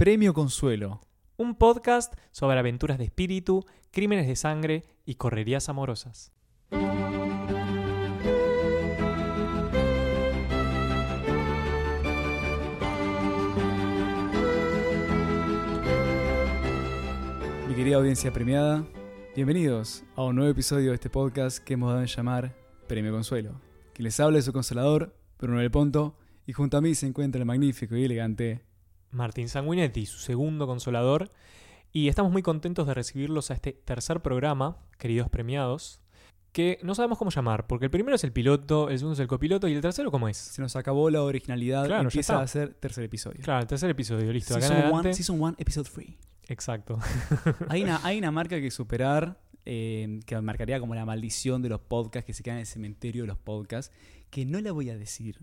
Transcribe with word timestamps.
Premio 0.00 0.32
Consuelo. 0.32 1.02
Un 1.36 1.56
podcast 1.56 2.14
sobre 2.30 2.58
aventuras 2.58 2.96
de 2.96 3.04
espíritu, 3.04 3.66
crímenes 3.90 4.26
de 4.26 4.34
sangre 4.34 4.86
y 5.04 5.16
correrías 5.16 5.68
amorosas. 5.68 6.32
Mi 17.68 17.74
querida 17.74 17.96
audiencia 17.96 18.32
premiada, 18.32 18.86
bienvenidos 19.36 20.04
a 20.16 20.22
un 20.22 20.36
nuevo 20.36 20.50
episodio 20.50 20.88
de 20.88 20.94
este 20.94 21.10
podcast 21.10 21.58
que 21.58 21.74
hemos 21.74 21.90
dado 21.90 22.00
en 22.00 22.06
llamar 22.06 22.56
Premio 22.86 23.12
Consuelo. 23.12 23.60
Quien 23.92 24.04
les 24.04 24.18
habla 24.18 24.38
es 24.38 24.46
su 24.46 24.54
consolador, 24.54 25.14
Bruno 25.38 25.60
del 25.60 25.70
Ponto, 25.70 26.16
y 26.46 26.54
junto 26.54 26.78
a 26.78 26.80
mí 26.80 26.94
se 26.94 27.06
encuentra 27.06 27.38
el 27.38 27.44
magnífico 27.44 27.96
y 27.96 28.04
elegante 28.04 28.69
Martín 29.10 29.48
Sanguinetti, 29.48 30.06
su 30.06 30.18
segundo 30.18 30.66
consolador, 30.66 31.30
y 31.92 32.08
estamos 32.08 32.30
muy 32.32 32.42
contentos 32.42 32.86
de 32.86 32.94
recibirlos 32.94 33.50
a 33.50 33.54
este 33.54 33.72
tercer 33.72 34.20
programa, 34.20 34.78
queridos 34.98 35.28
premiados, 35.28 36.00
que 36.52 36.78
no 36.82 36.94
sabemos 36.94 37.18
cómo 37.18 37.30
llamar, 37.30 37.66
porque 37.66 37.84
el 37.86 37.90
primero 37.90 38.16
es 38.16 38.24
el 38.24 38.32
piloto, 38.32 38.88
el 38.90 38.98
segundo 38.98 39.14
es 39.14 39.20
el 39.20 39.28
copiloto 39.28 39.68
y 39.68 39.74
el 39.74 39.80
tercero 39.80 40.10
cómo 40.10 40.28
es. 40.28 40.36
Se 40.36 40.60
nos 40.62 40.74
acabó 40.76 41.08
la 41.10 41.22
originalidad, 41.22 41.86
Claro, 41.86 42.02
empieza 42.02 42.40
a 42.40 42.46
ser 42.46 42.74
tercer 42.74 43.04
episodio. 43.04 43.40
Claro, 43.42 43.60
el 43.60 43.66
tercer 43.66 43.90
episodio, 43.90 44.32
listo. 44.32 44.54
acá 44.56 44.66
Season 44.66 44.76
1, 44.78 44.86
adelante- 44.96 45.14
season 45.14 45.42
one, 45.42 45.54
episode 45.58 45.88
3. 45.92 46.08
Exacto. 46.48 46.98
Hay 47.68 47.82
una, 47.84 48.00
hay 48.04 48.18
una 48.18 48.32
marca 48.32 48.60
que 48.60 48.72
superar, 48.72 49.40
eh, 49.64 50.18
que 50.26 50.40
marcaría 50.40 50.80
como 50.80 50.96
la 50.96 51.04
maldición 51.04 51.62
de 51.62 51.68
los 51.68 51.80
podcasts, 51.80 52.26
que 52.26 52.34
se 52.34 52.42
quedan 52.42 52.56
en 52.56 52.60
el 52.62 52.66
cementerio 52.66 53.22
de 53.22 53.28
los 53.28 53.38
podcasts, 53.38 53.92
que 54.30 54.44
no 54.44 54.60
la 54.60 54.72
voy 54.72 54.90
a 54.90 54.96
decir 54.98 55.38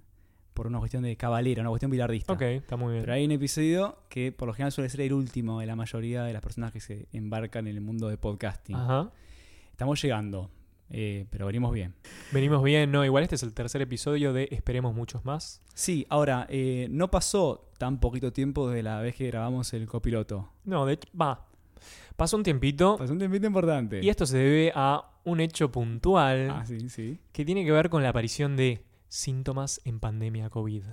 por 0.58 0.66
una 0.68 0.80
cuestión 0.80 1.04
de 1.04 1.16
cabalera, 1.16 1.62
una 1.62 1.70
cuestión 1.70 1.92
bilardista. 1.92 2.34
ok, 2.34 2.42
está 2.42 2.76
muy 2.78 2.94
bien. 2.94 3.04
Pero 3.04 3.14
hay 3.14 3.24
un 3.26 3.32
episodio 3.32 4.00
que 4.10 4.32
por 4.32 4.48
lo 4.48 4.54
general 4.56 4.72
suele 4.72 4.90
ser 4.90 5.02
el 5.02 5.14
último 5.14 5.60
de 5.60 5.68
la 5.68 5.76
mayoría 5.76 6.24
de 6.24 6.34
las 6.34 6.42
personas 6.42 6.72
que 6.72 6.80
se 6.80 7.08
embarcan 7.14 7.68
en 7.68 7.76
el 7.76 7.82
mundo 7.82 8.08
de 8.10 8.18
podcasting. 8.18 8.76
Ajá. 8.76 9.12
Estamos 9.72 10.02
llegando, 10.02 10.50
eh, 10.90 11.28
pero 11.30 11.46
venimos 11.46 11.72
bien. 11.72 11.94
Venimos 12.32 12.64
bien, 12.64 12.92
no, 12.92 13.06
igual 13.06 13.22
este 13.24 13.36
es 13.36 13.44
el 13.44 13.54
tercer 13.54 13.84
episodio 13.84 14.34
de 14.34 14.48
Esperemos 14.52 14.96
muchos 14.96 15.24
más. 15.26 15.62
Sí, 15.76 16.08
ahora, 16.10 16.48
eh, 16.50 16.88
no 16.90 17.12
pasó 17.12 17.70
tan 17.78 18.00
poquito 18.00 18.34
tiempo 18.34 18.68
desde 18.68 18.82
la 18.82 19.00
vez 19.02 19.14
que 19.16 19.28
grabamos 19.28 19.72
el 19.74 19.86
copiloto. 19.86 20.50
No, 20.66 20.88
de 20.88 20.94
hecho, 20.94 21.08
va. 21.16 21.46
Pasó 22.16 22.36
un 22.36 22.42
tiempito 22.42 22.98
Pasó 22.98 23.14
un 23.14 23.20
tiempito 23.20 23.46
importante. 23.46 24.00
y 24.04 24.10
esto 24.10 24.26
se 24.26 24.38
debe 24.40 24.72
a 24.74 25.12
un 25.24 25.40
hecho 25.40 25.72
puntual 25.72 26.50
Ah, 26.50 26.66
sí, 26.66 26.90
sí. 26.90 27.20
que 27.32 27.46
tiene 27.46 27.64
que 27.64 27.72
ver 27.72 27.92
con 27.92 28.02
la 28.02 28.10
aparición 28.10 28.56
de 28.56 28.82
síntomas 29.08 29.82
en 29.86 30.00
pandemia 30.00 30.50
COVID. 30.50 30.84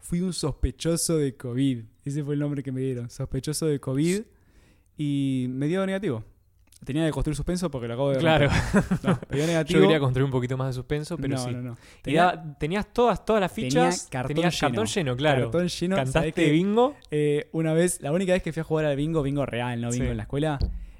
Fui 0.00 0.20
un 0.20 0.32
sospechoso 0.32 1.18
de 1.18 1.36
COVID. 1.36 1.82
Ese 2.04 2.24
fue 2.24 2.34
el 2.34 2.40
nombre 2.40 2.62
que 2.62 2.72
me 2.72 2.80
dieron. 2.80 3.10
Sospechoso 3.10 3.66
de 3.66 3.78
COVID. 3.78 4.22
Y 4.96 5.46
me 5.50 5.66
dio 5.66 5.84
negativo. 5.86 6.24
Tenía 6.84 7.04
que 7.04 7.10
construir 7.10 7.34
suspenso 7.36 7.70
porque 7.70 7.88
lo 7.88 7.94
acabo 7.94 8.10
de 8.10 8.18
Claro. 8.18 8.48
No, 9.02 9.18
me 9.30 9.36
dio 9.36 9.46
negativo. 9.46 9.80
yo 9.80 9.82
quería 9.86 9.98
construir 10.00 10.24
un 10.24 10.30
poquito 10.30 10.56
más 10.56 10.68
de 10.68 10.72
suspenso, 10.74 11.16
pero 11.16 11.36
no, 11.36 11.44
sí. 11.44 11.50
no, 11.50 11.60
no. 11.62 11.72
Y 11.72 12.02
Tenía 12.02 12.24
da- 12.24 12.56
tenías 12.58 12.92
todas, 12.92 13.24
todas 13.24 13.40
las 13.40 13.52
tenía 13.52 13.70
fichas. 13.70 14.06
cartón 14.10 14.34
tenías 14.36 14.54
lleno. 14.54 14.68
cartón 14.70 14.86
lleno, 14.86 15.16
claro. 15.16 15.42
cartón 15.42 15.68
lleno. 15.68 15.96
¿Sabés 15.96 16.12
Cantaste 16.12 16.32
qué? 16.44 16.50
bingo 16.52 16.94
Eh, 17.10 17.48
una 17.52 17.72
vez, 17.74 18.00
la 18.00 18.12
única 18.12 18.32
vez 18.32 18.42
que 18.42 18.52
fui 18.52 18.60
a 18.60 18.64
jugar 18.64 18.84
al 18.86 18.96
bingo, 18.96 19.22
bingo 19.22 19.44
real, 19.44 19.80
no 19.80 19.90
bingo 19.90 20.04
Sí. 20.04 20.10
en 20.10 20.16
la 20.16 20.22
escuela, 20.22 20.58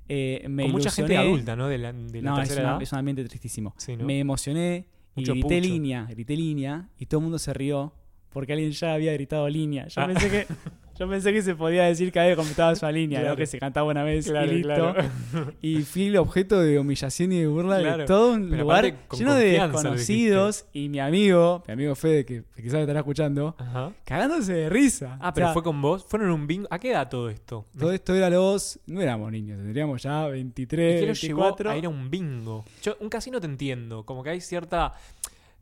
eh, 0.09 0.45
me 0.49 0.65
con 0.65 0.73
mucha 0.73 0.91
gente 0.91 1.17
adulta, 1.17 1.55
¿no? 1.55 1.69
De 1.69 1.79
la, 1.79 1.93
de 1.93 2.23
la 2.23 2.31
No, 2.31 2.37
es, 2.43 2.49
tercera 2.49 2.67
una- 2.67 2.73
edad. 2.75 2.83
es 2.83 2.93
un 2.93 2.99
ambiente 2.99 3.25
tristísimo. 3.25 3.75
Me 4.05 4.19
emocioné 4.19 4.87
y 5.19 5.23
Mucho 5.23 5.33
grité 5.35 5.59
pucho. 5.61 5.73
línea, 5.73 6.05
grité 6.09 6.37
línea 6.37 6.89
y 6.99 7.07
todo 7.07 7.19
el 7.21 7.25
mundo 7.25 7.39
se 7.39 7.53
rió 7.53 7.93
porque 8.31 8.53
alguien 8.53 8.71
ya 8.73 8.95
había 8.95 9.13
gritado 9.13 9.49
línea. 9.49 9.87
Yo 9.89 10.01
Ah. 10.03 10.07
pensé 10.07 10.31
que 10.31 10.47
yo 10.99 11.09
pensé 11.09 11.33
que 11.33 11.43
se 11.43 11.55
podía 11.55 11.85
decir 11.85 12.11
que 12.13 12.35
completaba 12.37 12.75
su 12.75 12.87
línea, 12.89 13.21
Claro. 13.21 13.35
¿no? 13.35 13.37
que 13.39 13.47
se 13.47 13.59
cantaba 13.59 13.91
una 13.91 14.03
vez 14.03 14.27
Claro, 14.29 14.53
y 14.53 14.57
listo. 14.57 14.75
claro. 14.75 15.53
Y 15.63 15.83
fui 15.83 16.07
el 16.07 16.17
objeto 16.17 16.61
de 16.61 16.79
humillación 16.79 17.33
y 17.33 17.41
de 17.41 17.47
burla 17.47 17.79
Claro. 17.81 17.99
de 17.99 18.05
todo 18.07 18.33
un 18.33 18.51
Pero 18.51 18.63
lugar 18.63 18.95
lleno 19.13 19.34
de 19.34 19.59
desconocidos 19.93 20.67
y 20.72 20.89
mi 20.89 21.00
amigo, 21.00 21.62
mi 21.67 21.72
amigo 21.72 21.95
Fede, 21.95 22.25
que 22.25 22.45
quizás 22.56 22.81
estará 22.81 23.00
escuchando, 23.00 23.55
Ajá. 23.59 23.93
cagándose 24.05 24.53
de 24.53 24.69
risa. 24.69 25.19
Ah, 25.21 25.31
O 25.31 25.34
pero 25.34 25.47
sea, 25.49 25.53
fue 25.55 25.62
con 25.62 25.81
vos. 25.81 26.05
¿Fueron 26.09 26.31
un 26.31 26.47
bingo? 26.47 26.69
¿A 26.71 26.78
qué 26.78 26.91
edad 26.91 27.09
todo 27.09 27.28
esto? 27.31 27.65
Todo 27.78 27.93
esto 27.93 28.15
era 28.15 28.31
los... 28.31 28.78
No 28.87 29.01
éramos 29.01 29.31
niños, 29.33 29.59
tendríamos 29.59 30.03
ya 30.03 30.28
¿Y 30.28 30.33
23, 30.33 31.01
qué 31.01 31.06
los 31.06 31.21
llevó 31.21 31.41
24. 31.43 31.71
a 31.71 31.77
ir 31.77 31.87
a 31.87 31.89
un 31.89 32.11
bingo? 32.11 32.65
Yo, 32.83 32.97
un 33.01 33.09
casino 33.09 33.41
te 33.41 33.47
entiendo, 33.47 34.05
como 34.05 34.22
que 34.22 34.31
hay 34.31 34.41
cierta 34.41 34.93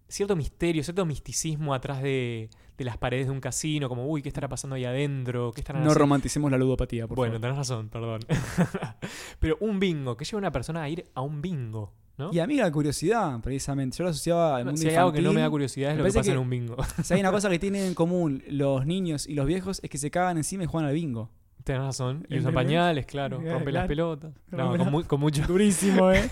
cierto 0.09 0.37
misterio, 0.37 0.83
cierto 0.83 1.05
misticismo 1.06 1.75
atrás 1.75 2.03
de, 2.03 2.50
de 2.78 2.84
las 2.84 2.97
paredes 2.99 3.27
de 3.27 3.33
un 3.33 3.41
casino, 3.41 3.89
como, 3.89 4.06
uy, 4.06 4.22
¿qué 4.22 4.28
estará 4.28 4.49
pasando 4.49 4.77
ahí 4.77 4.84
adentro? 4.84 5.53
¿Qué 5.53 5.62
No 5.62 5.71
haciendo? 5.78 5.94
romanticemos 5.94 6.50
la 6.50 6.59
ludopatía, 6.59 7.06
por 7.06 7.17
Bueno, 7.17 7.34
favor. 7.34 7.41
tenés 7.43 7.56
razón, 7.56 7.89
perdón. 7.89 8.21
Pero 9.41 9.56
un 9.61 9.78
bingo, 9.81 10.16
¿qué 10.16 10.25
lleva 10.25 10.39
a 10.39 10.41
una 10.41 10.53
persona 10.53 10.83
a 10.83 10.89
ir 10.89 11.05
a 11.15 11.21
un 11.22 11.43
bingo? 11.43 11.93
¿no? 12.19 12.31
Y 12.33 12.39
a 12.39 12.47
mí 12.47 12.56
la 12.56 12.72
curiosidad, 12.72 13.41
precisamente. 13.43 13.99
Yo 13.99 14.05
lo 14.05 14.11
asociaba 14.11 14.56
al 14.56 14.65
mundo 14.65 14.81
si 14.81 14.89
hay 14.89 14.95
algo 14.95 15.12
que 15.12 15.21
no 15.21 15.34
me 15.34 15.43
da 15.43 15.50
curiosidad 15.50 15.91
es 15.93 15.99
lo 15.99 16.05
que 16.05 16.12
pasa 16.12 16.33
en 16.33 16.39
un 16.39 16.49
bingo. 16.49 16.77
Si 17.03 17.12
hay 17.12 17.21
una 17.21 17.31
cosa 17.33 17.50
que 17.50 17.59
tienen 17.59 17.84
en 17.84 17.95
común 17.95 18.43
los 18.49 18.87
niños 18.87 19.27
y 19.28 19.34
los 19.34 19.45
viejos 19.47 19.81
es 19.83 19.91
que 19.91 19.99
se 19.99 20.11
cagan 20.11 20.39
encima 20.39 20.65
y 20.65 20.66
juegan 20.66 20.89
al 20.89 20.95
bingo. 20.95 21.31
Tenés 21.66 21.82
razón. 21.82 22.25
Y 22.31 22.38
usan 22.38 22.54
pañales, 22.54 23.06
claro. 23.06 23.38
Claro, 23.41 23.54
Rompen 23.54 23.75
las 23.75 23.81
claro. 23.87 23.88
pelotas. 23.88 24.32
No, 24.53 24.59
Rompen 24.59 24.78
con, 24.78 24.87
la- 24.87 24.91
mu- 24.93 25.04
con 25.04 25.19
mucho, 25.21 25.43
Durísimo, 25.49 26.12
¿eh? 26.12 26.31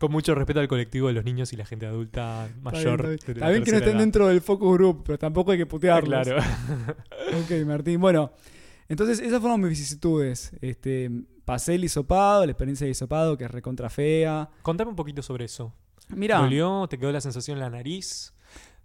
con 0.00 0.10
mucho 0.10 0.34
respeto 0.34 0.58
al 0.58 0.66
colectivo 0.66 1.06
de 1.06 1.14
los 1.14 1.24
niños 1.24 1.52
y 1.52 1.56
la 1.56 1.64
gente 1.64 1.86
adulta 1.86 2.48
mayor. 2.60 3.06
Está 3.14 3.32
bien, 3.50 3.62
está 3.62 3.64
que 3.64 3.70
no 3.70 3.76
estén 3.78 3.92
edad. 3.92 3.98
dentro 4.00 4.26
del 4.26 4.40
focus 4.40 4.74
group, 4.76 5.04
pero 5.06 5.16
tampoco 5.16 5.52
hay 5.52 5.58
que 5.58 5.66
putearlos. 5.66 6.26
Claro. 6.26 6.42
Ok, 7.44 7.64
Martín. 7.66 8.00
Bueno, 8.00 8.32
entonces 8.88 9.20
esas 9.20 9.40
fueron 9.40 9.60
mis 9.60 9.70
vicisitudes. 9.70 10.52
Este, 10.60 11.08
pasé 11.44 11.76
el 11.76 11.84
hisopado, 11.84 12.44
la 12.44 12.50
experiencia 12.50 12.84
de 12.84 12.90
hisopado, 12.90 13.38
que 13.38 13.44
es 13.44 13.50
recontra 13.52 13.88
fea. 13.90 14.50
Contame 14.62 14.90
un 14.90 14.96
poquito 14.96 15.22
sobre 15.22 15.44
eso. 15.44 15.72
Mira, 16.08 16.38
¿Dolió? 16.38 16.86
¿Te 16.90 16.98
quedó 16.98 17.12
la 17.12 17.20
sensación 17.20 17.56
en 17.58 17.60
la 17.62 17.70
nariz? 17.70 18.33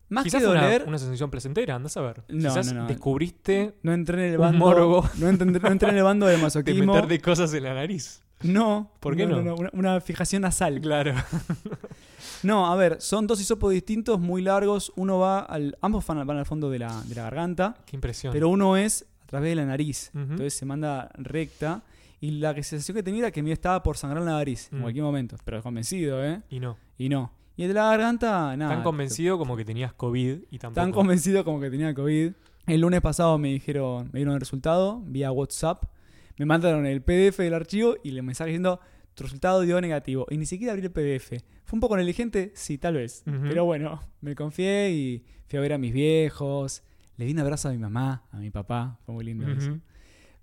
Más 0.10 0.24
Quizás 0.24 0.42
que 0.42 0.48
fue 0.48 0.56
una- 0.56 0.64
doler, 0.66 0.84
una, 0.88 0.98
sensación 0.98 1.30
placentera, 1.32 1.76
andás 1.76 1.96
a 1.98 2.02
ver. 2.02 2.24
No, 2.28 2.50
Quizás 2.50 2.74
no, 2.74 2.82
no. 2.82 2.88
descubriste 2.88 3.76
no 3.84 3.94
entré 3.94 4.28
en 4.28 4.32
el 4.34 4.38
bando. 4.40 4.58
morbo. 4.60 5.10
No 5.20 5.28
entré, 5.30 5.46
no 5.46 5.68
entré 5.70 5.90
en 5.90 5.98
el 5.98 6.04
bando 6.04 6.26
del 6.26 6.38
de 6.38 6.44
masoquismo. 6.44 6.94
meterte 6.94 7.20
cosas 7.20 7.54
en 7.54 7.64
la 7.64 7.74
nariz. 7.74 8.22
No. 8.42 8.92
¿Por 9.02 9.16
qué 9.18 9.26
no? 9.28 9.38
Una, 9.56 9.70
una 9.74 10.02
fijación 10.02 10.42
nasal. 10.44 10.80
Claro. 10.82 11.14
No, 12.44 12.72
a 12.72 12.76
ver, 12.78 13.02
son 13.02 13.28
dos 13.28 13.42
hisopos 13.42 13.74
distintos, 13.74 14.20
muy 14.20 14.42
largos. 14.42 14.94
Uno 14.96 15.20
va 15.20 15.40
al. 15.40 15.78
Ambos 15.82 16.06
van, 16.08 16.20
al- 16.20 16.26
van 16.26 16.38
al 16.38 16.46
fondo 16.46 16.70
de 16.70 16.80
la, 16.80 17.02
de 17.04 17.16
la 17.16 17.24
garganta, 17.24 17.76
Qué 17.86 17.98
impresión. 17.98 18.32
pero 18.32 18.48
uno 18.50 18.78
es 18.78 19.06
a 19.24 19.26
través 19.26 19.50
de 19.52 19.56
la 19.56 19.66
nariz. 19.66 20.10
Entonces 20.14 20.54
se 20.54 20.66
manda 20.66 21.10
recta. 21.16 21.82
Y 22.22 22.32
la 22.32 22.54
sensación 22.64 22.96
que 22.96 23.04
tenía 23.04 23.20
era 23.22 23.32
que 23.32 23.42
me 23.44 23.52
estaba 23.52 23.82
por 23.84 23.98
sangrar 23.98 24.24
la 24.24 24.32
nariz 24.34 24.70
en 24.72 24.80
Mm. 24.80 24.82
cualquier 24.82 25.04
momento. 25.06 25.36
Pero 25.46 25.62
convencido, 25.64 26.24
¿eh? 26.24 26.42
Y 26.50 26.60
no. 26.60 26.78
Y 26.98 27.08
no. 27.10 27.32
Y 27.60 27.64
el 27.64 27.68
de 27.68 27.74
la 27.74 27.90
garganta, 27.90 28.56
nada. 28.56 28.74
Tan 28.74 28.84
convencido 28.84 29.38
como 29.38 29.58
que 29.58 29.66
tenías 29.66 29.92
COVID 29.92 30.44
y 30.50 30.60
tampoco. 30.60 30.82
Tan 30.82 30.94
convencido 30.94 31.44
como 31.44 31.60
que 31.60 31.70
tenía 31.70 31.94
COVID. 31.94 32.32
El 32.68 32.80
lunes 32.80 33.02
pasado 33.02 33.38
me 33.38 33.50
dijeron, 33.50 34.10
me 34.14 34.20
dieron 34.20 34.34
el 34.36 34.40
resultado 34.40 35.02
vía 35.06 35.30
WhatsApp. 35.34 35.84
Me 36.38 36.46
mandaron 36.46 36.86
el 36.86 37.02
PDF 37.02 37.40
del 37.40 37.54
archivo 37.54 37.96
y 38.02 38.12
le 38.12 38.22
mensaje 38.22 38.52
diciendo, 38.52 38.80
tu 39.14 39.24
resultado 39.24 39.60
dio 39.60 39.82
negativo. 39.82 40.26
Y 40.30 40.38
ni 40.38 40.46
siquiera 40.46 40.72
abrí 40.72 40.86
el 40.86 40.92
PDF. 40.94 41.44
¿Fue 41.66 41.76
un 41.76 41.82
poco 41.82 41.98
negligente? 41.98 42.54
Sí, 42.56 42.78
tal 42.78 42.94
vez. 42.94 43.24
Ujú. 43.28 43.50
Pero 43.50 43.66
bueno, 43.66 44.00
me 44.22 44.36
confié 44.36 44.92
y 44.92 45.26
fui 45.50 45.60
a 45.60 45.62
ver 45.62 45.74
a 45.74 45.78
mis 45.78 45.92
viejos. 45.92 46.84
Le 47.18 47.26
di 47.26 47.34
un 47.34 47.40
abrazo 47.40 47.68
a 47.68 47.72
mi 47.74 47.78
mamá, 47.78 48.24
a 48.32 48.38
mi 48.38 48.52
papá. 48.52 49.00
Fue 49.06 49.14
muy 49.14 49.26
lindo 49.26 49.44
Ujú. 49.44 49.58
eso. 49.58 49.78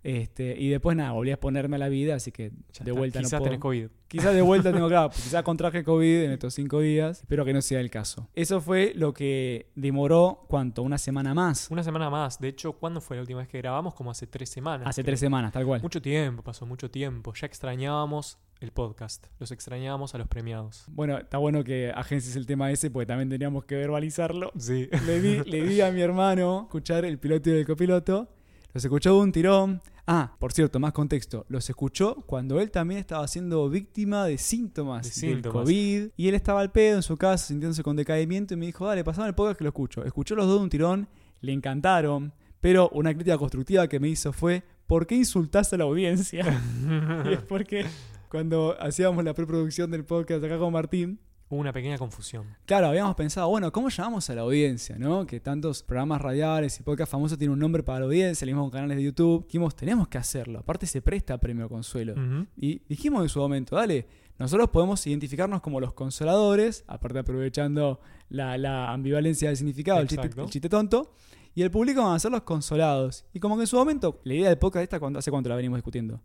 Este, 0.09 0.55
y 0.56 0.69
después 0.69 0.97
nada, 0.97 1.11
volví 1.11 1.31
a 1.31 1.33
exponerme 1.33 1.75
a 1.75 1.78
la 1.81 1.89
vida, 1.89 2.15
así 2.15 2.31
que 2.31 2.50
Ya 2.50 2.84
de 2.84 2.91
está. 2.91 2.93
vuelta 2.93 3.19
Quizás 3.19 3.33
no 3.33 3.39
puedo. 3.39 3.50
tenés 3.50 3.61
COVID. 3.61 3.87
Quizás 4.06 4.34
de 4.37 4.43
vuelta 4.43 4.72
tengo 4.72 4.87
claro, 4.89 5.11
quizás 5.11 5.43
contraje 5.43 5.83
COVID 5.83 6.22
en 6.22 6.31
estos 6.31 6.55
cinco 6.55 6.78
días. 6.78 7.22
Espero 7.22 7.44
que 7.44 7.53
no 7.53 7.61
sea 7.61 7.81
el 7.81 7.91
caso. 7.91 8.28
Eso 8.34 8.61
fue 8.61 8.93
lo 8.95 9.12
que 9.12 9.72
demoró, 9.75 10.45
¿cuánto? 10.49 10.84
Una 10.84 10.97
semana 10.99 11.34
más. 11.34 11.69
Una 11.72 11.83
semana 11.83 12.09
más. 12.09 12.39
De 12.39 12.47
hecho, 12.47 12.75
¿cuándo 12.75 13.00
fue 13.00 13.16
la 13.16 13.22
última 13.22 13.41
vez 13.41 13.49
que 13.49 13.59
grabamos? 13.59 13.95
Como 13.95 14.12
hace 14.12 14.28
tres 14.28 14.49
semanas. 14.49 14.87
Hace 14.87 15.03
creo. 15.03 15.11
tres 15.11 15.19
semanas, 15.19 15.53
tal 15.53 15.66
cual. 15.66 15.83
Mucho 15.83 16.01
tiempo, 16.01 16.45
pasó 16.45 16.66
mucho 16.66 16.89
tiempo. 16.89 17.34
Ya 17.34 17.47
extrañábamos 17.48 18.39
el 18.60 18.71
podcast. 18.71 19.27
Los 19.41 19.51
extrañábamos 19.51 20.15
a 20.15 20.19
los 20.19 20.28
premiados. 20.28 20.84
Bueno, 20.86 21.19
está 21.19 21.39
bueno 21.39 21.65
que 21.65 21.91
agencies 21.92 22.36
el 22.36 22.47
tema 22.47 22.71
ese 22.71 22.92
porque 22.92 23.07
también 23.07 23.28
teníamos 23.28 23.65
que 23.65 23.75
verbalizarlo. 23.75 24.53
Sí. 24.57 24.89
Le 25.04 25.21
di, 25.21 25.42
le 25.51 25.66
di 25.66 25.81
a 25.81 25.91
mi 25.91 26.01
hermano 26.01 26.63
escuchar 26.66 27.04
el 27.04 27.19
piloto 27.19 27.51
y 27.51 27.54
el 27.54 27.66
copiloto. 27.66 28.28
Los 28.72 28.84
escuchó 28.84 29.15
de 29.15 29.21
un 29.21 29.33
tirón. 29.33 29.80
Ah, 30.07 30.36
por 30.39 30.53
cierto, 30.53 30.78
más 30.78 30.92
contexto. 30.92 31.47
Los 31.48 31.68
escuchó 31.68 32.16
cuando 32.27 32.60
él 32.60 32.71
también 32.71 33.01
estaba 33.01 33.27
siendo 33.27 33.68
víctima 33.68 34.24
de 34.24 34.39
síntomas 34.39 35.03
De 35.03 35.09
del 35.27 35.34
síntomas. 35.36 35.65
COVID. 35.65 36.09
Y 36.16 36.28
él 36.28 36.34
estaba 36.34 36.60
al 36.60 36.71
pedo 36.71 36.97
en 36.97 37.03
su 37.03 37.16
casa 37.16 37.47
sintiéndose 37.47 37.83
con 37.83 37.97
decaimiento 37.97 38.54
y 38.54 38.57
me 38.57 38.66
dijo, 38.66 38.86
dale, 38.86 39.03
pasame 39.03 39.28
el 39.28 39.34
podcast 39.34 39.59
que 39.59 39.65
lo 39.65 39.71
escucho. 39.71 40.04
Escuchó 40.04 40.34
los 40.36 40.47
dos 40.47 40.59
de 40.59 40.63
un 40.65 40.71
tirón, 40.71 41.09
le 41.41 41.53
encantaron. 41.53 42.33
Pero 42.60 42.89
una 42.91 43.13
crítica 43.15 43.39
constructiva 43.39 43.89
que 43.89 44.01
me 44.01 44.09
hizo 44.09 44.33
fue, 44.33 44.63
¿por 44.86 45.07
qué 45.07 45.16
insultás 45.16 45.72
a 45.72 45.77
la 45.77 45.84
audiencia? 45.84 46.60
y 47.28 47.33
es 47.33 47.41
porque 47.41 47.84
cuando 48.28 48.77
hacíamos 48.80 49.24
la 49.24 49.34
preproducción 49.34 49.91
del 49.91 50.04
podcast 50.04 50.45
acá 50.45 50.59
con 50.59 50.72
Martín, 50.72 51.19
Hubo 51.48 51.60
una 51.60 51.72
pequeña 51.72 51.97
confusión. 51.97 52.45
Claro, 52.65 52.89
habíamos 52.89 53.15
pensado, 53.15 53.48
bueno, 53.48 53.71
¿cómo 53.71 53.89
llamamos 53.89 54.28
a 54.31 54.34
la 54.34 54.41
audiencia? 54.43 54.97
¿no? 54.98 55.25
Que 55.27 55.39
tantos 55.39 55.83
programas 55.84 56.21
radiales 56.21 56.81
y 56.81 56.83
podcast 56.83 57.13
famosos 57.13 57.39
tienen 57.39 57.53
un 57.53 57.60
nombre 57.60 57.84
para 57.84 58.01
la 58.01 58.07
audiencia, 58.07 58.45
el 58.45 58.51
mismo 58.53 58.69
canales 58.69 58.97
de 58.97 59.04
YouTube. 59.04 59.45
Dijimos, 59.47 59.77
tenemos 59.77 60.09
que 60.09 60.19
hacerlo. 60.19 60.59
Aparte 60.59 60.87
se 60.87 61.01
presta 61.03 61.34
a 61.34 61.39
premio 61.39 61.69
consuelo. 61.69 62.15
Y 62.57 62.83
dijimos 62.89 63.22
en 63.22 63.28
su 63.28 63.39
momento, 63.39 63.77
dale, 63.77 64.09
nosotros 64.41 64.71
podemos 64.71 65.07
identificarnos 65.07 65.60
como 65.60 65.78
los 65.78 65.93
consoladores, 65.93 66.83
aparte 66.89 67.21
aprovechando 67.21 68.01
la, 68.28 68.59
la 68.59 68.91
ambivalencia 68.93 69.47
del 69.48 69.57
significado, 69.57 70.01
el 70.01 70.09
chiste, 70.09 70.27
Exacto. 70.27 70.43
el 70.45 70.51
chiste 70.51 70.69
tonto, 70.69 71.13
y 71.54 71.63
el 71.63 71.71
público 71.71 72.03
van 72.03 72.16
a 72.16 72.19
ser 72.19 72.33
los 72.33 72.43
consolados. 72.43 73.25
Y 73.33 73.39
como 73.39 73.54
que 73.54 73.63
en 73.63 73.66
su 73.69 73.77
momento, 73.77 74.21
la 74.25 74.34
idea 74.34 74.48
del 74.48 74.59
podcast 74.59 74.83
esta, 74.83 74.98
¿cuándo- 74.98 75.21
¿hace 75.21 75.31
cuánto 75.31 75.48
la 75.48 75.54
venimos 75.54 75.77
discutiendo? 75.78 76.21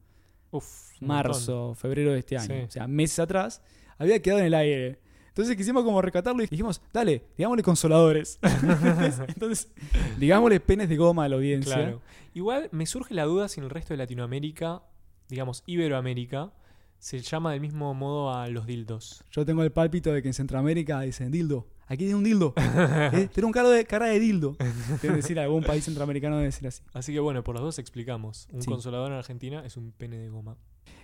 Uf, 0.49 0.99
Marzo, 0.99 1.75
febrero 1.75 2.11
de 2.11 2.19
este 2.19 2.37
año. 2.37 2.55
Sí. 2.55 2.61
O 2.67 2.71
sea, 2.71 2.87
meses 2.87 3.19
atrás, 3.19 3.61
había 3.99 4.19
quedado 4.19 4.39
en 4.39 4.47
el 4.47 4.53
aire. 4.55 4.99
Entonces 5.31 5.55
quisimos 5.55 5.85
como 5.85 6.01
rescatarlo 6.01 6.43
y 6.43 6.47
dijimos, 6.47 6.81
dale, 6.91 7.23
digámosle 7.37 7.63
consoladores. 7.63 8.37
Entonces, 9.29 9.71
digámosle 10.19 10.59
penes 10.59 10.89
de 10.89 10.97
goma 10.97 11.23
a 11.23 11.29
la 11.29 11.37
audiencia. 11.37 11.75
Claro. 11.75 12.01
Igual 12.33 12.67
me 12.73 12.85
surge 12.85 13.13
la 13.13 13.23
duda 13.23 13.47
si 13.47 13.61
en 13.61 13.63
el 13.63 13.69
resto 13.69 13.93
de 13.93 13.97
Latinoamérica, 13.97 14.83
digamos 15.29 15.63
Iberoamérica, 15.65 16.51
se 16.99 17.19
llama 17.19 17.53
del 17.53 17.61
mismo 17.61 17.93
modo 17.93 18.33
a 18.33 18.47
los 18.49 18.67
dildos. 18.67 19.23
Yo 19.31 19.45
tengo 19.45 19.63
el 19.63 19.71
pálpito 19.71 20.11
de 20.11 20.21
que 20.21 20.27
en 20.27 20.33
Centroamérica 20.33 20.99
dicen 20.99 21.31
dildo. 21.31 21.65
Aquí 21.91 22.05
tiene 22.05 22.15
un 22.15 22.23
dildo. 22.23 22.53
Eh, 23.13 23.27
Tiene 23.33 23.47
un 23.47 23.51
cara 23.51 23.67
de, 23.69 23.83
cara 23.85 24.05
de 24.05 24.17
dildo. 24.19 24.55
Debe 25.01 25.17
decir 25.17 25.37
algún 25.39 25.61
país 25.63 25.83
centroamericano 25.83 26.37
debe 26.37 26.45
decir 26.47 26.65
así. 26.67 26.81
Así 26.93 27.11
que 27.11 27.19
bueno, 27.19 27.43
por 27.43 27.55
los 27.55 27.63
dos 27.63 27.79
explicamos. 27.79 28.47
Un 28.53 28.61
Sí. 28.61 28.69
consolador 28.69 29.11
en 29.11 29.17
Argentina 29.17 29.63
es 29.65 29.75
un 29.75 29.91
pene 29.91 30.17
de 30.17 30.29
goma. 30.29 30.55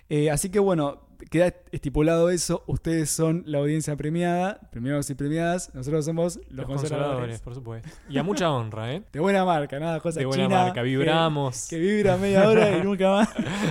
Eh, 0.08 0.30
así 0.30 0.48
que 0.48 0.58
bueno, 0.58 1.02
queda 1.30 1.52
estipulado 1.72 2.30
eso. 2.30 2.64
Ustedes 2.66 3.10
son 3.10 3.42
la 3.46 3.58
audiencia 3.58 3.94
premiada, 3.96 4.60
premiados 4.70 5.10
y 5.10 5.14
premiadas. 5.14 5.74
Nosotros 5.74 6.06
somos 6.06 6.36
los, 6.36 6.46
Los, 6.52 6.66
consoladores. 6.66 6.80
consoladores, 6.80 7.40
por 7.42 7.54
supuesto. 7.54 7.88
Y 8.08 8.16
a 8.16 8.22
mucha 8.22 8.50
honra, 8.50 8.94
¿eh? 8.94 9.02
De 9.12 9.20
buena 9.20 9.44
marca, 9.44 9.78
nada, 9.78 10.00
cosa 10.00 10.20
De 10.20 10.24
buena 10.24 10.44
china, 10.44 10.62
marca, 10.64 10.80
vibramos. 10.80 11.68
Que, 11.68 11.78
vibra 11.78 12.16
media 12.16 12.48
hora 12.48 12.78
y 12.78 12.82
nunca 12.82 13.10
más. 13.10 13.28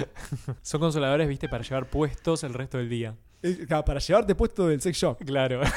Son 0.61 0.79
consoladores, 0.79 1.27
viste, 1.27 1.49
para 1.49 1.63
llevar 1.63 1.89
puestos 1.89 2.43
el 2.43 2.53
resto 2.53 2.77
del 2.77 2.89
día. 2.89 3.15
Eh, 3.41 3.65
para 3.67 3.99
llevarte 3.99 4.35
puesto 4.35 4.67
del 4.67 4.81
sex 4.81 4.97
shop. 4.97 5.23
Claro. 5.25 5.61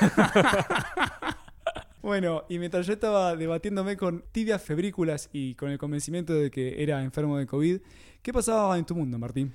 Bueno, 2.03 2.45
y 2.49 2.59
mientras 2.59 2.87
yo 2.87 2.95
estaba 2.95 3.37
debatiéndome 3.37 3.97
con 3.97 4.25
tibias 4.33 4.63
febrículas 4.63 5.29
y 5.33 5.55
con 5.55 5.71
el 5.71 5.77
convencimiento 5.77 6.33
de 6.33 6.51
que 6.51 6.83
era 6.83 7.03
enfermo 7.03 7.37
de 7.37 7.47
COVID, 7.47 7.81
¿qué 8.23 8.33
pasaba 8.33 8.79
en 8.79 8.87
tu 8.87 8.95
mundo, 8.95 9.19
Martín? 9.19 9.53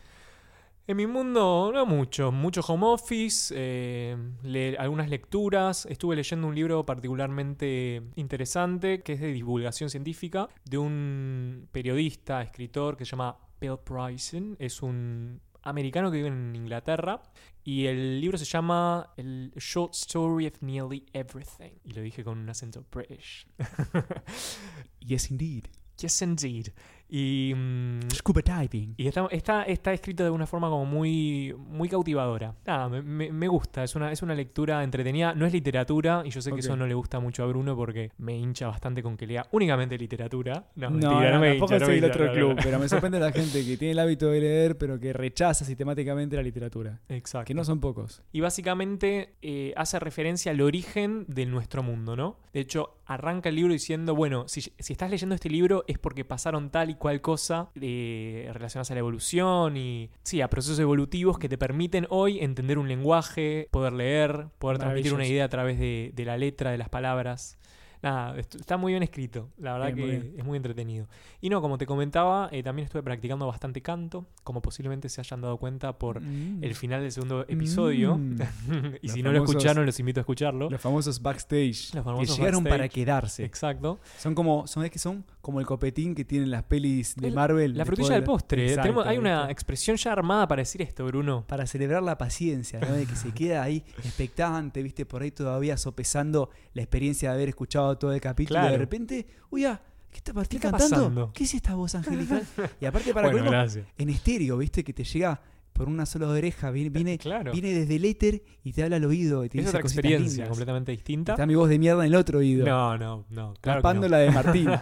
En 0.88 0.98
mi 0.98 1.08
mundo, 1.08 1.72
no 1.74 1.88
mucho. 1.88 2.32
Mucho 2.32 2.62
home 2.62 2.86
office, 2.86 3.52
eh, 3.58 4.76
algunas 4.78 5.10
lecturas. 5.10 5.88
Estuve 5.88 6.16
leyendo 6.16 6.46
un 6.46 6.54
libro 6.54 6.86
particularmente 6.86 8.04
interesante 8.16 9.02
que 9.02 9.14
es 9.14 9.20
de 9.20 9.34
divulgación 9.34 9.90
científica 9.90 10.48
de 10.64 10.78
un 10.78 11.68
periodista, 11.72 12.44
escritor 12.44 12.96
que 12.96 13.06
se 13.06 13.12
llama 13.12 13.36
Bill 13.60 13.80
Bryson. 13.84 14.56
Es 14.60 14.84
un 14.84 15.42
americano 15.66 16.10
que 16.10 16.18
vive 16.18 16.30
en 16.30 16.56
Inglaterra. 16.56 17.22
Y 17.64 17.88
el 17.88 18.22
libro 18.22 18.38
se 18.38 18.46
llama 18.46 19.12
El 19.18 19.52
Short 19.58 19.94
Story 19.94 20.48
of 20.48 20.62
Nearly 20.62 21.06
Everything. 21.14 21.72
Y 21.84 21.92
lo 21.92 22.02
dije 22.02 22.24
con 22.24 22.38
un 22.38 22.50
acento 22.50 22.86
British. 22.92 23.48
Yes, 25.00 25.30
indeed. 25.30 25.68
yes, 26.00 26.22
indeed. 26.22 26.74
Y. 27.10 27.54
mm, 27.56 28.00
Scuba 28.14 28.42
diving. 28.42 28.94
y 28.98 29.08
está, 29.08 29.28
está, 29.32 29.64
está 29.64 29.94
escrito 29.94 30.24
de 30.24 30.30
una 30.30 30.48
forma 30.48 30.70
como 30.70 30.86
muy, 30.86 31.54
muy 31.68 31.88
cautivadora. 31.90 32.56
Nada, 32.66 32.90
me, 32.90 33.32
me- 33.32 33.48
gusta, 33.48 33.84
es 33.84 33.96
una, 33.96 34.12
es 34.12 34.22
una 34.24 34.34
lectura 34.34 34.84
entretenida, 34.84 35.34
no 35.36 35.46
es 35.46 35.54
literatura, 35.54 36.24
y 36.26 36.32
yo 36.32 36.42
sé 36.42 36.52
que 36.52 36.60
eso 36.62 36.76
no 36.76 36.88
le 36.88 36.94
gusta 36.96 37.20
mucho 37.20 37.44
a 37.44 37.46
Bruno 37.46 37.76
porque 37.76 38.12
me 38.18 38.36
hincha 38.38 38.68
bastante 38.68 39.04
con 39.04 39.16
que 39.18 39.28
lea 39.28 39.46
únicamente 39.52 39.98
literatura. 39.98 40.66
No, 40.76 40.90
No, 40.90 40.98
mentira, 40.98 41.30
no, 41.30 41.32
no, 41.36 41.40
me 41.40 41.50
tampoco 41.52 41.74
hincha, 41.76 41.80
no 41.80 41.86
soy 41.86 41.94
me 41.94 42.00
el 42.00 42.04
hincha, 42.06 42.16
otro 42.16 42.26
no, 42.26 42.32
no, 42.32 42.38
club, 42.38 42.56
no. 42.56 42.62
pero 42.64 42.80
me 42.80 42.90
sorprende 42.90 43.20
la 43.20 43.32
gente 43.32 43.64
que 43.66 43.78
tiene 43.78 43.92
el 43.92 44.00
hábito 44.00 44.28
de 44.30 44.40
leer, 44.42 44.78
pero 44.78 45.00
que 45.00 45.14
rechaza 45.14 45.64
sistemáticamente 45.64 46.36
la 46.36 46.42
literatura. 46.42 47.00
Exacto. 47.10 47.46
Que 47.48 47.54
no 47.54 47.64
son 47.64 47.80
pocos. 47.80 48.24
Y 48.32 48.42
básicamente 48.42 49.36
eh, 49.42 49.74
hace 49.78 50.00
referencia 50.00 50.52
al 50.52 50.60
origen 50.62 51.26
de 51.28 51.46
nuestro 51.46 51.84
mundo, 51.84 52.16
¿no? 52.16 52.40
De 52.52 52.62
hecho, 52.62 52.98
arranca 53.06 53.50
el 53.50 53.56
libro 53.56 53.74
diciendo, 53.74 54.16
bueno, 54.16 54.48
si, 54.48 54.62
si 54.62 54.94
estás 54.94 55.10
leyendo 55.10 55.36
este 55.36 55.50
libro 55.50 55.84
es 55.88 55.98
porque 55.98 56.26
pasaron 56.26 56.70
tal 56.70 56.90
y 56.90 56.96
cual 56.96 57.22
cosa 57.22 57.70
eh, 57.80 58.50
relacionadas 58.54 58.92
a 58.92 58.94
la 58.96 59.00
evolución 59.00 59.78
y, 59.78 60.10
sí, 60.24 60.42
a 60.42 60.50
procesos 60.50 60.80
evolutivos 60.80 61.38
que 61.38 61.50
te 61.50 61.58
permiten 61.58 62.08
hoy 62.10 62.40
entender 62.40 62.78
un 62.78 62.88
lenguaje, 62.88 63.68
poder 63.72 63.94
leer, 63.94 64.48
poder 64.60 64.80
transmitir 64.80 65.14
una 65.14 65.26
idea 65.26 65.46
a 65.46 65.50
través 65.50 65.80
de, 65.80 66.12
de 66.14 66.26
la 66.26 66.38
letra, 66.38 66.72
de 66.72 66.78
las 66.78 66.90
palabras. 66.90 67.58
Nada, 68.06 68.38
est- 68.38 68.54
está 68.54 68.78
muy 68.78 68.94
bien 68.94 69.02
escrito, 69.02 69.50
la 69.58 69.74
verdad 69.74 69.92
Bien, 69.94 70.22
que 70.34 70.38
es 70.40 70.46
muy 70.46 70.58
entretenido. 70.58 71.08
Y 71.42 71.50
no, 71.50 71.60
como 71.60 71.80
te 71.80 71.88
comentaba, 71.88 72.50
eh, 72.52 72.62
también 72.62 72.86
estuve 72.86 73.02
practicando 73.02 73.48
bastante 73.48 73.82
canto, 73.82 74.28
como 74.44 74.62
posiblemente 74.62 75.10
se 75.10 75.22
hayan 75.22 75.42
dado 75.42 75.58
cuenta 75.58 75.98
por 75.98 76.22
Mm. 76.22 76.64
el 76.64 76.76
final 76.76 77.02
del 77.02 77.12
segundo 77.12 77.46
episodio. 77.48 78.18
Mm. 78.18 78.36
y 79.02 79.08
Los 79.08 79.12
si 79.16 79.24
no 79.24 79.32
lo 79.32 79.44
escucharon, 79.44 79.86
los 79.88 80.00
invito 80.00 80.20
a 80.20 80.22
escucharlo. 80.22 80.70
Los 80.70 80.80
famosos 80.82 81.20
backstage. 81.22 81.96
Los 81.96 82.04
famosos 82.04 82.36
que 82.36 82.42
llegaron 82.42 82.64
backstage. 82.64 82.78
para 82.80 82.90
quedarse. 82.90 83.44
Exacto. 83.44 84.00
Son 84.20 84.36
como, 84.36 84.68
son, 84.68 84.86
es 84.86 84.92
que 84.92 85.00
son 85.00 85.26
como 85.46 85.60
el 85.60 85.68
copetín 85.68 86.16
que 86.16 86.26
tienen 86.26 86.50
las 86.50 86.64
pelis 86.64 87.16
de 87.16 87.28
El- 87.28 87.36
Marvel. 87.36 87.78
La 87.78 87.86
frutilla 87.86 88.10
de 88.10 88.16
del 88.16 88.24
postre. 88.24 88.64
Exacto, 88.64 88.82
Tenemos, 88.82 89.06
hay 89.06 89.20
una 89.20 89.52
expresión 89.52 89.96
ya 89.96 90.12
armada 90.12 90.48
para 90.48 90.64
decir 90.64 90.82
esto, 90.82 91.06
Bruno. 91.06 91.46
Para 91.46 91.68
celebrar 91.68 92.02
la 92.02 92.18
paciencia, 92.18 92.80
¿no? 92.80 92.92
De 92.92 93.06
que 93.06 93.16
se 93.16 93.32
queda 93.32 93.62
ahí 93.62 93.84
expectante, 94.04 94.82
viste, 94.82 95.06
por 95.06 95.22
ahí 95.22 95.30
todavía 95.30 95.78
sopesando 95.78 96.50
la 96.74 96.82
experiencia 96.82 97.30
de 97.30 97.36
haber 97.36 97.50
escuchado 97.50 97.96
todo 97.96 98.12
el 98.12 98.22
capítulo. 98.22 98.60
Y 98.66 98.72
de 98.72 98.78
repente, 98.80 99.28
uy, 99.52 99.66
ah, 99.66 99.80
¿qué 100.10 100.18
está 100.18 100.34
Martín 100.34 100.60
¿Qué 100.60 100.66
está 100.66 100.80
cantando? 100.80 100.96
pasando? 100.96 101.32
¿Qué 101.32 101.44
es 101.44 101.54
esta 101.54 101.76
voz 101.76 101.94
angelical? 101.94 102.44
y 102.82 102.86
aparte 102.88 103.14
para 103.14 103.30
bueno, 103.30 103.46
colmo, 103.52 103.84
en 104.00 104.10
estéreo, 104.10 104.58
viste, 104.58 104.84
que 104.84 104.94
te 104.94 105.04
llega 105.04 105.40
por 105.76 105.90
una 105.90 106.06
sola 106.06 106.30
oreja, 106.30 106.72
viene, 106.72 106.90
viene, 106.90 107.18
Claro. 107.18 107.52
viene 107.52 107.74
desde 107.74 107.98
el 107.98 108.06
éter 108.06 108.44
y 108.64 108.72
te 108.72 108.82
habla 108.82 108.96
al 108.96 109.04
oído 109.04 109.44
y 109.44 109.50
te 109.50 109.58
es 109.58 109.66
dice 109.66 109.78
otra 109.78 109.82
experiencia 109.82 110.30
lindas. 110.38 110.48
completamente 110.50 110.92
distinta. 110.94 111.34
Está 111.34 111.46
mi 111.46 111.56
voz 111.56 111.68
de 111.68 111.78
mierda 111.78 112.06
en 112.06 112.14
el 112.14 112.16
otro 112.18 112.40
oído. 112.40 112.66
No, 112.66 112.98
no, 112.98 113.26
no. 113.30 113.54
Claro 113.60 113.80
que 113.80 113.82
tapando 113.82 114.04
no. 114.04 114.08
la 114.10 114.18
de 114.20 114.32
Martín. 114.32 114.70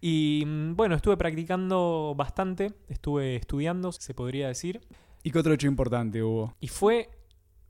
Y 0.00 0.44
mm, 0.46 0.76
bueno, 0.76 0.94
estuve 0.94 1.16
practicando 1.16 2.14
bastante. 2.16 2.74
Estuve 2.88 3.36
estudiando, 3.36 3.90
se 3.92 4.12
podría 4.14 4.48
decir. 4.48 4.80
¿Y 5.22 5.30
qué 5.30 5.38
otro 5.38 5.54
hecho 5.54 5.66
importante 5.66 6.22
hubo? 6.22 6.54
Y 6.60 6.68
fue 6.68 7.08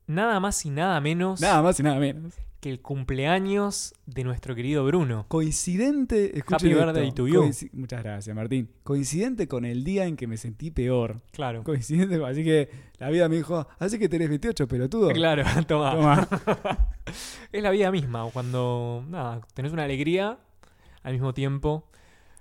nada 0.06 0.40
más 0.40 0.64
y 0.66 0.70
nada 0.70 1.00
menos 1.00 1.40
Nada 1.40 1.62
más 1.62 1.78
y 1.78 1.82
nada 1.84 1.98
menos. 2.00 2.34
Que 2.60 2.70
el 2.70 2.80
cumpleaños 2.80 3.92
de 4.06 4.24
nuestro 4.24 4.54
querido 4.54 4.84
Bruno. 4.84 5.26
Coincidente, 5.28 6.32
Happy 6.48 6.72
birthday 6.72 7.12
to 7.12 7.28
you. 7.28 7.42
Coinci- 7.44 7.70
Muchas 7.72 8.02
gracias, 8.02 8.34
Martín. 8.34 8.70
Coincidente 8.82 9.46
con 9.46 9.64
el 9.64 9.84
día 9.84 10.06
en 10.06 10.16
que 10.16 10.26
me 10.26 10.36
sentí 10.36 10.70
peor. 10.70 11.20
Claro. 11.32 11.62
Coincidente, 11.64 12.22
así 12.24 12.42
que 12.42 12.68
la 12.98 13.10
vida 13.10 13.28
me 13.28 13.36
dijo, 13.36 13.66
así 13.78 13.98
que 13.98 14.08
tenés 14.08 14.28
28, 14.30 14.66
pelotudo. 14.68 15.08
Claro, 15.10 15.42
toma. 15.66 15.92
Toma. 15.94 16.28
Es 17.52 17.62
la 17.62 17.70
vida 17.70 17.90
misma. 17.92 18.28
Cuando 18.32 19.04
nada, 19.08 19.40
tenés 19.54 19.72
una 19.72 19.84
alegría 19.84 20.38
al 21.02 21.12
mismo 21.12 21.32
tiempo. 21.34 21.88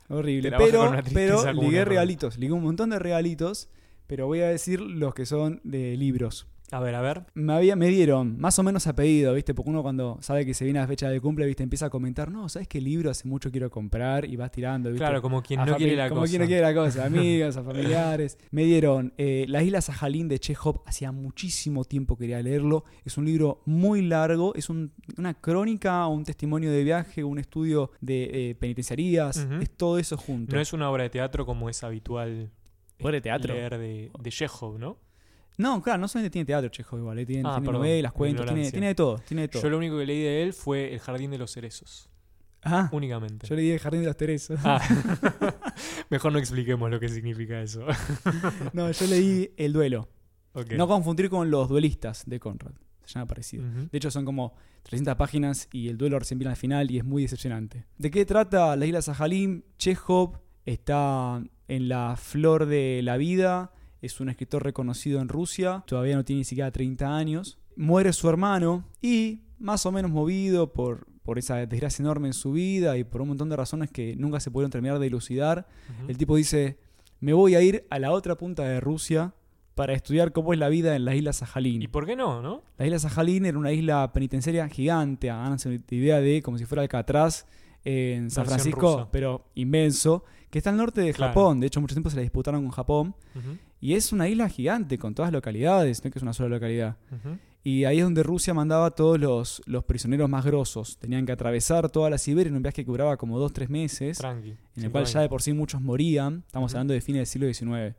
Horrible. 0.09 0.51
Pero, 0.57 0.91
pero 1.13 1.53
ligué 1.53 1.85
regalitos. 1.85 2.37
Ligué 2.37 2.53
un 2.53 2.63
montón 2.63 2.89
de 2.89 2.99
regalitos, 2.99 3.69
pero 4.07 4.27
voy 4.27 4.41
a 4.41 4.47
decir 4.47 4.79
los 4.81 5.13
que 5.13 5.25
son 5.25 5.61
de 5.63 5.95
libros. 5.97 6.47
A 6.71 6.79
ver, 6.79 6.95
a 6.95 7.01
ver. 7.01 7.23
Me, 7.35 7.53
había, 7.53 7.75
me 7.75 7.87
dieron 7.89 8.39
más 8.39 8.57
o 8.57 8.63
menos 8.63 8.87
a 8.87 8.95
pedido, 8.95 9.33
¿viste? 9.35 9.53
Porque 9.53 9.69
uno 9.69 9.83
cuando 9.83 10.17
sabe 10.21 10.45
que 10.47 10.53
se 10.55 10.63
viene 10.65 10.79
la 10.79 10.87
fecha 10.87 11.07
de 11.09 11.21
cumple, 11.21 11.45
¿viste? 11.45 11.61
Empieza 11.61 11.85
a 11.85 11.89
comentar, 11.91 12.31
no, 12.31 12.49
¿sabes 12.49 12.67
qué 12.67 12.81
libro 12.81 13.11
hace 13.11 13.27
mucho 13.27 13.51
quiero 13.51 13.69
comprar? 13.69 14.25
Y 14.25 14.35
vas 14.35 14.49
tirando, 14.51 14.89
¿viste? 14.89 15.05
Claro, 15.05 15.21
como 15.21 15.43
quien 15.43 15.59
A 15.59 15.65
no 15.67 15.77
quiere 15.77 15.95
la 15.95 16.09
como 16.09 16.21
cosa. 16.21 16.31
quien 16.31 16.41
no 16.41 16.47
quiere 16.47 16.61
la 16.63 16.73
cosa, 16.73 17.05
amigas, 17.05 17.55
a 17.57 17.63
familiares. 17.63 18.39
Me 18.49 18.63
dieron 18.63 19.13
eh, 19.17 19.45
Las 19.47 19.63
Islas 19.63 19.85
Sajalín 19.85 20.27
de 20.27 20.39
Chekhov, 20.39 20.81
hacía 20.87 21.11
muchísimo 21.11 21.85
tiempo 21.85 22.17
quería 22.17 22.41
leerlo. 22.41 22.83
Es 23.05 23.17
un 23.19 23.25
libro 23.25 23.61
muy 23.65 24.01
largo, 24.01 24.55
es 24.55 24.69
un- 24.69 24.91
una 25.17 25.35
crónica, 25.35 26.07
un 26.07 26.23
testimonio 26.23 26.71
de 26.71 26.83
viaje, 26.83 27.23
un 27.23 27.37
estudio 27.37 27.91
de 28.01 28.49
eh, 28.51 28.55
penitenciarías, 28.55 29.47
es 29.61 29.69
todo 29.69 29.99
eso 29.99 30.17
junto. 30.17 30.55
No 30.55 30.61
es 30.61 30.73
una 30.73 30.89
obra 30.89 31.03
de 31.03 31.09
teatro 31.11 31.45
como 31.45 31.69
es 31.69 31.83
habitual 31.83 32.49
Obra 32.99 33.11
de 33.11 33.21
teatro. 33.21 33.53
leer 33.53 33.77
de, 33.77 34.11
de 34.19 34.29
Chekhov, 34.31 34.79
¿no? 34.79 34.97
No, 35.57 35.81
claro, 35.81 35.99
no 35.99 36.07
solamente 36.07 36.31
tiene 36.33 36.45
teatro 36.45 36.69
Chekhov 36.69 36.99
igual, 36.99 37.19
eh, 37.19 37.25
tiene, 37.25 37.43
Ah, 37.45 37.53
tiene 37.53 37.65
perdón, 37.67 37.81
novelas, 37.81 38.11
cuentos, 38.11 38.45
tiene, 38.45 38.87
de 38.87 38.95
todo, 38.95 39.17
tiene 39.19 39.43
de 39.43 39.47
todo. 39.47 39.63
Yo 39.63 39.69
lo 39.69 39.77
único 39.77 39.97
que 39.97 40.05
leí 40.05 40.21
de 40.21 40.43
él 40.43 40.53
fue 40.53 40.93
El 40.93 40.99
Jardín 40.99 41.31
de 41.31 41.37
los 41.37 41.51
Cerezos. 41.53 42.09
Ajá, 42.61 42.89
Únicamente. 42.93 43.45
yo 43.47 43.55
leí 43.55 43.69
El 43.71 43.79
Jardín 43.79 44.01
de 44.01 44.07
los 44.07 44.17
Teresos. 44.17 44.59
Ah. 44.63 44.81
Mejor 46.09 46.31
no 46.33 46.39
expliquemos 46.39 46.89
lo 46.89 46.99
que 46.99 47.09
significa 47.09 47.61
eso. 47.61 47.85
no, 48.73 48.91
yo 48.91 49.07
leí 49.07 49.51
El 49.57 49.73
Duelo. 49.73 50.09
No 50.77 50.87
confundir 50.87 51.29
con 51.29 51.51
Los 51.51 51.67
Duelistas 51.69 52.23
de 52.25 52.39
Conrad, 52.39 52.71
se 53.03 53.13
llama 53.15 53.27
parecido. 53.27 53.65
De 53.91 53.97
hecho, 53.97 54.09
son 54.09 54.23
como 54.25 54.55
300 54.83 55.15
páginas 55.15 55.67
y 55.73 55.89
el 55.89 55.97
duelo 55.97 56.17
recién 56.17 56.39
viene 56.39 56.51
al 56.51 56.55
final 56.57 56.89
y 56.91 56.97
es 56.97 57.03
muy 57.03 57.23
decepcionante. 57.23 57.85
¿De 57.97 58.09
qué 58.09 58.25
trata 58.25 58.75
la 58.77 58.85
isla 58.85 59.01
Sajalín? 59.01 59.65
Chekhov 59.77 60.39
está 60.65 61.43
en 61.67 61.89
la 61.89 62.15
flor 62.15 62.67
de 62.67 63.01
la 63.03 63.17
vida, 63.17 63.73
es 64.05 64.19
un 64.19 64.29
escritor 64.29 64.63
reconocido 64.63 65.19
en 65.21 65.27
Rusia, 65.29 65.83
todavía 65.87 66.15
no 66.15 66.23
tiene 66.23 66.39
ni 66.39 66.45
siquiera 66.45 66.71
30 66.71 67.15
años. 67.15 67.57
muere 67.75 68.13
su 68.13 68.29
hermano 68.29 68.85
y, 69.01 69.41
más 69.59 69.85
o 69.85 69.91
menos 69.91 70.09
movido 70.11 70.71
por, 70.73 71.07
por 71.23 71.37
esa 71.39 71.65
desgracia 71.65 72.01
enorme 72.03 72.27
en 72.27 72.33
su 72.33 72.51
vida 72.53 72.97
y 72.97 73.03
por 73.03 73.21
un 73.21 73.29
montón 73.29 73.49
de 73.49 73.55
razones 73.55 73.89
que 73.91 74.15
nunca 74.15 74.39
se 74.39 74.51
pudieron 74.51 74.71
terminar 74.71 74.99
de 74.99 75.07
elucidar, 75.07 75.67
el 76.07 76.17
tipo 76.17 76.35
dice, 76.35 76.77
me 77.19 77.33
voy 77.33 77.55
a 77.55 77.61
ir 77.61 77.85
a 77.89 77.99
la 77.99 78.11
otra 78.11 78.35
punta 78.35 78.63
de 78.63 78.79
Rusia 78.79 79.33
para 79.73 79.93
estudiar 79.93 80.31
cómo 80.31 80.53
es 80.53 80.59
la 80.59 80.69
vida 80.69 80.95
en 80.95 81.03
la 81.03 81.15
isla 81.15 81.33
Sajalín. 81.33 81.81
¿Y 81.81 81.87
por 81.89 82.05
qué 82.05 82.15
no, 82.15 82.41
no? 82.41 82.61
La 82.77 82.85
isla 82.85 82.99
Sajalín 82.99 83.45
era 83.45 83.57
una 83.57 83.73
isla 83.73 84.13
penitenciaria 84.13 84.69
gigante, 84.69 85.29
háganse 85.29 85.81
idea 85.89 86.21
de 86.21 86.41
como 86.41 86.57
si 86.57 86.63
fuera 86.65 86.81
Alcatraz 86.81 87.45
en 87.83 88.31
San 88.31 88.43
Versión 88.43 88.45
Francisco, 88.47 88.93
rusa. 88.99 89.11
pero 89.11 89.45
inmenso, 89.55 90.23
que 90.49 90.59
está 90.59 90.69
al 90.69 90.77
norte 90.77 91.01
de 91.01 91.13
Claro. 91.13 91.31
Japón. 91.33 91.59
De 91.59 91.67
hecho, 91.67 91.81
mucho 91.81 91.93
tiempo 91.93 92.09
se 92.09 92.15
la 92.15 92.21
disputaron 92.21 92.61
con 92.63 92.71
Japón. 92.71 93.15
Y 93.79 93.93
es 93.93 94.11
una 94.11 94.27
isla 94.27 94.49
gigante 94.49 94.97
con 94.97 95.13
todas 95.13 95.31
localidades, 95.31 96.03
no 96.03 96.07
es 96.07 96.13
que 96.13 96.19
es 96.19 96.23
una 96.23 96.33
sola 96.33 96.49
localidad. 96.49 96.97
Y 97.63 97.85
ahí 97.85 97.97
es 97.97 98.03
donde 98.03 98.21
Rusia 98.21 98.53
mandaba 98.53 98.85
a 98.85 98.91
todos 98.91 99.19
los, 99.19 99.61
los 99.65 99.83
prisioneros 99.83 100.29
más 100.29 100.45
grosos. 100.45 100.97
Tenían 100.99 101.25
que 101.25 101.31
atravesar 101.31 101.89
toda 101.89 102.11
la 102.11 102.19
Siberia 102.19 102.49
en 102.49 102.55
un 102.55 102.61
viaje 102.61 102.85
que 102.85 102.91
duraba 102.91 103.17
como 103.17 103.39
dos, 103.39 103.53
tres 103.53 103.71
meses, 103.71 104.19
Tranqui. 104.19 104.55
en 104.75 104.83
el 104.83 104.91
cual 104.91 105.05
ya 105.05 105.21
de 105.21 105.29
por 105.29 105.41
sí 105.41 105.51
muchos 105.51 105.81
morían. 105.81 106.43
Estamos 106.45 106.73
hablando 106.75 106.93
de 106.93 107.01
fines 107.01 107.21
del 107.21 107.25
siglo 107.25 107.51
XIX. 107.51 107.95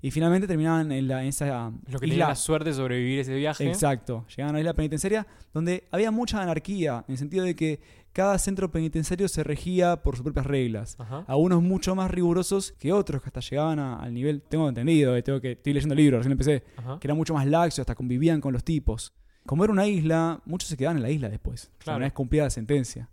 Y 0.00 0.10
finalmente 0.10 0.48
terminaban 0.48 0.90
en, 0.90 1.06
la, 1.06 1.22
en 1.22 1.28
esa 1.28 1.70
Lo 1.88 1.98
que 2.00 2.06
isla 2.06 2.28
la 2.28 2.34
suerte 2.34 2.70
de 2.70 2.74
sobrevivir 2.74 3.20
ese 3.20 3.36
viaje. 3.36 3.68
Exacto. 3.68 4.24
Llegaban 4.30 4.54
a 4.54 4.58
la 4.58 4.60
isla 4.60 4.74
penitenciaria 4.74 5.26
donde 5.52 5.84
había 5.90 6.10
mucha 6.10 6.42
anarquía, 6.42 7.04
en 7.06 7.12
el 7.12 7.18
sentido 7.18 7.44
de 7.44 7.54
que 7.54 7.80
cada 8.12 8.38
centro 8.38 8.70
penitenciario 8.70 9.26
se 9.28 9.42
regía 9.42 10.02
por 10.02 10.16
sus 10.16 10.24
propias 10.24 10.46
reglas. 10.46 10.96
Ajá. 10.98 11.24
Algunos 11.28 11.62
mucho 11.62 11.94
más 11.94 12.10
rigurosos 12.10 12.72
que 12.78 12.92
otros, 12.92 13.22
que 13.22 13.28
hasta 13.28 13.40
llegaban 13.40 13.78
a- 13.78 13.96
al 13.96 14.12
nivel, 14.12 14.42
tengo 14.42 14.68
entendido, 14.68 15.16
eh, 15.16 15.22
tengo 15.22 15.40
que, 15.40 15.52
estoy 15.52 15.72
leyendo 15.72 15.94
libros, 15.94 16.18
recién 16.18 16.32
empecé, 16.32 16.62
Ajá. 16.76 16.98
que 17.00 17.06
eran 17.06 17.16
mucho 17.16 17.34
más 17.34 17.46
laxos, 17.46 17.80
hasta 17.80 17.94
convivían 17.94 18.40
con 18.40 18.52
los 18.52 18.64
tipos. 18.64 19.12
Como 19.46 19.64
era 19.64 19.72
una 19.72 19.86
isla, 19.86 20.40
muchos 20.44 20.68
se 20.68 20.76
quedaban 20.76 20.98
en 20.98 21.02
la 21.02 21.10
isla 21.10 21.28
después, 21.28 21.64
o 21.64 21.66
sea, 21.66 21.78
Claro. 21.84 21.96
una 21.96 22.06
vez 22.06 22.12
cumplida 22.12 22.44
la 22.44 22.50
sentencia. 22.50 23.08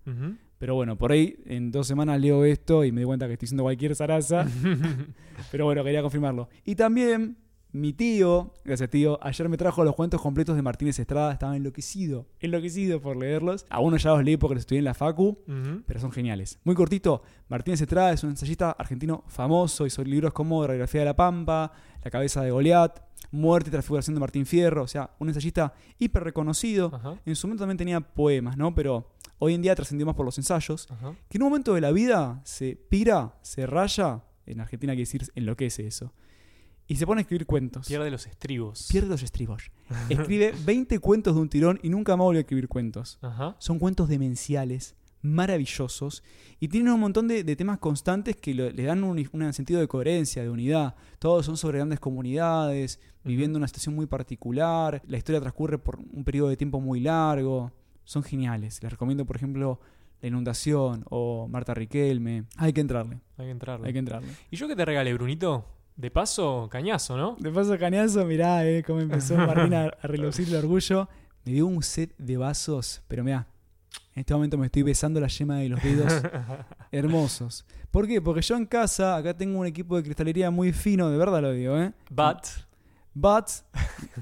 Pero 0.59 0.75
bueno, 0.75 0.97
por 0.97 1.11
ahí 1.13 1.37
en 1.45 1.71
dos 1.71 1.87
semanas 1.87 2.19
leo 2.19 2.43
esto 2.43 2.83
y 2.83 2.91
me 2.91 2.99
di 3.01 3.05
cuenta 3.05 3.25
que 3.27 3.33
estoy 3.33 3.45
diciendo 3.45 3.63
cualquier 3.63 3.95
zaraza. 3.95 4.45
Pero 5.51 5.65
bueno, 5.65 5.83
quería 5.83 6.01
confirmarlo. 6.01 6.49
Y 6.65 6.75
también 6.75 7.37
mi 7.71 7.93
tío, 7.93 8.53
gracias 8.65 8.89
tío, 8.89 9.19
ayer 9.21 9.47
me 9.47 9.55
trajo 9.55 9.83
los 9.83 9.95
cuentos 9.95 10.19
completos 10.21 10.55
de 10.55 10.61
Martínez 10.61 10.97
Estrada. 10.97 11.31
Estaba 11.31 11.55
enloquecido, 11.55 12.25
enloquecido 12.39 12.99
por 12.99 13.15
leerlos. 13.15 13.65
A 13.69 13.79
uno 13.79 13.97
ya 13.97 14.11
los 14.11 14.23
leí 14.23 14.37
porque 14.37 14.55
los 14.55 14.61
estudié 14.61 14.79
en 14.79 14.85
la 14.85 14.93
Facu, 14.93 15.37
pero 15.85 15.99
son 15.99 16.11
geniales. 16.11 16.59
Muy 16.63 16.75
cortito, 16.75 17.21
Martínez 17.47 17.81
Estrada 17.81 18.11
es 18.11 18.23
un 18.23 18.31
ensayista 18.31 18.71
argentino 18.71 19.23
famoso. 19.27 19.85
Hizo 19.85 20.03
libros 20.03 20.33
como 20.33 20.65
Radiografía 20.65 21.01
de 21.01 21.05
la 21.05 21.15
Pampa, 21.15 21.71
La 22.03 22.09
cabeza 22.09 22.41
de 22.41 22.51
Goliat, 22.51 23.01
Muerte 23.31 23.69
y 23.69 23.71
transfiguración 23.71 24.15
de 24.15 24.19
Martín 24.21 24.47
Fierro. 24.47 24.81
O 24.83 24.87
sea, 24.87 25.11
un 25.19 25.27
ensayista 25.27 25.73
hiper 25.99 26.23
reconocido. 26.23 27.19
En 27.25 27.35
su 27.35 27.45
momento 27.45 27.61
también 27.61 27.77
tenía 27.77 28.01
poemas, 28.01 28.57
¿no? 28.57 28.73
Pero 28.73 29.11
hoy 29.37 29.53
en 29.53 29.61
día 29.61 29.75
trascendió 29.75 30.07
más 30.07 30.15
por 30.15 30.25
los 30.25 30.37
ensayos 30.39 30.87
que 31.29 31.37
en 31.37 31.43
un 31.43 31.49
momento 31.49 31.75
de 31.75 31.81
la 31.81 31.91
vida 31.91 32.41
se 32.43 32.75
pira, 32.75 33.35
se 33.43 33.67
raya, 33.67 34.23
en 34.47 34.59
Argentina 34.59 34.93
quiere 34.93 35.03
decir 35.03 35.27
enloquece 35.35 35.85
eso, 35.85 36.13
y 36.89 36.95
se 36.97 37.05
pone 37.05 37.19
a 37.19 37.21
escribir 37.21 37.45
cuentos. 37.45 37.87
Pierde 37.87 38.11
los 38.11 38.27
estribos. 38.27 38.87
Pierde 38.91 39.07
los 39.07 39.23
estribos. 39.23 39.71
Escribe 40.09 40.53
20 40.65 40.99
cuentos 40.99 41.35
de 41.35 41.41
un 41.41 41.47
tirón 41.47 41.79
y 41.83 41.89
nunca 41.89 42.17
más 42.17 42.25
volvió 42.25 42.39
a 42.39 42.41
escribir 42.41 42.67
cuentos. 42.67 43.17
Ajá. 43.21 43.55
Son 43.59 43.79
cuentos 43.79 44.09
demenciales, 44.09 44.95
maravillosos, 45.21 46.23
y 46.59 46.67
tienen 46.67 46.91
un 46.91 46.99
montón 46.99 47.27
de, 47.27 47.43
de 47.43 47.55
temas 47.55 47.77
constantes 47.79 48.35
que 48.35 48.53
lo- 48.53 48.69
le 48.69 48.83
dan 48.83 49.03
un, 49.03 49.17
un 49.31 49.53
sentido 49.53 49.79
de 49.79 49.87
coherencia, 49.87 50.43
de 50.43 50.49
unidad. 50.49 50.95
Todos 51.19 51.45
son 51.45 51.55
sobre 51.57 51.77
grandes 51.77 51.99
comunidades, 51.99 52.99
viviendo 53.23 53.57
una 53.57 53.67
situación 53.67 53.95
muy 53.95 54.05
particular. 54.05 55.01
La 55.07 55.17
historia 55.17 55.39
transcurre 55.39 55.77
por 55.77 55.97
un 55.97 56.23
periodo 56.23 56.49
de 56.49 56.57
tiempo 56.57 56.79
muy 56.81 56.99
largo. 56.99 57.71
Son 58.03 58.23
geniales. 58.23 58.81
Les 58.83 58.91
recomiendo, 58.91 59.25
por 59.25 59.35
ejemplo, 59.35 59.79
La 60.21 60.27
Inundación 60.27 61.05
o 61.09 61.47
Marta 61.47 61.73
Riquelme. 61.73 62.45
Hay 62.57 62.73
que 62.73 62.81
entrarle, 62.81 63.19
Hay 63.37 63.45
que 63.45 63.51
entrarle. 63.51 63.87
hay 63.87 63.93
que 63.93 63.99
entrarle. 63.99 64.27
¿Y 64.51 64.57
yo 64.57 64.67
que 64.67 64.75
te 64.75 64.83
regalé, 64.83 65.13
Brunito? 65.13 65.65
De 65.99 66.09
paso, 66.09 66.69
cañazo, 66.71 67.17
¿no? 67.17 67.35
De 67.41 67.51
paso, 67.51 67.77
cañazo, 67.77 68.23
mirá 68.23 68.65
eh, 68.65 68.85
cómo 68.87 69.01
empezó 69.01 69.35
Martín 69.35 69.73
a, 69.73 69.87
a 69.87 70.07
relucir 70.07 70.47
el 70.47 70.55
orgullo. 70.55 71.09
Me 71.43 71.51
dio 71.51 71.67
un 71.67 71.83
set 71.83 72.15
de 72.17 72.37
vasos, 72.37 73.01
pero 73.09 73.21
mirá, 73.21 73.45
en 74.15 74.21
este 74.21 74.33
momento 74.33 74.57
me 74.57 74.67
estoy 74.67 74.83
besando 74.83 75.19
la 75.19 75.27
yema 75.27 75.57
de 75.57 75.67
los 75.67 75.83
dedos 75.83 76.13
hermosos. 76.93 77.65
¿Por 77.91 78.07
qué? 78.07 78.21
Porque 78.21 78.41
yo 78.41 78.55
en 78.55 78.65
casa, 78.65 79.17
acá 79.17 79.35
tengo 79.35 79.59
un 79.59 79.65
equipo 79.65 79.97
de 79.97 80.03
cristalería 80.03 80.49
muy 80.49 80.71
fino, 80.71 81.09
de 81.09 81.17
verdad 81.17 81.41
lo 81.41 81.51
digo, 81.51 81.77
¿eh? 81.77 81.91
But. 82.09 82.47
But 83.13 83.49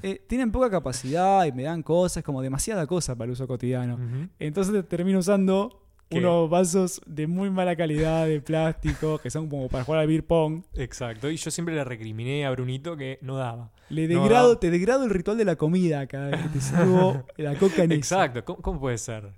eh, 0.02 0.26
tienen 0.28 0.52
poca 0.52 0.72
capacidad 0.72 1.46
y 1.46 1.52
me 1.52 1.62
dan 1.62 1.84
cosas, 1.84 2.24
como 2.24 2.42
demasiada 2.42 2.88
cosa 2.88 3.16
para 3.16 3.26
el 3.26 3.34
uso 3.34 3.46
cotidiano. 3.46 4.00
Entonces 4.40 4.84
termino 4.90 5.20
usando 5.20 5.87
¿Qué? 6.10 6.20
unos 6.20 6.50
vasos 6.50 7.02
de 7.06 7.28
muy 7.28 7.50
mala 7.50 7.76
calidad, 7.76 8.28
de 8.28 8.40
plástico, 8.42 9.18
que 9.20 9.30
son 9.30 9.50
como 9.50 9.68
para 9.68 9.84
jugar 9.84 10.02
al 10.02 10.08
beer 10.08 10.26
pong. 10.26 10.64
Exacto. 10.76 11.30
Y 11.30 11.36
yo 11.38 11.52
siempre 11.52 11.76
le 11.76 11.84
recriminé 11.84 12.46
a 12.46 12.52
Brunito 12.52 12.96
que 12.96 13.20
no 13.22 13.36
daba. 13.38 13.72
Le 13.90 14.08
No 14.08 14.22
degrado, 14.24 14.58
te 14.58 14.72
degrado 14.72 15.04
el 15.04 15.10
ritual 15.10 15.38
de 15.38 15.46
la 15.46 15.56
comida 15.56 16.08
cada 16.08 16.30
vez 16.30 16.42
que 16.42 16.50
te 16.50 16.62
sirvo 16.62 17.26
la 17.38 17.56
coca 17.56 17.84
en. 17.84 17.92
Exacto. 17.92 18.46
¿Cómo, 18.46 18.62
cómo 18.62 18.80
puede 18.80 18.98
ser? 18.98 19.34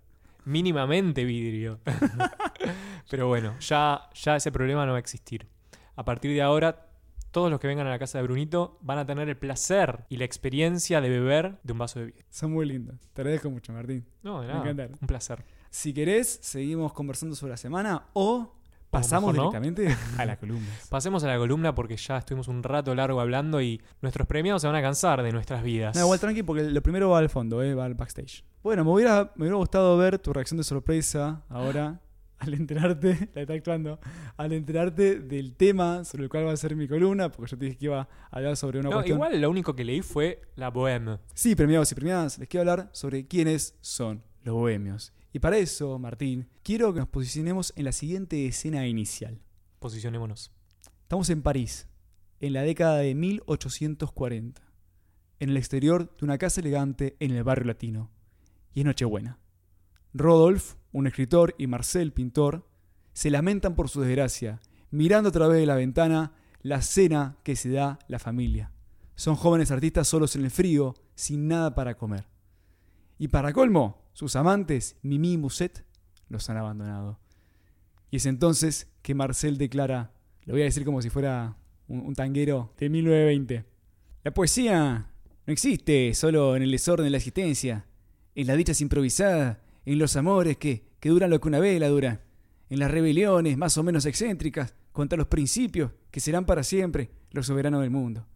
Mínimamente 0.45 1.23
vidrio. 1.25 1.79
Pero 3.09 3.27
bueno, 3.27 3.55
ya, 3.59 4.09
ya 4.13 4.35
ese 4.35 4.51
problema 4.51 4.85
no 4.85 4.91
va 4.91 4.97
a 4.97 5.01
existir. 5.01 5.47
A 5.95 6.05
partir 6.05 6.31
de 6.31 6.41
ahora, 6.41 6.87
todos 7.31 7.51
los 7.51 7.59
que 7.59 7.67
vengan 7.67 7.87
a 7.87 7.89
la 7.89 7.99
casa 7.99 8.17
de 8.19 8.23
Brunito 8.23 8.77
van 8.81 8.97
a 8.97 9.05
tener 9.05 9.27
el 9.29 9.37
placer 9.37 10.05
y 10.09 10.17
la 10.17 10.25
experiencia 10.25 11.01
de 11.01 11.09
beber 11.09 11.57
de 11.63 11.73
un 11.73 11.79
vaso 11.79 11.99
de 11.99 12.05
vidrio. 12.05 12.25
Son 12.29 12.51
muy 12.51 12.65
lindos. 12.65 12.95
Te 13.13 13.21
agradezco 13.21 13.49
mucho, 13.49 13.73
Martín. 13.73 14.05
No, 14.23 14.41
de 14.41 14.47
Me 14.47 14.53
nada. 14.53 14.63
encantaron. 14.63 14.97
Un 15.01 15.07
placer. 15.07 15.43
Si 15.69 15.93
querés, 15.93 16.39
seguimos 16.41 16.93
conversando 16.93 17.35
sobre 17.35 17.51
la 17.51 17.57
semana 17.57 18.03
o 18.13 18.55
pasamos 18.89 19.35
no. 19.35 19.41
directamente 19.43 19.95
a 20.17 20.25
la 20.25 20.37
columna. 20.37 20.67
Pasemos 20.89 21.23
a 21.23 21.27
la 21.27 21.37
columna 21.37 21.75
porque 21.75 21.95
ya 21.95 22.17
estuvimos 22.17 22.47
un 22.47 22.63
rato 22.63 22.95
largo 22.95 23.21
hablando 23.21 23.61
y 23.61 23.79
nuestros 24.01 24.27
premiados 24.27 24.61
se 24.61 24.67
van 24.67 24.75
a 24.75 24.81
cansar 24.81 25.21
de 25.21 25.31
nuestras 25.31 25.61
vidas. 25.63 25.95
No, 25.95 26.01
igual 26.03 26.19
tranqui, 26.19 26.43
porque 26.43 26.63
lo 26.63 26.81
primero 26.81 27.09
va 27.09 27.19
al 27.19 27.29
fondo, 27.29 27.61
eh, 27.61 27.75
va 27.75 27.85
al 27.85 27.93
backstage. 27.93 28.43
Bueno, 28.63 28.83
me 28.83 28.91
hubiera, 28.91 29.31
me 29.35 29.43
hubiera 29.43 29.57
gustado 29.57 29.95
ver 29.97 30.17
tu 30.19 30.33
reacción 30.33 30.57
de 30.57 30.63
sorpresa 30.63 31.43
ahora 31.49 32.01
al 32.39 32.53
enterarte, 32.53 33.29
la 33.35 33.41
está 33.41 33.53
actuando, 33.53 33.99
al 34.37 34.53
enterarte 34.53 35.19
del 35.19 35.55
tema 35.55 36.03
sobre 36.05 36.23
el 36.23 36.29
cual 36.29 36.47
va 36.47 36.53
a 36.53 36.57
ser 36.57 36.75
mi 36.75 36.87
columna, 36.87 37.29
porque 37.29 37.51
yo 37.51 37.57
te 37.57 37.65
dije 37.65 37.77
que 37.77 37.85
iba 37.85 38.01
a 38.01 38.07
hablar 38.31 38.55
sobre 38.57 38.79
una 38.79 38.89
No, 38.89 38.95
cuestión. 38.95 39.17
igual 39.17 39.39
lo 39.41 39.49
único 39.49 39.75
que 39.75 39.83
leí 39.83 40.01
fue 40.01 40.41
la 40.55 40.71
bohème. 40.71 41.19
Sí, 41.35 41.53
premiados 41.55 41.91
y 41.91 41.95
premiadas, 41.95 42.39
les 42.39 42.47
quiero 42.47 42.61
hablar 42.71 42.89
sobre 42.93 43.27
quiénes 43.27 43.75
son 43.81 44.23
los 44.43 44.55
bohemios. 44.55 45.13
Y 45.31 45.39
para 45.39 45.57
eso, 45.57 45.99
Martín, 45.99 46.47
quiero 46.63 46.93
que 46.93 46.99
nos 46.99 47.09
posicionemos 47.09 47.71
en 47.75 47.85
la 47.85 47.91
siguiente 47.91 48.47
escena 48.47 48.87
inicial. 48.87 49.41
Posicionémonos. 49.79 50.51
Estamos 51.03 51.29
en 51.29 51.41
París, 51.41 51.87
en 52.39 52.53
la 52.53 52.63
década 52.63 52.97
de 52.97 53.13
1840, 53.13 54.61
en 55.39 55.49
el 55.49 55.57
exterior 55.57 56.15
de 56.17 56.25
una 56.25 56.37
casa 56.37 56.61
elegante 56.61 57.15
en 57.19 57.31
el 57.31 57.43
barrio 57.43 57.65
latino. 57.65 58.09
Y 58.73 58.79
es 58.79 58.85
Nochebuena. 58.85 59.39
Rodolphe, 60.13 60.75
un 60.91 61.05
escritor, 61.05 61.53
y 61.57 61.67
Marcel, 61.67 62.11
pintor, 62.11 62.67
se 63.13 63.29
lamentan 63.29 63.75
por 63.75 63.89
su 63.89 64.01
desgracia, 64.01 64.59
mirando 64.89 65.29
a 65.29 65.33
través 65.33 65.59
de 65.59 65.65
la 65.65 65.75
ventana 65.75 66.33
la 66.61 66.81
cena 66.81 67.37
que 67.43 67.55
se 67.55 67.69
da 67.69 67.99
la 68.07 68.17
familia. 68.17 68.71
Son 69.15 69.35
jóvenes 69.35 69.69
artistas 69.69 70.07
solos 70.07 70.35
en 70.35 70.45
el 70.45 70.51
frío, 70.51 70.95
sin 71.13 71.47
nada 71.47 71.75
para 71.75 71.95
comer. 71.97 72.27
Y 73.17 73.27
para 73.27 73.53
colmo, 73.53 74.08
sus 74.19 74.35
amantes, 74.35 74.97
Mimi 75.01 75.31
y 75.31 75.37
Musset, 75.37 75.85
los 76.27 76.49
han 76.49 76.57
abandonado. 76.57 77.21
Y 78.11 78.17
es 78.17 78.25
entonces 78.25 78.91
que 79.01 79.15
Marcel 79.15 79.57
declara, 79.57 80.11
lo 80.43 80.55
voy 80.55 80.61
a 80.63 80.65
decir 80.65 80.83
como 80.83 81.01
si 81.01 81.09
fuera 81.09 81.55
un, 81.87 82.01
un 82.01 82.15
tanguero 82.15 82.73
de 82.77 82.89
1920. 82.89 83.63
La 84.25 84.33
poesía 84.33 85.09
no 85.47 85.53
existe 85.53 86.13
solo 86.15 86.57
en 86.57 86.63
el 86.63 86.71
desorden 86.71 87.05
de 87.05 87.11
la 87.11 87.15
existencia, 87.15 87.85
en 88.35 88.47
las 88.47 88.57
dichas 88.57 88.81
improvisadas, 88.81 89.59
en 89.85 89.97
los 89.97 90.17
amores 90.17 90.57
que, 90.57 90.83
que 90.99 91.07
duran 91.07 91.29
lo 91.29 91.39
que 91.39 91.47
una 91.47 91.59
vela 91.59 91.87
dura, 91.87 92.19
en 92.69 92.79
las 92.79 92.91
rebeliones 92.91 93.57
más 93.57 93.77
o 93.77 93.83
menos 93.83 94.05
excéntricas 94.05 94.75
contra 94.91 95.17
los 95.17 95.27
principios 95.27 95.93
que 96.11 96.19
serán 96.19 96.45
para 96.45 96.63
siempre 96.63 97.09
los 97.31 97.47
soberanos 97.47 97.79
del 97.79 97.89
mundo. 97.89 98.27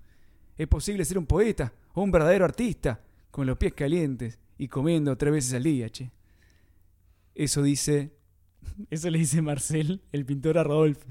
Es 0.55 0.69
posible 0.69 1.03
ser 1.03 1.17
un 1.17 1.25
poeta 1.25 1.73
o 1.93 2.03
un 2.03 2.11
verdadero 2.11 2.45
artista 2.45 3.01
con 3.31 3.45
los 3.45 3.57
pies 3.57 3.73
calientes 3.73 4.39
y 4.57 4.67
comiendo 4.67 5.15
tres 5.17 5.33
veces 5.33 5.53
al 5.53 5.63
día, 5.63 5.89
che. 5.89 6.11
Eso 7.35 7.63
dice. 7.63 8.13
Eso 8.89 9.09
le 9.09 9.19
dice 9.19 9.41
Marcel, 9.41 10.01
el 10.11 10.25
pintor 10.25 10.57
a 10.57 10.63
Rodolphe. 10.63 11.05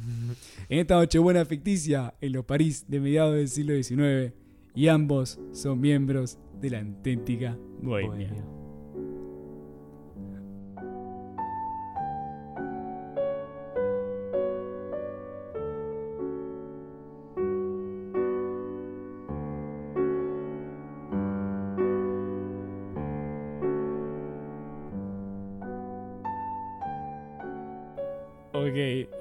En 0.68 0.78
esta 0.78 0.96
Nochebuena 0.96 1.44
ficticia, 1.44 2.14
en 2.20 2.32
los 2.32 2.44
París 2.44 2.86
de 2.88 3.00
mediados 3.00 3.34
del 3.34 3.48
siglo 3.48 3.74
XIX, 3.74 4.32
y 4.74 4.88
ambos 4.88 5.38
son 5.52 5.80
miembros 5.80 6.38
de 6.60 6.70
la 6.70 6.80
auténtica 6.80 7.58
bohemia. 7.80 8.28
Bohemia. 8.28 8.61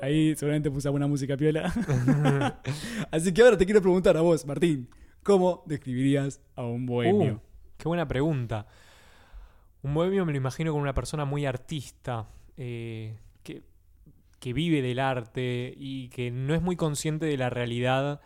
Ahí 0.01 0.35
seguramente 0.35 0.69
puse 0.71 0.87
alguna 0.87 1.07
música 1.07 1.37
piola. 1.37 1.73
Así 3.11 3.33
que 3.33 3.41
ahora 3.41 3.57
te 3.57 3.65
quiero 3.65 3.81
preguntar 3.81 4.17
a 4.17 4.21
vos, 4.21 4.45
Martín, 4.45 4.89
¿cómo 5.23 5.63
describirías 5.65 6.41
a 6.55 6.63
un 6.63 6.85
bohemio? 6.85 7.33
Uh, 7.35 7.39
qué 7.77 7.87
buena 7.87 8.07
pregunta. 8.07 8.67
Un 9.83 9.93
bohemio 9.93 10.25
me 10.25 10.31
lo 10.31 10.37
imagino 10.37 10.71
como 10.71 10.83
una 10.83 10.93
persona 10.93 11.25
muy 11.25 11.45
artista, 11.45 12.27
eh, 12.57 13.17
que, 13.43 13.63
que 14.39 14.53
vive 14.53 14.81
del 14.81 14.99
arte 14.99 15.73
y 15.75 16.09
que 16.09 16.29
no 16.31 16.53
es 16.53 16.61
muy 16.61 16.75
consciente 16.75 17.25
de 17.25 17.37
la 17.37 17.49
realidad 17.49 18.21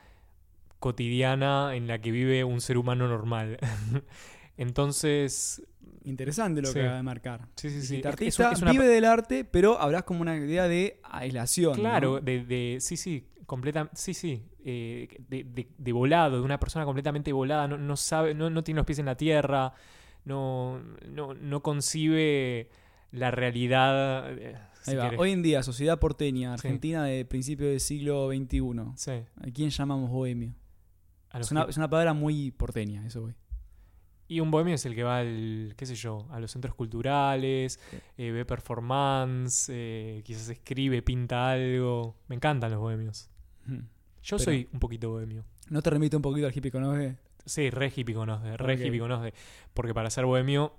cotidiana 0.79 1.75
en 1.75 1.87
la 1.87 1.99
que 1.99 2.11
vive 2.11 2.43
un 2.43 2.61
ser 2.61 2.77
humano 2.77 3.07
normal. 3.07 3.57
Entonces, 4.57 5.65
Interesante 6.05 6.61
lo 6.61 6.67
Sí. 6.67 6.75
que 6.75 6.81
acaba 6.81 6.97
de 6.97 7.03
marcar. 7.03 7.47
sí, 7.55 7.69
sí, 7.69 7.81
sí. 7.81 7.95
Dijiste, 7.97 8.27
Es- 8.27 8.33
es 8.35 8.39
artista 8.39 8.63
una- 8.63 8.71
vive 8.71 8.87
del 8.87 9.05
arte, 9.05 9.43
pero 9.43 9.79
habrás 9.79 10.03
como 10.03 10.21
una 10.21 10.35
idea 10.37 10.67
de 10.67 10.99
aislación. 11.03 11.73
¿no? 11.73 11.79
Claro, 11.79 12.19
de, 12.21 12.45
de- 12.45 12.77
sí, 12.79 12.95
sí, 12.97 13.27
completa, 13.45 13.89
sí, 13.93 14.13
sí, 14.13 14.43
eh, 14.63 15.07
de, 15.29 15.43
de- 15.43 15.67
de 15.77 15.91
volado, 15.91 16.37
de 16.37 16.43
una 16.43 16.59
persona 16.59 16.85
completamente 16.85 17.31
volada, 17.33 17.67
no, 17.67 17.77
no 17.77 17.95
sabe, 17.97 18.33
no, 18.33 18.49
no 18.49 18.63
tiene 18.63 18.77
los 18.79 18.85
pies 18.85 18.99
en 18.99 19.05
la 19.07 19.15
tierra, 19.17 19.73
no, 20.25 20.79
no, 21.07 21.33
no 21.33 21.61
concibe 21.63 22.69
la 23.11 23.31
realidad. 23.31 24.31
eh, 24.37 24.55
si. 24.81 24.95
Hoy 25.17 25.31
en 25.31 25.41
día, 25.41 25.63
sociedad 25.63 25.99
porteña, 25.99 26.49
Sí. 26.57 26.67
Argentina 26.67 27.03
de 27.05 27.25
principios 27.25 27.69
del 27.71 27.79
siglo 27.79 28.27
XXI. 28.31 28.93
Sí, 28.95 29.11
¿A 29.11 29.51
quién 29.53 29.69
llamamos 29.71 30.09
bohemio? 30.11 30.53
Es 31.33 31.51
una, 31.51 31.63
es 31.63 31.77
una 31.77 31.89
palabra 31.89 32.13
muy 32.13 32.51
porteña, 32.51 33.05
eso 33.05 33.21
güey. 33.21 33.33
Y 34.27 34.39
un 34.39 34.49
bohemio 34.49 34.73
es 34.73 34.85
el 34.87 34.95
que 34.95 35.03
va 35.03 35.19
al, 35.19 35.73
qué 35.77 35.85
sé 35.85 35.93
yo, 35.95 36.25
a 36.31 36.39
los 36.39 36.51
centros 36.51 36.73
culturales, 36.73 37.79
Sí. 37.91 37.97
eh, 38.17 38.31
ve 38.31 38.43
performance, 38.45 39.69
eh, 39.71 40.21
quizás 40.25 40.49
escribe, 40.49 41.01
pinta 41.03 41.51
algo. 41.51 42.15
Me 42.27 42.35
encantan 42.35 42.71
los 42.71 42.79
bohemios. 42.79 43.29
Yo 43.67 44.37
Pero- 44.37 44.39
soy 44.39 44.67
un 44.73 44.79
poquito 44.79 45.09
bohemio. 45.11 45.45
¿No 45.69 45.81
te 45.81 45.89
remite 45.91 46.15
un 46.15 46.21
poquito 46.23 46.47
al 46.47 46.55
hippie 46.57 46.71
conoce? 46.71 47.17
Sí, 47.45 47.69
re 47.69 47.91
hippie 47.95 48.15
conozde, 48.15 48.57
re 48.57 48.73
Ok. 48.73 48.79
hippie. 48.81 49.33
Porque 49.75 49.93
para 49.93 50.09
ser 50.09 50.25
bohemio, 50.25 50.73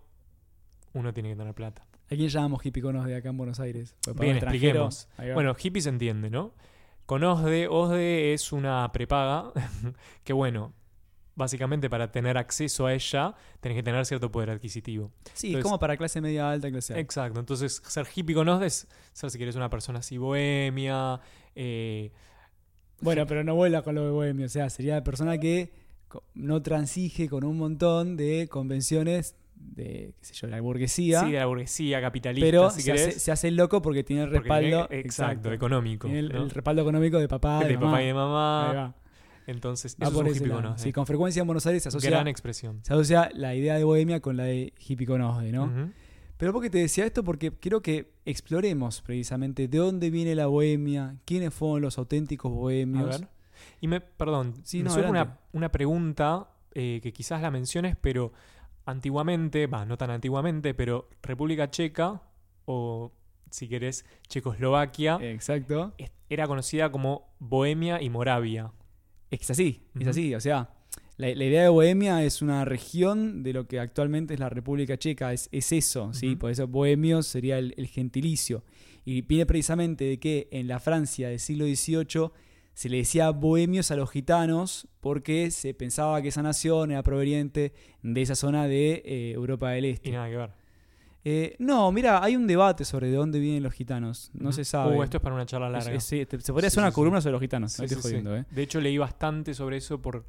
uno 0.94 1.12
tiene 1.14 1.28
que 1.30 1.36
tener 1.36 1.54
plata. 1.54 1.86
¿A 2.06 2.14
quién 2.16 2.28
llamamos 2.28 2.64
hippie 2.66 2.82
conoce 2.82 3.14
acá 3.14 3.28
en 3.28 3.36
Buenos 3.36 3.60
Aires? 3.60 3.94
Bien, 4.18 4.36
expliquemos. 4.36 5.08
Bueno, 5.34 5.54
hippie 5.60 5.82
se 5.82 5.88
entiende, 5.90 6.30
¿no? 6.30 6.52
Con 7.04 7.22
OSDE, 7.22 7.68
OSDE 7.68 8.32
es 8.32 8.50
una 8.52 8.90
prepaga 8.92 9.52
que, 10.24 10.32
bueno, 10.32 10.72
básicamente 11.36 11.88
para 11.88 12.10
tener 12.10 12.36
acceso 12.38 12.86
a 12.86 12.94
ella 12.94 13.34
tenés 13.60 13.76
que 13.76 13.82
tener 13.82 14.04
cierto 14.06 14.32
poder 14.32 14.50
adquisitivo. 14.50 15.12
sí, 15.34 15.48
entonces- 15.48 15.62
como 15.64 15.78
para 15.78 15.96
clase 15.96 16.20
media 16.20 16.50
alta, 16.50 16.70
clase 16.70 16.94
alta. 16.94 17.00
Exacto, 17.00 17.38
entonces 17.38 17.80
ser 17.86 18.06
hippie 18.14 18.34
con 18.34 18.48
es 18.62 18.88
ser, 19.12 19.30
si 19.30 19.36
quieres, 19.38 19.54
una 19.54 19.70
persona 19.70 20.00
así 20.00 20.16
bohemia. 20.18 21.20
eh, 21.54 22.10
Bueno, 23.00 23.26
pero 23.26 23.44
no 23.44 23.54
vuela 23.54 23.82
con 23.82 23.94
lo 23.94 24.04
de 24.04 24.10
bohemio. 24.10 24.46
O 24.46 24.48
sea, 24.48 24.70
sería 24.70 24.94
la 24.96 25.04
persona 25.04 25.38
que 25.38 25.70
no 26.34 26.62
transige 26.62 27.28
con 27.28 27.44
un 27.44 27.58
montón 27.58 28.16
de 28.16 28.48
convenciones 28.48 29.36
de, 29.54 30.14
qué 30.18 30.24
sé 30.24 30.34
yo, 30.34 30.46
la 30.46 30.60
burguesía. 30.60 31.20
sí, 31.24 31.32
de 31.32 31.38
la 31.38 31.46
burguesía 31.46 32.00
capitalista, 32.00 32.46
pero 32.46 32.70
si 32.70 32.80
se, 32.82 32.92
querés. 32.92 33.08
hace, 33.08 33.20
se 33.20 33.32
hace 33.32 33.48
el 33.48 33.56
loco 33.56 33.82
porque 33.82 34.04
tiene 34.04 34.22
el 34.22 34.28
porque 34.30 34.40
respaldo. 34.48 34.86
tiene- 34.86 35.02
exacto, 35.02 35.52
económico. 35.52 36.06
Tiene 36.06 36.20
el, 36.20 36.28
¿no? 36.30 36.42
el 36.44 36.50
respaldo 36.50 36.82
económico 36.82 37.18
de 37.18 37.28
papá. 37.28 37.60
de 37.60 37.68
de, 37.68 37.78
papá 37.78 38.02
y 38.02 38.06
de 38.06 38.14
mamá. 38.14 38.94
Entonces, 39.46 39.96
eso 39.98 40.22
es 40.26 40.40
un 40.40 40.48
lado. 40.48 40.74
Sí, 40.78 40.92
con 40.92 41.06
frecuencia 41.06 41.40
en 41.40 41.46
Buenos 41.46 41.66
Aires 41.66 41.82
se 41.82 41.88
asocia, 41.88 42.10
Gran 42.10 42.28
expresión. 42.28 42.80
se 42.82 42.92
asocia 42.92 43.30
la 43.34 43.54
idea 43.54 43.76
de 43.76 43.84
bohemia 43.84 44.20
con 44.20 44.36
la 44.36 44.44
de 44.44 44.72
hippie 44.78 45.06
con 45.06 45.20
OSDE, 45.20 45.52
¿no? 45.52 45.92
Pero 46.36 46.52
porque 46.52 46.68
te 46.68 46.78
decía 46.78 47.06
esto 47.06 47.24
porque 47.24 47.50
quiero 47.52 47.80
que 47.80 48.12
exploremos 48.26 49.00
precisamente 49.00 49.68
de 49.68 49.78
dónde 49.78 50.10
viene 50.10 50.34
la 50.34 50.46
bohemia, 50.48 51.16
quiénes 51.24 51.54
fueron 51.54 51.80
los 51.80 51.96
auténticos 51.96 52.52
A 52.52 52.54
bohemios. 52.54 53.20
ver. 53.20 53.28
Y 53.80 53.88
me, 53.88 54.00
perdón, 54.02 54.54
Sí, 54.62 54.78
me 54.78 54.84
no, 54.84 54.90
surge 54.90 55.08
una, 55.08 55.38
una 55.52 55.70
pregunta 55.72 56.50
eh, 56.74 57.00
que 57.02 57.12
quizás 57.12 57.40
la 57.40 57.50
menciones, 57.50 57.96
pero 57.98 58.32
antiguamente, 58.84 59.66
va, 59.66 59.84
no 59.86 59.96
tan 59.96 60.10
antiguamente, 60.10 60.74
pero 60.74 61.08
República 61.22 61.70
Checa, 61.70 62.20
o 62.66 63.12
si 63.50 63.68
querés, 63.68 64.04
Checoslovaquia, 64.28 65.18
Exacto. 65.22 65.94
era 66.28 66.46
conocida 66.46 66.90
como 66.92 67.28
Bohemia 67.38 68.02
y 68.02 68.10
Moravia. 68.10 68.72
Es 69.30 69.50
así, 69.50 69.82
es 69.94 70.00
Ujú. 70.02 70.10
así. 70.10 70.34
O 70.34 70.40
sea, 70.40 70.70
la, 71.16 71.34
la 71.34 71.44
idea 71.44 71.62
de 71.62 71.68
Bohemia 71.68 72.24
es 72.24 72.42
una 72.42 72.64
región 72.64 73.42
de 73.42 73.52
lo 73.52 73.66
que 73.66 73.80
actualmente 73.80 74.34
es 74.34 74.40
la 74.40 74.48
República 74.48 74.96
Checa. 74.98 75.32
Es, 75.32 75.48
es 75.52 75.72
eso, 75.72 76.12
¿sí? 76.12 76.36
Por 76.36 76.50
eso 76.50 76.66
bohemios 76.68 77.26
sería 77.26 77.58
el, 77.58 77.74
el 77.76 77.86
gentilicio. 77.86 78.64
Y 79.04 79.22
viene 79.22 79.46
precisamente 79.46 80.04
de 80.04 80.18
que 80.18 80.48
en 80.50 80.68
la 80.68 80.80
Francia 80.80 81.28
del 81.28 81.38
siglo 81.40 81.64
XVIII 81.64 82.30
se 82.74 82.88
le 82.88 82.98
decía 82.98 83.30
bohemios 83.30 83.90
a 83.90 83.96
los 83.96 84.10
gitanos 84.10 84.88
porque 85.00 85.50
se 85.50 85.72
pensaba 85.74 86.20
que 86.20 86.28
esa 86.28 86.42
nación 86.42 86.90
era 86.90 87.02
proveniente 87.02 87.72
de 88.02 88.22
esa 88.22 88.34
zona 88.34 88.66
de 88.68 89.02
eh, 89.04 89.32
Europa 89.32 89.70
del 89.70 89.86
Este. 89.86 90.10
Y 90.10 90.12
nada 90.12 90.28
que 90.28 90.36
ver. 90.36 90.50
Eh, 91.28 91.56
no, 91.58 91.90
mira, 91.90 92.22
hay 92.22 92.36
un 92.36 92.46
debate 92.46 92.84
sobre 92.84 93.08
de 93.08 93.16
dónde 93.16 93.40
vienen 93.40 93.64
los 93.64 93.74
gitanos. 93.74 94.30
No 94.32 94.52
se 94.52 94.64
sabe. 94.64 94.96
Uh, 94.96 95.02
esto 95.02 95.16
es 95.16 95.22
para 95.24 95.34
una 95.34 95.44
charla 95.44 95.68
larga. 95.68 95.90
es- 95.90 96.04
se 96.04 96.24
podría 96.24 96.38
Sí, 96.38 96.74
hacer 96.74 96.78
una 96.78 96.90
sí, 96.90 96.92
sí. 96.92 96.94
columna 96.94 97.20
sobre 97.20 97.32
los 97.32 97.40
gitanos. 97.40 97.80
No 97.80 98.00
jodiendo, 98.00 98.36
¿eh? 98.36 98.44
De 98.48 98.62
hecho, 98.62 98.80
leí 98.80 98.96
bastante 98.96 99.52
sobre 99.52 99.78
eso 99.78 100.00
por 100.00 100.24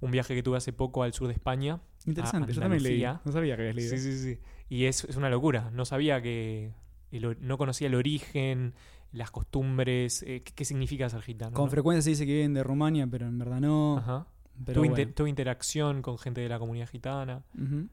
un 0.00 0.10
viaje 0.10 0.34
que 0.34 0.42
tuve 0.42 0.56
hace 0.56 0.72
poco 0.72 1.04
al 1.04 1.12
sur 1.12 1.28
de 1.28 1.34
España. 1.34 1.78
Interesante, 2.06 2.52
yo 2.52 2.60
también 2.60 2.82
leí. 2.82 3.04
No 3.24 3.30
sabía 3.30 3.54
que 3.54 3.62
habías 3.62 3.76
leído. 3.76 3.96
Sí, 3.96 3.98
sí, 3.98 4.18
sí. 4.18 4.38
Y 4.68 4.86
es, 4.86 5.04
una 5.16 5.30
locura. 5.30 5.70
No 5.72 5.84
sabía 5.84 6.20
que. 6.20 6.72
el 7.12 7.36
no 7.40 7.56
conocía 7.56 7.86
el 7.86 7.94
origen, 7.94 8.74
las 9.12 9.30
costumbres, 9.30 10.24
eh, 10.24 10.42
qué, 10.44 10.52
qué 10.54 10.64
significa 10.64 11.08
ser 11.08 11.22
gitano. 11.22 11.52
Con 11.52 11.66
¿no? 11.66 11.70
frecuencia 11.70 12.02
se 12.02 12.10
dice 12.10 12.26
que 12.26 12.32
vienen 12.32 12.54
de 12.54 12.64
Rumania, 12.64 13.06
pero 13.06 13.28
en 13.28 13.38
verdad 13.38 13.60
no. 13.60 13.98
Ajá. 13.98 14.26
Pero 14.64 14.80
bueno. 14.80 14.98
inter- 14.98 15.28
interacción 15.28 16.02
con 16.02 16.18
gente 16.18 16.40
de 16.40 16.48
la 16.48 16.58
comunidad 16.58 16.88
gitana. 16.88 17.42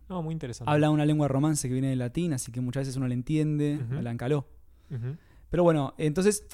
No, 0.10 0.22
muy 0.22 0.34
interesante. 0.34 0.72
Habla 0.72 0.90
una 0.90 1.06
lengua 1.06 1.28
romance 1.28 1.68
que 1.68 1.74
viene 1.74 1.90
del 1.90 2.00
latín, 2.00 2.34
así 2.34 2.52
que 2.52 2.62
muchas 2.62 2.82
veces 2.82 2.98
uno 2.98 3.08
le 3.08 3.14
entiende, 3.16 3.80
Ujú. 3.86 3.96
hablan 3.98 4.18
caló. 4.18 4.48
Ujú. 4.92 5.16
Pero 5.50 5.64
bueno, 5.64 5.94
entonces 5.98 6.46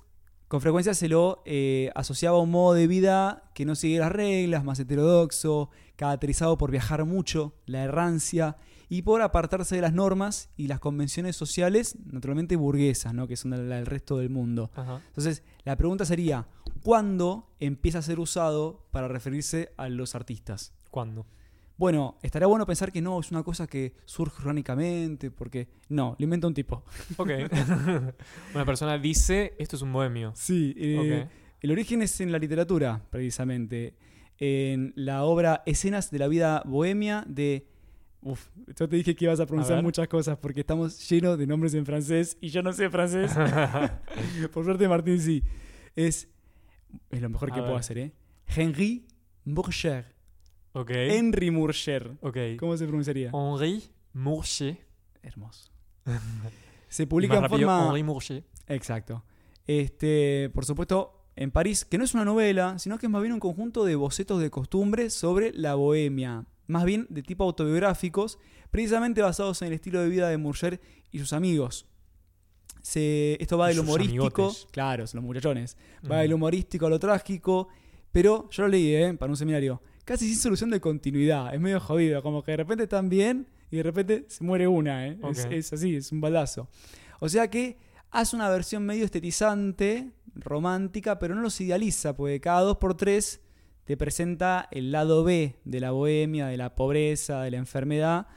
con 0.48 0.62
frecuencia 0.62 0.94
se 0.94 1.10
lo 1.10 1.42
eh, 1.46 1.90
asociaba 1.96 2.38
a 2.38 2.42
un 2.42 2.52
modo 2.52 2.76
de 2.76 2.88
vida 2.88 3.50
que 3.56 3.66
no 3.66 3.76
sigue 3.76 3.98
las 4.00 4.12
reglas, 4.12 4.64
más 4.64 4.80
heterodoxo, 4.80 5.70
caracterizado 5.96 6.58
por 6.58 6.72
viajar 6.72 7.04
mucho, 7.06 7.56
la 7.66 7.84
errancia 7.84 8.58
y 8.88 9.02
por 9.02 9.22
apartarse 9.24 9.76
de 9.76 9.82
las 9.82 9.94
normas 9.94 10.50
y 10.56 10.68
las 10.68 10.80
convenciones 10.80 11.36
sociales, 11.36 11.98
naturalmente 12.06 12.56
burguesas, 12.56 13.14
¿no? 13.16 13.28
que 13.28 13.36
son 13.36 13.52
la 13.52 13.58
la 13.58 13.76
del 13.78 13.88
resto 13.88 14.18
del 14.20 14.30
mundo. 14.30 14.70
Entonces, 15.08 15.44
la 15.64 15.76
pregunta 15.76 16.06
sería, 16.06 16.48
¿cuándo 16.84 17.56
empieza 17.60 18.00
a 18.00 18.02
ser 18.02 18.20
usado 18.20 18.88
para 18.92 19.08
referirse 19.08 19.74
a 19.78 19.90
los 19.90 20.16
artistas? 20.16 20.74
¿Cuándo? 20.92 21.26
Bueno, 21.78 22.18
estaría 22.22 22.48
bueno 22.48 22.66
pensar 22.66 22.92
que 22.92 23.02
no, 23.02 23.20
es 23.20 23.32
una 23.32 23.44
cosa 23.44 23.68
que 23.68 23.96
surge 24.06 24.38
orgánicamente, 24.40 25.30
porque 25.30 25.68
no, 25.90 26.16
lo 26.18 26.24
inventa 26.24 26.48
un 26.48 26.54
tipo. 26.54 26.84
Ok. 27.18 27.30
una 28.54 28.66
persona 28.66 28.98
dice: 28.98 29.56
Esto 29.60 29.76
es 29.76 29.82
un 29.82 29.92
bohemio. 29.92 30.32
Sí, 30.36 30.74
eh, 30.78 31.24
Ok. 31.24 31.32
el 31.62 31.72
origen 31.72 32.02
es 32.02 32.22
en 32.22 32.32
la 32.32 32.40
literatura, 32.40 33.02
precisamente. 33.10 33.96
En 34.38 34.94
la 34.96 35.24
obra 35.24 35.64
Escenas 35.66 36.12
de 36.12 36.20
la 36.20 36.28
vida 36.28 36.62
bohemia 36.66 37.24
de... 37.28 37.68
Uf, 38.22 38.48
yo 38.68 38.90
te 38.90 38.96
dije 38.96 39.16
que 39.16 39.26
ibas 39.26 39.40
a 39.40 39.46
pronunciar 39.46 39.82
muchas 39.84 40.08
cosas 40.08 40.38
porque 40.38 40.62
estamos 40.62 41.08
llenos 41.10 41.38
de 41.38 41.46
nombres 41.46 41.74
en 41.74 41.86
francés 41.86 42.38
y 42.42 42.50
yo 42.50 42.62
no 42.64 42.74
sé 42.74 42.90
francés. 42.90 43.34
Por 44.54 44.66
suerte 44.66 44.88
Martín 44.88 45.22
sí. 45.22 45.44
Es, 45.96 46.28
es 47.10 47.22
lo 47.22 47.30
mejor 47.30 47.52
A 47.52 47.56
que 47.56 47.62
puedo 47.62 47.76
hacer, 47.76 47.98
¿eh? 47.98 48.14
Henri 48.48 49.08
Mourcher. 49.46 50.14
ok. 50.74 50.92
Henry 50.92 51.52
Mourcher. 51.52 52.18
Ok. 52.22 52.38
¿Cómo 52.60 52.78
se 52.78 52.86
pronunciaría? 52.86 53.32
Henri 53.34 53.84
Mourcher. 54.14 54.78
Hermoso. 55.22 55.72
Se 56.88 57.08
publica 57.08 57.38
en 57.38 57.50
forma... 57.50 57.88
Henri 57.88 58.04
Mourcher. 58.04 58.44
Exacto. 58.68 59.24
Este, 59.68 60.50
por 60.54 60.66
supuesto, 60.66 61.26
en 61.36 61.52
París, 61.52 61.84
que 61.84 61.98
no 61.98 62.04
es 62.04 62.14
una 62.14 62.26
novela, 62.26 62.80
sino 62.80 62.98
que 62.98 63.08
es 63.08 63.12
más 63.12 63.22
bien 63.22 63.34
un 63.34 63.40
conjunto 63.40 63.84
de 63.84 63.96
bocetos 63.96 64.40
de 64.40 64.50
costumbres 64.50 65.14
sobre 65.14 65.52
la 65.54 65.76
bohemia, 65.76 66.46
más 66.68 66.86
bien 66.86 67.08
de 67.10 67.24
tipo 67.24 67.44
autobiográficos, 67.44 68.40
precisamente 68.72 69.22
basados 69.22 69.62
en 69.62 69.70
el 69.70 69.74
estilo 69.74 70.02
de 70.02 70.10
vida 70.10 70.30
de 70.30 70.38
Murger 70.38 70.80
y 71.12 71.20
sus 71.20 71.34
amigos. 71.34 71.88
Se, 72.86 73.36
esto 73.42 73.58
va 73.58 73.70
del 73.70 73.80
humorístico, 73.80 74.26
amigotes. 74.28 74.68
claro, 74.70 75.08
son 75.08 75.18
los 75.22 75.26
muchachones, 75.26 75.76
va 76.04 76.18
Mm. 76.18 76.22
del 76.22 76.34
humorístico 76.36 76.86
a 76.86 76.90
lo 76.92 77.00
trágico, 77.00 77.68
pero 78.12 78.48
yo 78.52 78.62
lo 78.64 78.70
leí, 78.70 78.94
¿eh? 78.94 79.12
para 79.16 79.32
un 79.32 79.38
seminario, 79.38 79.82
casi 80.04 80.28
sin 80.28 80.38
solución 80.38 80.70
de 80.70 80.80
continuidad, 80.80 81.52
es 81.56 81.60
medio 81.60 81.80
jodido, 81.80 82.22
como 82.22 82.44
que 82.44 82.52
de 82.52 82.58
repente 82.58 82.84
están 82.84 83.10
bien 83.10 83.48
y 83.72 83.78
de 83.78 83.84
repente 83.84 84.26
se 84.28 84.44
muere 84.44 84.68
una, 84.68 85.08
¿eh? 85.08 85.18
es, 85.50 85.74
así, 85.74 85.96
es 85.96 86.12
un 86.12 86.22
baldazo. 86.22 86.70
O 87.20 87.28
sea 87.28 87.50
que 87.50 87.78
hace 88.12 88.36
una 88.36 88.50
versión 88.50 88.86
medio 88.86 89.04
estetizante, 89.04 90.12
romántica, 90.36 91.18
pero 91.18 91.34
no 91.34 91.42
los 91.42 91.60
idealiza, 91.62 92.16
porque 92.16 92.40
cada 92.40 92.62
dos 92.62 92.78
por 92.78 92.96
tres 92.96 93.42
te 93.86 93.98
presenta 93.98 94.68
el 94.70 94.92
lado 94.92 95.24
B 95.24 95.56
de 95.66 95.80
la 95.80 95.90
bohemia, 95.90 96.46
de 96.48 96.58
la 96.58 96.76
pobreza, 96.76 97.42
de 97.42 97.50
la 97.50 97.58
enfermedad, 97.58 98.28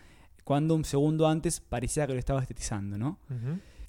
cuando 0.44 0.74
un 0.74 0.86
segundo 0.86 1.28
antes 1.28 1.60
parecía 1.60 2.06
que 2.06 2.14
lo 2.14 2.18
estaba 2.18 2.40
estetizando, 2.40 2.96
¿no? 2.96 3.18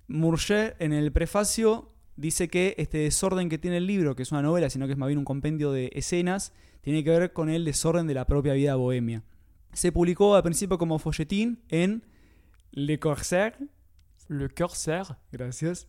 Murger 0.10 0.76
en 0.80 0.92
el 0.92 1.12
prefacio 1.12 1.94
dice 2.18 2.50
que 2.50 2.76
este 2.78 2.98
desorden 2.98 3.48
que 3.48 3.58
tiene 3.58 3.78
el 3.78 3.88
libro, 3.88 4.16
que 4.16 4.24
es 4.24 4.32
una 4.32 4.42
novela, 4.42 4.70
sino 4.70 4.88
que 4.88 4.94
es 4.94 4.98
más 4.98 5.08
bien 5.08 5.20
un 5.20 5.26
compendio 5.26 5.72
de 5.72 5.92
escenas, 5.94 6.52
tiene 6.82 7.04
que 7.04 7.12
ver 7.12 7.32
con 7.32 7.50
el 7.50 7.64
desorden 7.64 8.08
de 8.08 8.16
la 8.16 8.26
propia 8.26 8.54
vida 8.54 8.76
bohemia. 8.76 9.24
Se 9.72 9.92
publicó 9.92 10.36
al 10.36 10.44
principio 10.44 10.78
como 10.80 10.98
folletín 10.98 11.62
en 11.70 12.04
Le 12.72 13.00
Corsaire, 13.00 13.56
Le 14.28 14.50
Corsaire. 14.50 15.16
gracias, 15.32 15.88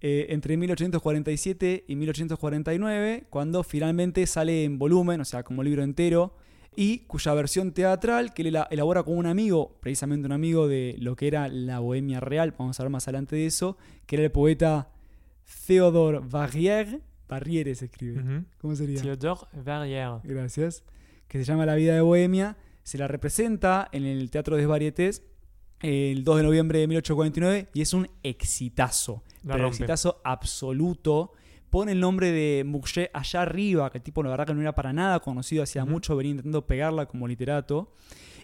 eh, 0.00 0.26
entre 0.30 0.56
1847 0.56 1.84
y 1.86 1.96
1849, 1.96 3.26
cuando 3.28 3.62
finalmente 3.62 4.26
sale 4.26 4.64
en 4.64 4.78
volumen, 4.78 5.20
o 5.20 5.24
sea, 5.26 5.42
como 5.42 5.62
libro 5.62 5.82
entero, 5.82 6.34
y 6.80 7.00
cuya 7.08 7.34
versión 7.34 7.72
teatral, 7.72 8.32
que 8.32 8.42
él 8.42 8.48
ela- 8.54 8.68
elabora 8.70 9.02
con 9.02 9.16
un 9.18 9.26
amigo, 9.26 9.76
precisamente 9.80 10.26
un 10.26 10.32
amigo 10.32 10.68
de 10.68 10.94
lo 11.00 11.16
que 11.16 11.26
era 11.26 11.48
la 11.48 11.80
Bohemia 11.80 12.20
Real, 12.20 12.54
vamos 12.56 12.78
a 12.78 12.84
ver 12.84 12.90
más 12.90 13.08
adelante 13.08 13.34
de 13.34 13.46
eso, 13.46 13.76
que 14.06 14.14
era 14.14 14.24
el 14.26 14.30
poeta 14.30 14.88
Theodore 15.66 16.20
Barrière, 16.20 17.00
Barriere 17.28 17.74
se 17.74 17.86
escribe. 17.86 18.44
¿cómo 18.60 18.76
sería? 18.76 19.00
Theodore 19.02 19.40
Verrières. 19.64 20.20
Gracias. 20.22 20.84
Que 21.26 21.38
se 21.38 21.44
llama 21.44 21.66
La 21.66 21.74
vida 21.74 21.94
de 21.94 22.00
Bohemia. 22.00 22.56
Se 22.84 22.96
la 22.96 23.08
representa 23.08 23.88
en 23.92 24.04
el 24.04 24.30
Teatro 24.30 24.56
des 24.56 24.66
Varietés 24.66 25.22
el 25.80 26.22
2 26.24 26.36
de 26.38 26.42
noviembre 26.42 26.78
de 26.78 26.86
1849 26.86 27.68
y 27.74 27.80
es 27.82 27.92
un 27.92 28.08
exitazo. 28.22 29.24
La 29.44 29.54
pero 29.54 29.64
rompe. 29.64 29.76
exitazo 29.76 30.20
absoluto. 30.24 31.32
Pone 31.70 31.92
el 31.92 32.00
nombre 32.00 32.32
de 32.32 32.64
Mouchet 32.64 33.10
allá 33.12 33.42
arriba, 33.42 33.90
que 33.90 33.98
el 33.98 34.04
tipo 34.04 34.22
la 34.22 34.30
verdad 34.30 34.46
que 34.46 34.54
no 34.54 34.60
era 34.60 34.74
para 34.74 34.92
nada 34.92 35.20
conocido, 35.20 35.62
hacía 35.62 35.84
mucho, 35.84 36.16
venía 36.16 36.30
intentando 36.30 36.66
pegarla 36.66 37.06
como 37.06 37.28
literato. 37.28 37.92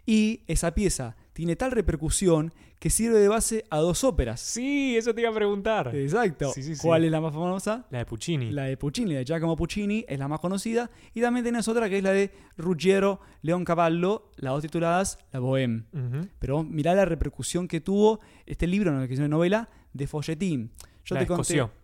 Y 0.07 0.43
esa 0.47 0.75
pieza 0.75 1.17
tiene 1.33 1.57
tal 1.57 1.73
repercusión 1.73 2.53
que 2.79 2.91
sirve 2.91 3.19
de 3.19 3.29
base 3.29 3.65
a 3.71 3.79
dos 3.79 4.05
óperas. 4.05 4.41
Sí, 4.41 4.95
eso 4.95 5.15
te 5.15 5.23
iba 5.23 5.31
a 5.31 5.35
preguntar. 5.35 5.97
Exacto. 5.97 6.53
Sí, 6.53 6.63
sí, 6.63 6.77
sí. 6.77 6.87
¿Cuál 6.87 7.05
es 7.05 7.11
la 7.11 7.23
más 7.23 7.33
famosa? 7.33 7.87
La 7.91 7.99
de 8.01 8.05
Puccini. 8.05 8.51
La 8.51 8.65
de 8.65 8.77
Puccini, 8.77 9.15
la 9.15 9.21
de 9.21 9.25
Giacomo 9.25 9.57
Puccini, 9.57 10.05
es 10.07 10.19
la 10.19 10.29
más 10.29 10.41
conocida. 10.41 10.91
Y 11.15 11.23
también 11.23 11.45
tenés 11.45 11.67
otra 11.67 11.89
que 11.89 11.97
es 11.97 12.05
la 12.05 12.11
de 12.11 12.31
Ruggiero 12.59 13.21
Leoncavallo, 13.41 14.31
las 14.37 14.53
dos 14.53 14.63
tituladas 14.63 15.19
La 15.33 15.41
Bohème. 15.41 15.85
Pero 16.39 16.63
mirá 16.63 16.95
la 16.95 17.07
repercusión 17.07 17.67
que 17.67 17.81
tuvo 17.81 18.21
este 18.45 18.67
libro, 18.67 18.93
no, 18.93 19.09
que 19.09 19.15
es 19.15 19.19
una 19.19 19.29
novela, 19.29 19.71
de 19.95 20.07
folletín. 20.07 20.73
Yo 21.07 21.15
la 21.15 21.23
te 21.23 21.27
conté. 21.27 21.41
escoció. 21.41 21.84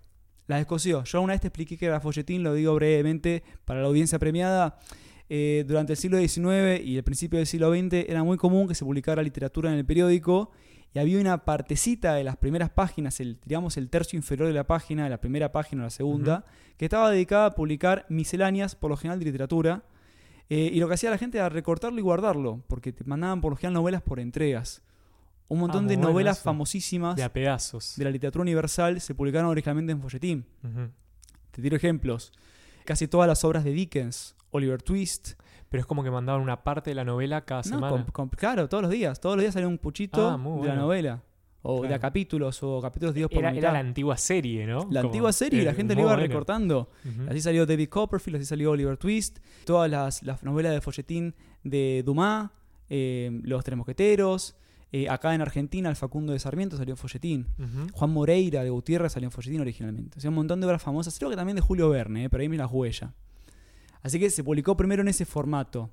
La 0.50 0.56
descosió. 0.56 1.04
Yo 1.04 1.22
una 1.22 1.32
vez 1.32 1.42
te 1.42 1.46
expliqué 1.46 1.78
que 1.78 1.86
era 1.86 2.00
folletín, 2.00 2.42
lo 2.42 2.54
digo 2.54 2.74
brevemente 2.74 3.44
para 3.64 3.82
la 3.82 3.86
audiencia 3.86 4.18
premiada. 4.18 4.80
Eh, 5.28 5.64
durante 5.64 5.92
el 5.92 5.96
siglo 5.96 6.18
XIX 6.18 6.84
y 6.84 6.96
el 6.96 7.04
principio 7.04 7.38
del 7.38 7.46
siglo 7.46 7.72
XX 7.72 8.08
era 8.08 8.24
muy 8.24 8.36
común 8.36 8.66
que 8.66 8.74
se 8.74 8.84
publicara 8.84 9.22
literatura 9.22 9.72
en 9.72 9.78
el 9.78 9.86
periódico 9.86 10.50
y 10.92 10.98
había 10.98 11.20
una 11.20 11.44
partecita 11.44 12.14
de 12.14 12.24
las 12.24 12.36
primeras 12.36 12.68
páginas, 12.68 13.20
el, 13.20 13.38
digamos 13.46 13.76
el 13.76 13.90
tercio 13.90 14.16
inferior 14.16 14.48
de 14.48 14.54
la 14.54 14.66
página, 14.66 15.04
de 15.04 15.10
la 15.10 15.20
primera 15.20 15.52
página 15.52 15.82
o 15.82 15.84
la 15.84 15.90
segunda, 15.90 16.44
que 16.76 16.86
estaba 16.86 17.12
dedicada 17.12 17.46
a 17.46 17.50
publicar 17.52 18.04
misceláneas, 18.08 18.74
por 18.74 18.90
lo 18.90 18.96
general 18.96 19.20
de 19.20 19.26
literatura. 19.26 19.84
eh, 20.48 20.68
y 20.72 20.80
lo 20.80 20.88
que 20.88 20.94
hacía 20.94 21.10
la 21.10 21.18
gente 21.18 21.38
era 21.38 21.48
recortarlo 21.48 22.00
y 22.00 22.02
guardarlo, 22.02 22.64
porque 22.66 22.92
te 22.92 23.04
mandaban 23.04 23.40
por 23.40 23.52
lo 23.52 23.56
general 23.56 23.74
novelas 23.74 24.02
por 24.02 24.18
entregas. 24.18 24.82
Un 25.50 25.58
montón 25.60 25.84
Ah, 25.84 25.88
de 25.88 25.96
bueno 25.96 26.10
novelas 26.10 26.36
eso. 26.38 26.44
famosísimas 26.44 27.16
De 27.16 27.22
a 27.24 27.32
pedazos. 27.32 27.94
de 27.96 28.04
la 28.04 28.10
literatura 28.10 28.42
universal 28.42 29.00
se 29.00 29.14
publicaron 29.14 29.50
originalmente 29.50 29.92
en 29.92 30.00
folletín. 30.00 30.46
Te 31.50 31.60
tiro 31.60 31.76
ejemplos. 31.76 32.32
Casi 32.84 33.08
todas 33.08 33.28
las 33.28 33.44
obras 33.44 33.64
de 33.64 33.72
Dickens, 33.72 34.36
Oliver 34.50 34.80
Twist. 34.82 35.32
Pero 35.68 35.80
es 35.82 35.86
como 35.86 36.02
que 36.02 36.10
mandaban 36.10 36.40
una 36.42 36.64
parte 36.64 36.90
de 36.90 36.94
la 36.96 37.04
novela 37.04 37.44
cada 37.44 37.60
No, 37.60 37.64
semana. 37.68 37.90
con- 37.90 38.04
con- 38.04 38.28
claro, 38.30 38.68
todos 38.68 38.82
los 38.82 38.90
días. 38.90 39.20
Todos 39.20 39.36
los 39.36 39.42
días 39.44 39.54
salía 39.54 39.68
un 39.68 39.78
puchito 39.78 40.28
Ah, 40.28 40.36
de 40.62 40.68
la 40.68 40.74
novela. 40.74 41.22
O 41.62 41.82
de 41.82 41.94
a 41.94 41.98
capítulos, 41.98 42.62
o 42.62 42.80
capítulos 42.80 43.14
divididos 43.14 43.30
por 43.32 43.40
Era, 43.40 43.50
mitad. 43.50 43.64
era 43.64 43.72
la 43.74 43.78
antigua 43.80 44.16
serie, 44.16 44.66
¿no? 44.66 44.86
La 44.90 45.02
Como- 45.02 45.10
antigua 45.12 45.32
serie, 45.32 45.60
y 45.60 45.64
la 45.64 45.74
gente 45.74 45.94
le 45.94 46.00
iba 46.00 46.16
recortando. 46.16 46.90
Así 47.28 47.40
salió 47.42 47.66
David 47.66 47.88
Copperfield, 47.90 48.36
así 48.38 48.46
salió 48.46 48.70
Oliver 48.70 48.96
Twist. 48.96 49.38
Todas 49.66 49.90
las, 49.90 50.22
las 50.22 50.42
novelas 50.42 50.72
de 50.72 50.80
folletín 50.80 51.34
de 51.62 52.02
Dumas, 52.04 52.50
eh, 52.88 53.30
Los 53.44 53.62
Tres 53.62 53.76
Mosqueteros. 53.76 54.56
Eh, 54.92 55.08
acá 55.08 55.34
en 55.34 55.40
Argentina, 55.40 55.88
el 55.88 55.96
Facundo 55.96 56.32
de 56.32 56.38
Sarmiento 56.38 56.76
salió 56.76 56.94
en 56.94 56.98
folletín. 56.98 57.46
Juan 57.92 58.10
Moreira 58.10 58.64
de 58.64 58.70
Gutiérrez 58.70 59.12
salió 59.12 59.28
en 59.28 59.32
folletín 59.32 59.60
originalmente. 59.60 60.18
O 60.18 60.20
sea, 60.20 60.30
un 60.30 60.36
montón 60.36 60.60
de 60.60 60.66
obras 60.66 60.82
famosas. 60.82 61.16
Creo 61.18 61.30
que 61.30 61.36
también 61.36 61.56
de 61.56 61.62
Julio 61.62 61.88
Verne, 61.88 62.24
eh, 62.24 62.30
pero 62.30 62.42
ahí 62.42 62.48
me 62.48 62.56
las 62.56 62.70
huella. 62.70 63.14
Así 64.02 64.18
que 64.18 64.30
se 64.30 64.42
publicó 64.42 64.76
primero 64.76 65.02
en 65.02 65.08
ese 65.08 65.24
formato. 65.24 65.90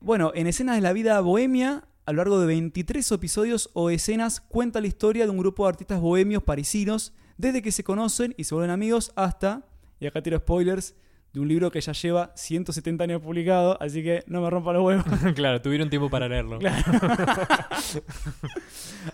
Bueno, 0.00 0.32
en 0.34 0.46
Escenas 0.46 0.76
de 0.76 0.80
la 0.80 0.92
Vida 0.92 1.20
Bohemia, 1.20 1.84
a 2.06 2.12
lo 2.12 2.16
largo 2.16 2.40
de 2.40 2.46
23 2.46 3.12
episodios 3.12 3.70
o 3.74 3.90
escenas, 3.90 4.40
cuenta 4.40 4.80
la 4.80 4.88
historia 4.88 5.24
de 5.24 5.30
un 5.30 5.38
grupo 5.38 5.64
de 5.64 5.68
artistas 5.68 6.00
bohemios 6.00 6.42
parisinos, 6.42 7.12
desde 7.36 7.62
que 7.62 7.70
se 7.70 7.84
conocen 7.84 8.34
y 8.36 8.44
se 8.44 8.54
vuelven 8.54 8.70
amigos 8.70 9.12
hasta, 9.14 9.66
y 10.00 10.06
acá 10.06 10.22
tiro 10.22 10.38
spoilers, 10.38 10.94
de 11.32 11.40
un 11.40 11.46
libro 11.48 11.70
que 11.70 11.80
ya 11.80 11.92
lleva 11.92 12.32
170 12.34 13.04
años 13.04 13.22
publicado, 13.22 13.80
así 13.80 14.02
que 14.02 14.24
no 14.26 14.40
me 14.40 14.50
rompa 14.50 14.72
los 14.72 14.82
huevos. 14.84 15.04
claro, 15.34 15.62
tuvieron 15.62 15.88
tiempo 15.88 16.10
para 16.10 16.28
leerlo. 16.28 16.58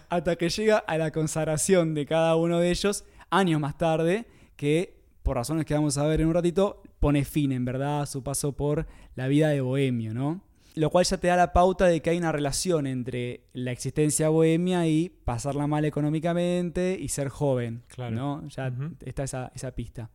hasta 0.09 0.37
que 0.37 0.49
llega 0.49 0.79
a 0.79 0.99
la 0.99 1.11
consagración 1.11 1.95
de 1.95 2.07
cada 2.07 2.37
uno 2.37 2.59
de 2.59 2.71
ellos 2.71 3.05
años 3.31 3.61
más 3.61 3.77
tarde, 3.77 4.27
que 4.57 4.97
por 5.23 5.37
razones 5.37 5.65
que 5.67 5.75
vamos 5.75 5.99
a 5.99 6.07
ver 6.07 6.21
en 6.21 6.29
un 6.29 6.35
ratito, 6.35 6.83
pone 7.01 7.25
fin 7.25 7.53
en 7.53 7.65
verdad 7.65 8.03
a 8.03 8.07
su 8.07 8.23
paso 8.23 8.53
por 8.53 8.87
la 9.15 9.29
vida 9.29 9.49
de 9.49 9.61
bohemio, 9.61 10.15
¿no? 10.15 10.43
Lo 10.75 10.91
cual 10.91 11.05
ya 11.07 11.17
te 11.17 11.29
da 11.29 11.37
la 11.37 11.53
pauta 11.53 11.87
de 11.87 12.01
que 12.03 12.11
hay 12.11 12.19
una 12.19 12.33
relación 12.33 12.87
entre 12.87 13.47
la 13.55 13.73
existencia 13.73 14.29
bohemia 14.29 14.87
y 14.87 15.09
pasarla 15.09 15.67
mal 15.67 15.85
económicamente 15.87 16.97
y 17.01 17.09
ser 17.09 17.29
joven, 17.29 17.83
Claro. 17.89 18.15
¿no? 18.15 18.49
Ya 18.49 18.71
está 19.05 19.25
esa, 19.25 19.51
esa 19.55 19.71
pista. 19.73 20.11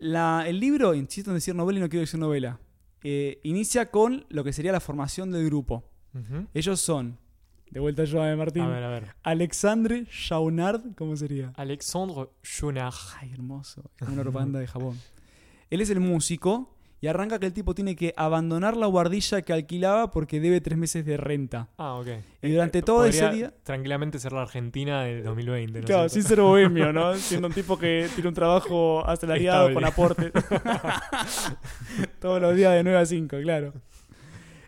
La- 0.00 0.44
el 0.48 0.58
libro, 0.58 0.94
insisto 0.94 1.30
en 1.30 1.36
decir 1.36 1.54
novela 1.54 1.78
y 1.78 1.82
no 1.82 1.88
quiero 1.88 2.00
decir 2.00 2.18
novela, 2.18 2.58
eh, 3.02 3.38
inicia 3.44 3.90
con 3.90 4.26
lo 4.28 4.42
que 4.44 4.52
sería 4.52 4.72
la 4.72 4.80
formación 4.80 5.30
del 5.30 5.46
grupo. 5.46 5.84
Ellos 6.54 6.80
son, 6.80 7.18
de 7.70 7.78
vuelta 7.78 8.02
yo 8.04 8.20
a 8.22 8.34
Martín, 8.34 8.62
A 8.62 8.68
ver, 8.68 8.82
a 8.82 8.88
ver. 8.88 9.14
Alexandre 9.22 10.04
Chaunard, 10.10 10.94
¿cómo 10.96 11.16
sería? 11.16 11.52
Alexandre 11.56 12.26
Chonard. 12.42 12.92
Ay, 13.20 13.30
hermoso, 13.32 13.82
es 13.96 14.00
como 14.06 14.14
una 14.14 14.22
propaganda 14.22 14.58
de 14.58 14.66
jabón. 14.66 14.98
Él 15.70 15.80
es 15.80 15.88
el 15.90 16.00
músico 16.00 16.74
y 17.02 17.06
arranca 17.06 17.38
que 17.38 17.46
el 17.46 17.52
tipo 17.52 17.74
tiene 17.74 17.96
que 17.96 18.12
abandonar 18.16 18.76
la 18.76 18.86
guardilla 18.86 19.40
que 19.42 19.52
alquilaba 19.52 20.10
porque 20.10 20.38
debe 20.38 20.60
tres 20.60 20.76
meses 20.76 21.04
de 21.06 21.16
renta. 21.16 21.68
Ah, 21.78 21.94
ok. 21.94 22.08
Y 22.42 22.50
durante 22.50 22.80
Eh, 22.80 22.82
todo 22.82 23.04
ese 23.06 23.30
día... 23.30 23.54
Tranquilamente 23.62 24.18
ser 24.18 24.32
la 24.32 24.42
Argentina 24.42 25.02
de 25.04 25.22
2020. 25.22 25.80
¿no 25.80 25.86
Claro, 25.86 26.08
sin 26.08 26.22
ser 26.22 26.40
bohemio, 26.40 26.92
¿no? 26.92 27.14
Siendo 27.16 27.48
un 27.48 27.54
tipo 27.54 27.78
que 27.78 28.08
tiene 28.14 28.28
un 28.28 28.34
trabajo 28.34 29.06
asalariado 29.08 29.68
Estable. 29.70 29.74
con 29.74 29.84
aporte. 29.84 30.32
Todos 32.20 32.40
los 32.40 32.54
días 32.54 32.74
de 32.74 32.82
9 32.82 32.98
a 32.98 33.06
5, 33.06 33.36
claro. 33.42 33.72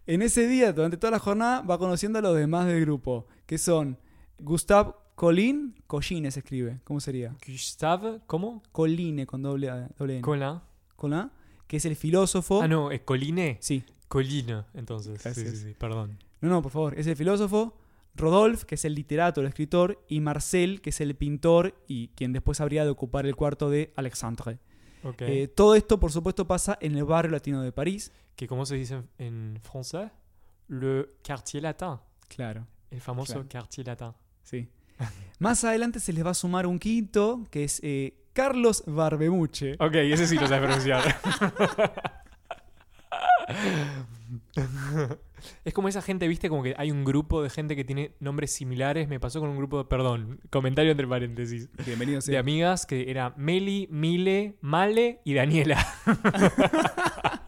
En 0.06 0.22
ese 0.22 0.48
día, 0.48 0.72
durante 0.72 0.96
toda 0.96 1.12
la 1.12 1.18
jornada, 1.18 1.60
va 1.60 1.78
conociendo 1.78 2.18
a 2.18 2.22
los 2.22 2.36
demás 2.36 2.66
del 2.66 2.80
grupo, 2.80 3.26
que 3.46 3.56
son 3.58 3.98
Gustave 4.38 4.94
Colin, 5.14 5.74
Colline 5.86 6.30
se 6.32 6.40
escribe, 6.40 6.80
¿cómo 6.84 6.98
sería? 6.98 7.36
Gustave, 7.46 8.20
¿cómo? 8.26 8.62
Colline 8.72 9.26
con 9.26 9.42
doble, 9.42 9.70
A, 9.70 9.88
doble 9.96 10.14
N. 10.14 10.22
Colin. 10.22 10.58
Colin, 10.96 11.30
que 11.72 11.78
es 11.78 11.86
el 11.86 11.96
filósofo. 11.96 12.60
Ah, 12.60 12.68
no, 12.68 12.90
es 12.90 13.00
Colline. 13.00 13.56
Sí, 13.62 13.82
Colline, 14.06 14.64
entonces. 14.74 15.22
Sí, 15.22 15.32
sí, 15.32 15.56
sí, 15.56 15.74
perdón. 15.78 16.18
no, 16.42 16.50
no, 16.50 16.60
por 16.60 16.70
favor, 16.70 16.98
es 16.98 17.06
el 17.06 17.16
filósofo. 17.16 17.78
Rodolphe, 18.14 18.66
que 18.66 18.74
es 18.74 18.84
el 18.84 18.94
literato, 18.94 19.40
el 19.40 19.46
escritor, 19.46 20.04
y 20.06 20.20
Marcel, 20.20 20.82
que 20.82 20.90
es 20.90 21.00
el 21.00 21.14
pintor 21.16 21.74
y 21.88 22.08
quien 22.08 22.34
después 22.34 22.60
habría 22.60 22.84
de 22.84 22.90
ocupar 22.90 23.24
el 23.24 23.34
cuarto 23.36 23.70
de 23.70 23.90
Alexandre. 23.96 24.58
Ok. 25.02 25.22
Eh, 25.22 25.48
todo 25.48 25.74
esto, 25.74 25.98
por 25.98 26.12
supuesto, 26.12 26.46
pasa 26.46 26.76
en 26.82 26.94
el 26.94 27.04
barrio 27.04 27.32
latino 27.32 27.62
de 27.62 27.72
París. 27.72 28.12
que 28.36 28.46
¿Cómo 28.46 28.66
se 28.66 28.74
dice 28.74 29.02
en 29.16 29.58
francés? 29.62 30.10
Le 30.68 31.06
quartier 31.26 31.62
latin. 31.62 31.94
Claro, 32.28 32.66
El 32.90 33.00
famoso 33.00 33.32
Claro. 33.32 33.48
quartier 33.50 33.86
latin. 33.86 34.08
sí. 34.42 34.68
Más 35.38 35.64
adelante 35.64 35.98
se 36.00 36.12
les 36.12 36.24
va 36.24 36.30
a 36.32 36.34
sumar 36.34 36.66
un 36.66 36.78
quinto, 36.78 37.44
que 37.50 37.64
es 37.64 37.80
eh, 37.82 38.21
Carlos 38.32 38.84
Barbemuche. 38.86 39.74
Ok, 39.78 39.94
ese 39.94 40.26
sí 40.26 40.36
lo 40.36 40.46
sabes 40.46 40.64
pronunciar. 40.64 41.16
es 45.64 45.74
como 45.74 45.88
esa 45.88 46.02
gente, 46.02 46.26
viste, 46.28 46.48
como 46.48 46.62
que 46.62 46.74
hay 46.78 46.90
un 46.90 47.04
grupo 47.04 47.42
de 47.42 47.50
gente 47.50 47.76
que 47.76 47.84
tiene 47.84 48.12
nombres 48.20 48.52
similares. 48.52 49.08
Me 49.08 49.20
pasó 49.20 49.40
con 49.40 49.50
un 49.50 49.56
grupo, 49.56 49.88
perdón, 49.88 50.40
comentario 50.50 50.92
entre 50.92 51.06
paréntesis, 51.06 51.68
Bienvenido 51.84 52.16
de 52.16 52.22
sea. 52.22 52.40
amigas 52.40 52.86
que 52.86 53.10
era 53.10 53.34
Meli, 53.36 53.88
Mile, 53.90 54.56
Male 54.60 55.20
y 55.24 55.34
Daniela. 55.34 55.84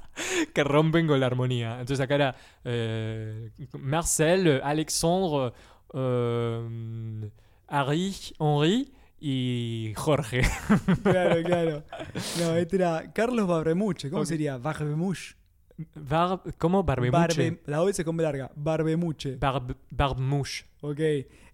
que 0.54 0.64
rompen 0.64 1.06
con 1.06 1.20
la 1.20 1.26
armonía. 1.26 1.80
Entonces 1.80 2.00
acá 2.00 2.14
era 2.14 2.36
eh, 2.64 3.50
Marcel, 3.78 4.60
Alexandre, 4.62 5.52
eh, 5.94 7.30
Harry, 7.68 8.14
Henri 8.38 8.93
y 9.26 9.94
Jorge. 9.96 10.42
Claro, 11.02 11.42
claro. 11.42 11.82
No, 12.38 12.54
este 12.58 12.76
era 12.76 13.10
Carlos 13.14 13.46
Barbemuche. 13.48 14.10
¿Cómo 14.10 14.26
sería? 14.26 14.58
Barbemuche. 14.58 15.34
Bar- 15.94 16.42
¿Cómo? 16.58 16.84
Barbemuche. 16.84 17.50
Barbe- 17.52 17.60
la 17.64 17.80
O 17.80 17.90
se 17.90 18.04
come 18.04 18.22
larga. 18.22 18.50
Barbemuche. 18.54 19.38
Barb- 19.38 19.76
Barbmuche. 19.90 20.66
Ok. 20.82 21.00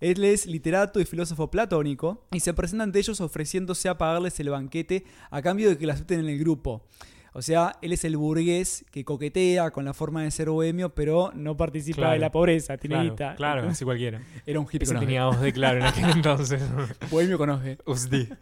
Él 0.01 0.25
es 0.25 0.47
literato 0.47 0.99
y 0.99 1.05
filósofo 1.05 1.49
platónico 1.49 2.27
y 2.33 2.41
se 2.41 2.53
presenta 2.55 2.83
ante 2.83 2.99
ellos 2.99 3.21
ofreciéndose 3.21 3.89
a 3.89 3.97
pagarles 3.97 4.41
el 4.41 4.51
banquete 4.51 5.05
a 5.31 5.41
cambio 5.41 5.69
de 5.69 5.79
que 5.79 5.87
lo 5.87 5.93
acepten 5.93 6.21
en 6.21 6.29
el 6.29 6.39
grupo. 6.41 6.85
O 7.33 7.43
sea, 7.43 7.77
él 7.83 7.93
es 7.93 8.05
el 8.05 8.17
burgués 8.17 8.85
que 8.91 9.05
coquetea 9.05 9.71
con 9.71 9.85
la 9.85 9.95
forma 9.95 10.23
de 10.23 10.31
ser 10.31 10.51
bohemio, 10.51 10.95
pero 10.95 11.31
no 11.35 11.57
participa 11.57 11.97
Claro. 11.99 12.13
de 12.15 12.19
la 12.19 12.31
pobreza, 12.33 12.77
tiene 12.77 12.97
Claro, 12.97 13.11
guita. 13.11 13.35
claro, 13.37 13.69
así 13.69 13.85
cualquiera. 13.85 14.21
Era 14.47 14.59
un 14.61 14.67
hippie 14.71 14.87
con 14.87 14.99
tenía 15.01 15.27
voz 15.27 15.41
de 15.41 15.53
claro 15.53 15.79
en 15.79 15.85
aquel 15.87 16.11
entonces. 16.17 16.63
Bohemio 17.11 17.39
con. 17.39 17.51
Usdi. 17.87 18.29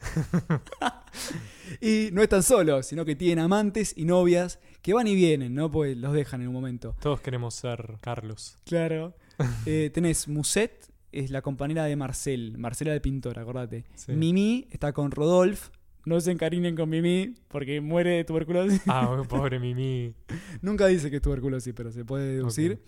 Y 1.80 2.08
no 2.12 2.22
están 2.22 2.42
solos, 2.42 2.86
sino 2.86 3.04
que 3.04 3.14
tienen 3.14 3.40
amantes 3.44 3.92
y 3.96 4.04
novias 4.04 4.58
que 4.82 4.94
van 4.94 5.06
y 5.06 5.14
vienen, 5.14 5.54
¿no? 5.54 5.70
Pues 5.70 5.96
los 5.96 6.12
dejan 6.14 6.40
en 6.40 6.48
un 6.48 6.54
momento. 6.54 6.96
Todos 7.00 7.20
queremos 7.20 7.54
ser 7.54 7.96
Carlos. 8.00 8.56
Claro. 8.64 9.14
Eh, 9.66 9.90
tenés 9.94 10.26
Musette, 10.26 10.86
es 11.12 11.30
la 11.30 11.42
compañera 11.42 11.84
de 11.84 11.94
Marcel, 11.94 12.58
Marcela 12.58 12.90
de 12.92 13.00
Pintor, 13.00 13.38
acordate. 13.38 13.84
Sí. 13.94 14.10
Mimi 14.12 14.66
está 14.72 14.92
con 14.92 15.12
Rodolphe. 15.12 15.70
No 16.04 16.20
se 16.20 16.30
encarinen 16.30 16.74
con 16.76 16.88
Mimi 16.88 17.34
porque 17.48 17.80
muere 17.80 18.10
de 18.10 18.24
tuberculosis. 18.24 18.80
Ah, 18.86 19.22
pobre 19.28 19.58
Mimi. 19.58 20.14
Nunca 20.62 20.86
dice 20.86 21.10
que 21.10 21.16
es 21.16 21.22
tuberculosis, 21.22 21.74
pero 21.74 21.90
se 21.92 22.04
puede 22.04 22.34
deducir. 22.34 22.82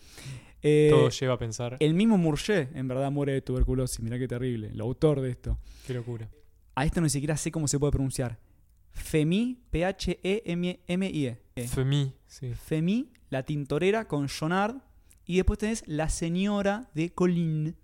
Eh, 0.63 0.89
Todo 0.91 1.09
lleva 1.11 1.35
a 1.35 1.39
pensar. 1.39 1.77
el 1.81 1.95
mismo 1.95 2.19
Murger 2.19 2.69
en 2.75 2.87
verdad 2.89 3.11
muere 3.11 3.33
de 3.33 3.41
tuberculosis. 3.43 4.01
Mirá 4.01 4.19
qué 4.19 4.29
terrible. 4.29 4.69
El 4.69 4.81
autor 4.81 5.21
de 5.21 5.31
esto. 5.31 5.59
Qué 5.87 5.95
locura. 5.95 6.29
A 6.75 6.85
esto 6.87 7.01
ni 7.01 7.11
siquiera 7.11 7.37
sé 7.37 7.51
cómo 7.51 7.67
se 7.69 7.79
puede 7.79 7.93
pronunciar. 7.93 8.39
Femi, 8.93 9.59
P-H-E-M-I-E. 9.71 11.39
E. 11.57 11.69
Femi, 11.69 12.15
sí. 12.27 12.53
Femi, 12.55 13.13
la 13.29 13.43
tintorera 13.45 14.07
con 14.07 14.29
Jonard. 14.29 14.77
Y 15.25 15.37
después 15.37 15.59
tenés 15.59 15.85
la 15.87 16.09
señora 16.09 16.91
de 16.95 17.11
Colin, 17.11 17.77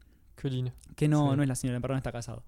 lindo. 0.43 0.73
que 0.97 1.09
no, 1.09 1.31
Sí. 1.31 1.37
no 1.37 1.43
es 1.43 1.49
la 1.49 1.55
señora, 1.55 1.79
no 1.81 1.97
está 1.97 2.11
casado. 2.13 2.45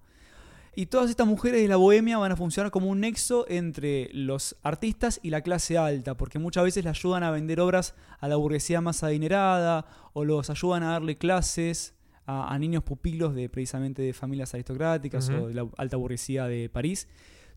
Y 0.79 0.85
todas 0.85 1.09
estas 1.09 1.27
mujeres 1.27 1.61
de 1.61 1.67
la 1.67 1.75
bohemia 1.75 2.17
van 2.17 2.31
a 2.31 2.37
funcionar 2.37 2.71
como 2.71 2.87
un 2.87 3.01
nexo 3.01 3.45
entre 3.49 4.09
los 4.13 4.55
artistas 4.63 5.19
y 5.21 5.29
la 5.29 5.41
clase 5.41 5.77
alta, 5.77 6.15
porque 6.15 6.39
muchas 6.39 6.63
veces 6.63 6.85
le 6.85 6.89
ayudan 6.89 7.23
a 7.23 7.31
vender 7.31 7.59
obras 7.59 7.95
a 8.19 8.29
la 8.29 8.37
burguesía 8.37 8.79
más 8.79 9.03
adinerada 9.03 9.85
o 10.13 10.23
los 10.23 10.49
ayudan 10.49 10.83
a 10.83 10.91
darle 10.91 11.17
clases 11.17 11.95
a, 12.25 12.53
a 12.53 12.57
niños 12.59 12.83
pupilos 12.83 13.35
de 13.35 13.49
precisamente 13.49 14.01
de 14.03 14.13
familias 14.13 14.53
aristocráticas 14.53 15.27
o 15.29 15.47
de 15.47 15.53
la 15.53 15.67
alta 15.77 15.97
burguesía 15.97 16.45
de 16.47 16.69
París. 16.69 17.09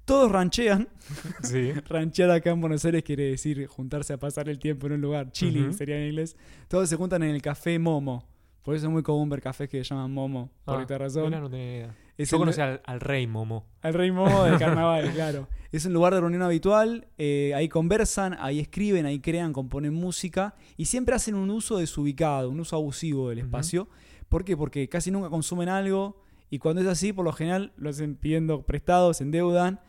Todos 0.05 0.33
ranchean. 0.33 0.89
Sí. 1.45 1.71
Ranchear 1.89 2.29
acá 2.33 2.51
en 2.51 2.61
Buenos 2.61 2.85
Aires 2.85 3.05
quiere 3.05 3.25
decir 3.31 3.65
juntarse 3.69 4.13
a 4.13 4.17
pasar 4.19 4.49
el 4.49 4.59
tiempo 4.59 4.89
en 4.89 4.95
un 4.95 5.01
lugar. 5.01 5.31
Chilling 5.31 5.69
Ujú. 5.69 5.73
sería 5.75 5.97
en 5.97 6.09
inglés. 6.09 6.37
Todos 6.67 6.89
se 6.89 6.97
juntan 6.97 7.23
en 7.23 7.31
el 7.37 7.41
café 7.41 7.79
Momo. 7.79 8.27
Por 8.65 8.75
eso 8.75 8.87
es 8.87 8.93
muy 8.93 9.05
común 9.05 9.29
ver 9.29 9.41
cafés 9.41 9.69
que 9.69 9.79
se 9.79 9.85
llaman 9.95 10.11
Momo. 10.13 10.51
Por 10.65 10.79
Ah, 10.79 10.83
esta 10.83 10.99
razón. 10.99 11.31
no 11.31 11.49
tenía 11.49 11.77
idea. 11.77 11.97
Es 12.19 12.31
Yo 12.31 12.39
conocí 12.39 12.61
al, 12.61 12.83
al 12.85 13.01
rey 13.01 13.27
Momo. 13.27 13.67
al 13.81 13.95
rey 13.95 14.11
Momo 14.13 14.45
del 14.45 14.59
carnaval, 14.59 15.11
claro. 15.13 15.49
Es 15.73 15.87
un 15.87 15.93
lugar 15.95 16.13
de 16.15 16.21
reunión 16.21 16.43
habitual. 16.43 17.09
eh, 17.19 17.53
ahí 17.57 17.69
conversan, 17.69 18.37
ahí 18.39 18.61
escriben, 18.61 19.07
ahí 19.07 19.21
crean, 19.21 19.53
componen 19.53 19.95
música. 19.95 20.55
Y 20.77 20.85
siempre 20.85 21.15
hacen 21.15 21.35
un 21.35 21.49
uso 21.51 21.79
desubicado, 21.79 22.51
un 22.51 22.61
uso 22.61 22.77
abusivo 22.77 23.31
del 23.31 23.39
espacio. 23.39 23.89
¿Por 24.29 24.45
qué? 24.45 24.57
Porque 24.57 24.89
casi 24.89 25.11
nunca 25.11 25.31
consumen 25.31 25.69
algo. 25.71 26.21
Y 26.51 26.59
cuando 26.59 26.83
es 26.83 26.87
así, 26.87 27.15
por 27.15 27.25
lo 27.25 27.33
general 27.33 27.73
lo 27.79 27.89
hacen 27.89 28.15
pidiendo 28.17 28.63
prestados, 28.63 29.17
se 29.17 29.25
endeudan. 29.25 29.81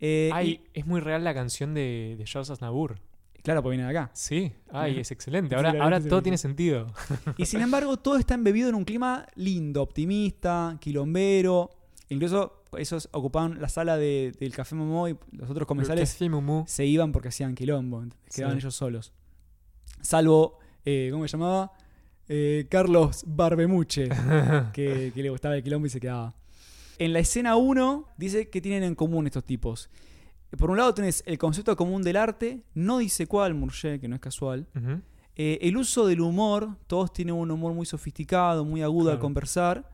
eh, 0.00 0.30
Ay, 0.32 0.62
es 0.72 0.86
muy 0.86 1.00
real 1.00 1.24
la 1.24 1.34
canción 1.34 1.74
de, 1.74 2.14
de 2.16 2.24
Charles 2.24 2.48
Aznavour. 2.50 2.96
Claro, 3.46 3.62
pues 3.62 3.76
viene 3.76 3.84
de 3.90 3.96
acá. 3.96 4.10
Sí. 4.12 4.52
Ay, 4.72 4.98
es 4.98 5.10
excelente. 5.12 5.54
Ahora, 5.54 5.70
ahora 5.80 6.00
todo 6.00 6.22
tiene 6.22 6.36
sentido. 6.36 6.88
Y 7.36 7.46
sin 7.46 7.60
embargo, 7.60 7.96
todo 7.96 8.16
está 8.18 8.34
embebido 8.34 8.68
en 8.68 8.74
un 8.74 8.84
clima 8.84 9.24
lindo, 9.36 9.82
optimista, 9.82 10.76
quilombero. 10.80 11.70
Incluso 12.08 12.64
esos 12.76 13.08
ocupaban 13.12 13.60
la 13.60 13.68
sala 13.68 13.96
de- 13.96 14.32
del 14.38 14.52
Café 14.52 14.74
Momo 14.74 15.08
y 15.08 15.16
los 15.32 15.48
otros 15.48 15.66
comensales 15.66 16.10
se 16.66 16.84
iban 16.86 17.12
porque 17.12 17.28
hacían 17.28 17.54
quilombo. 17.54 18.04
Quedaban 18.34 18.56
ellos 18.58 18.74
solos. 18.74 19.12
Salvo, 20.00 20.58
eh, 20.84 21.08
¿cómo 21.12 21.26
se 21.26 21.32
llamaba? 21.32 21.72
Eh, 22.28 22.66
Carlos 22.68 23.22
Barbemuche, 23.26 24.08
que, 24.72 25.12
que 25.14 25.22
le 25.22 25.30
gustaba 25.30 25.56
el 25.56 25.62
quilombo 25.62 25.86
y 25.86 25.90
se 25.90 26.00
quedaba. 26.00 26.34
En 26.98 27.12
la 27.12 27.20
escena 27.20 27.56
1 27.56 28.08
dice 28.16 28.48
que 28.50 28.60
tienen 28.60 28.82
en 28.82 28.94
común 28.94 29.26
estos 29.26 29.44
tipos. 29.44 29.88
Por 30.56 30.70
un 30.70 30.76
lado 30.78 30.94
tenés 30.94 31.22
el 31.26 31.38
concepto 31.38 31.76
común 31.76 32.02
del 32.02 32.16
arte, 32.16 32.62
no 32.74 32.98
dice 32.98 33.26
cuál, 33.26 33.54
Murger, 33.54 34.00
que 34.00 34.08
no 34.08 34.14
es 34.14 34.20
casual. 34.20 34.66
Eh, 35.38 35.58
el 35.60 35.76
uso 35.76 36.06
del 36.06 36.20
humor, 36.22 36.76
todos 36.86 37.12
tienen 37.12 37.34
un 37.34 37.50
humor 37.50 37.74
muy 37.74 37.84
sofisticado, 37.84 38.64
muy 38.64 38.80
agudo 38.82 39.10
al 39.10 39.16
Claro. 39.16 39.20
conversar. 39.22 39.90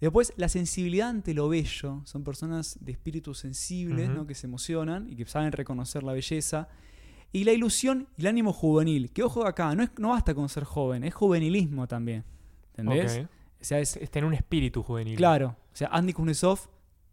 Después, 0.00 0.32
la 0.36 0.48
sensibilidad 0.48 1.08
ante 1.08 1.34
lo 1.34 1.48
bello. 1.48 2.02
Son 2.04 2.22
personas 2.22 2.78
de 2.80 2.92
espíritu 2.92 3.34
sensibles. 3.34 4.08
¿no? 4.10 4.26
que 4.26 4.34
se 4.34 4.46
emocionan 4.46 5.08
y 5.10 5.16
que 5.16 5.24
saben 5.26 5.50
reconocer 5.52 6.02
la 6.02 6.12
belleza. 6.12 6.68
Y 7.32 7.42
la 7.44 7.52
ilusión 7.52 8.06
y 8.16 8.20
el 8.20 8.26
ánimo 8.28 8.52
juvenil. 8.52 9.10
Que 9.10 9.22
ojo 9.24 9.44
acá, 9.46 9.74
no, 9.74 9.82
es, 9.82 9.90
no 9.98 10.10
basta 10.10 10.34
con 10.34 10.48
ser 10.48 10.62
joven, 10.64 11.02
es 11.02 11.14
juvenilismo 11.14 11.88
también. 11.88 12.22
¿Entendés? 12.76 13.18
Ok. 13.24 13.28
O 13.60 13.64
sea, 13.64 13.80
es, 13.80 13.96
Es 13.96 14.10
tener 14.10 14.26
un 14.26 14.34
espíritu 14.34 14.82
juvenil. 14.82 15.16
claro. 15.16 15.56
O 15.72 15.76
sea, 15.76 15.88
Andy 15.88 16.12
Kuznetsov 16.12 16.60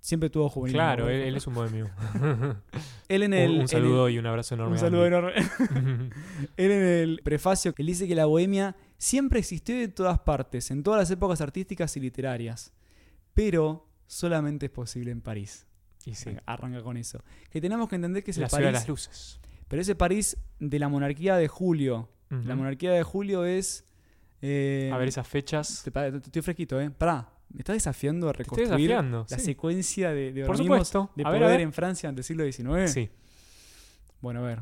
siempre 0.02 0.30
tuvo 0.30 0.50
juvenilismo. 0.50 0.78
Claro, 0.84 1.10
él, 1.10 1.36
es 1.38 1.48
un 1.48 1.54
bohemio. 1.54 1.90
Él 3.08 3.24
en 3.24 3.32
Un- 3.34 3.38
el, 3.40 3.50
un, 3.52 3.56
en 3.56 3.62
el- 3.62 3.68
saludo 3.70 4.10
y 4.10 4.18
un 4.18 4.26
abrazo 4.26 4.56
enorme. 4.56 4.74
un 4.74 4.80
saludo 4.80 5.06
enorme. 5.06 5.32
Él 6.58 6.72
en 6.72 6.82
el 6.84 7.22
prefacio, 7.24 7.74
él 7.78 7.86
dice 7.86 8.08
que 8.08 8.16
la 8.16 8.26
bohemia 8.26 8.76
siempre 8.98 9.40
existió 9.40 9.78
de 9.78 9.88
todas 9.88 10.20
partes, 10.20 10.72
en 10.72 10.84
todas 10.84 11.00
las 11.00 11.12
épocas 11.12 11.40
artísticas 11.42 11.96
y 11.98 12.00
literarias, 12.00 12.74
pero 13.34 13.88
solamente 14.08 14.66
es 14.68 14.72
posible 14.72 15.12
en 15.12 15.22
París. 15.22 15.66
y 16.06 16.16
sí. 16.16 16.32
Arranca 16.46 16.82
con 16.82 16.98
eso. 16.98 17.24
Que 17.50 17.62
tenemos 17.62 17.88
que 17.90 17.96
entender 17.96 18.24
que 18.24 18.32
es 18.32 18.38
La 18.38 18.46
el 18.46 18.50
ciudad 18.50 18.62
de 18.64 18.66
París, 18.74 18.80
las 18.82 18.88
luces. 18.90 19.40
pero 19.68 19.82
ese 19.82 19.96
París 19.96 20.38
de 20.60 20.80
la 20.80 20.90
monarquía 20.90 21.36
de 21.38 21.48
Julio. 21.48 22.10
La 22.46 22.56
monarquía 22.56 22.92
de 22.94 23.04
Julio 23.04 23.44
es... 23.44 23.84
eh, 24.42 24.90
A 24.94 24.98
ver 24.98 25.10
esas 25.10 25.28
fechas. 25.28 25.84
te- 25.84 26.08
Estoy 26.18 26.42
fresquito, 26.42 26.80
¿eh? 26.80 26.90
Pará, 26.90 27.30
me 27.54 27.60
estás 27.60 27.76
desafiando 27.76 28.30
a 28.30 28.34
reconstruir 28.34 28.68
desafiando. 28.70 29.26
la 29.30 29.38
sí. 29.40 29.46
secuencia 29.46 30.12
de, 30.12 30.32
de 30.34 30.42
Por 30.46 30.52
organismos 30.52 30.92
de 31.16 31.24
poder 31.24 31.42
ver. 31.42 31.62
en 31.62 31.74
Francia 31.74 32.10
ante 32.10 32.22
el 32.22 32.26
siglo 32.26 32.44
XIX. 32.50 32.92
Sí. 32.92 33.10
Bueno, 34.22 34.40
a 34.42 34.44
ver. 34.44 34.62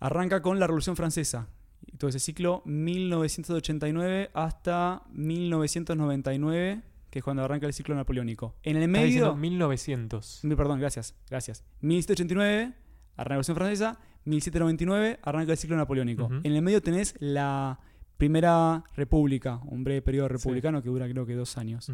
Arranca 0.00 0.42
con 0.42 0.58
la 0.60 0.66
Revolución 0.66 0.96
Francesa. 0.96 1.48
Y 1.86 1.96
todo 1.96 2.08
ese 2.10 2.18
ciclo, 2.20 2.62
1989 2.66 4.30
hasta 4.34 5.02
1999, 5.10 6.82
que 7.10 7.18
es 7.18 7.24
cuando 7.24 7.44
arranca 7.44 7.66
el 7.66 7.72
ciclo 7.72 7.94
napoleónico. 7.94 8.54
En 8.62 8.76
el 8.76 8.88
medio. 8.88 9.34
1900. 9.34 10.40
Mi- 10.44 10.54
Perdón, 10.54 10.78
gracias, 10.80 11.14
gracias. 11.30 11.64
1789, 11.80 12.62
arranca 12.62 12.74
la 13.16 13.24
Revolución 13.24 13.56
Francesa. 13.56 13.98
1799, 14.24 15.18
arranca 15.22 15.52
el 15.52 15.58
ciclo 15.58 15.76
napoleónico. 15.76 16.28
En 16.42 16.52
el 16.54 16.60
medio 16.62 16.82
tenés 16.82 17.14
la 17.18 17.80
Primera 18.18 18.84
República, 18.94 19.60
un 19.64 19.82
breve 19.84 20.02
periodo 20.02 20.28
Sí. 20.28 20.32
republicano 20.34 20.82
que 20.82 20.88
dura 20.90 21.08
creo 21.08 21.24
que 21.24 21.34
dos 21.34 21.56
años. 21.56 21.90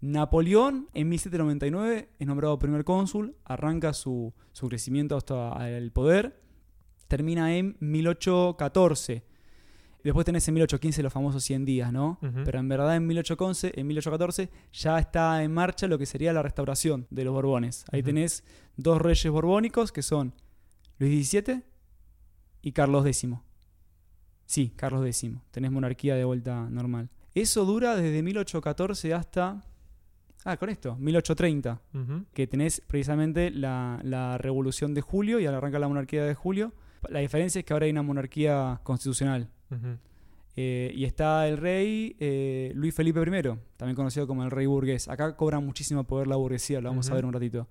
Napoleón 0.00 0.88
en 0.94 1.08
1799 1.08 2.08
es 2.18 2.26
nombrado 2.26 2.58
primer 2.58 2.84
cónsul, 2.84 3.36
arranca 3.44 3.92
su, 3.92 4.32
su 4.52 4.68
crecimiento 4.68 5.16
hasta 5.16 5.68
el 5.70 5.92
poder, 5.92 6.40
termina 7.08 7.54
en 7.56 7.76
1814. 7.80 9.24
Después 10.04 10.24
tenés 10.24 10.46
en 10.48 10.54
1815 10.54 11.02
los 11.02 11.12
famosos 11.12 11.42
100 11.44 11.64
días, 11.64 11.92
¿no? 11.92 12.18
Pero 12.44 12.60
en 12.60 12.68
verdad 12.68 12.94
en 12.96 13.06
1811, 13.06 13.72
en 13.74 13.86
1814 13.88 14.50
ya 14.72 14.98
está 15.00 15.42
en 15.42 15.52
marcha 15.52 15.86
lo 15.88 15.98
que 15.98 16.06
sería 16.06 16.32
la 16.32 16.42
restauración 16.42 17.06
de 17.10 17.24
los 17.24 17.34
Borbones. 17.34 17.84
Ahí 17.92 18.02
tenés 18.02 18.44
dos 18.76 19.02
reyes 19.02 19.30
borbónicos 19.30 19.90
que 19.92 20.02
son 20.02 20.32
Luis 20.98 21.28
XVII 21.28 21.62
y 22.62 22.72
Carlos 22.72 23.04
X. 23.04 23.26
Sí, 24.48 24.72
Carlos 24.74 25.04
X. 25.06 25.30
Tenés 25.50 25.70
monarquía 25.70 26.14
de 26.16 26.24
vuelta 26.24 26.68
normal. 26.70 27.10
Eso 27.34 27.66
dura 27.66 27.94
desde 27.94 28.22
1814 28.22 29.12
hasta... 29.12 29.62
Ah, 30.44 30.56
con 30.56 30.70
esto, 30.70 30.96
1830 30.96 31.80
Ujú. 31.92 32.24
que 32.32 32.46
tenés 32.46 32.80
precisamente 32.80 33.50
la, 33.50 34.00
la 34.02 34.38
revolución 34.38 34.94
de 34.94 35.02
julio 35.02 35.38
y 35.38 35.44
al 35.44 35.54
arrancar 35.54 35.80
la 35.82 35.88
monarquía 35.88 36.24
de 36.24 36.34
julio. 36.34 36.72
La 37.10 37.18
diferencia 37.20 37.58
es 37.58 37.64
que 37.66 37.72
ahora 37.74 37.84
hay 37.84 37.90
una 37.92 38.02
monarquía 38.02 38.80
constitucional. 38.84 39.50
Eh, 40.56 40.92
y 40.94 41.04
está 41.04 41.46
el 41.46 41.58
rey 41.58 42.16
eh, 42.18 42.72
Luis 42.74 42.94
Felipe 42.94 43.20
I, 43.20 43.42
también 43.76 43.94
conocido 43.94 44.26
como 44.26 44.42
el 44.44 44.50
rey 44.50 44.64
burgués. 44.66 45.08
Acá 45.08 45.36
cobra 45.36 45.60
muchísimo 45.60 46.04
poder 46.04 46.26
la 46.26 46.36
burguesía, 46.36 46.80
lo 46.80 46.88
vamos 46.88 47.10
a 47.10 47.14
ver 47.14 47.26
un 47.26 47.32
ratito. 47.34 47.68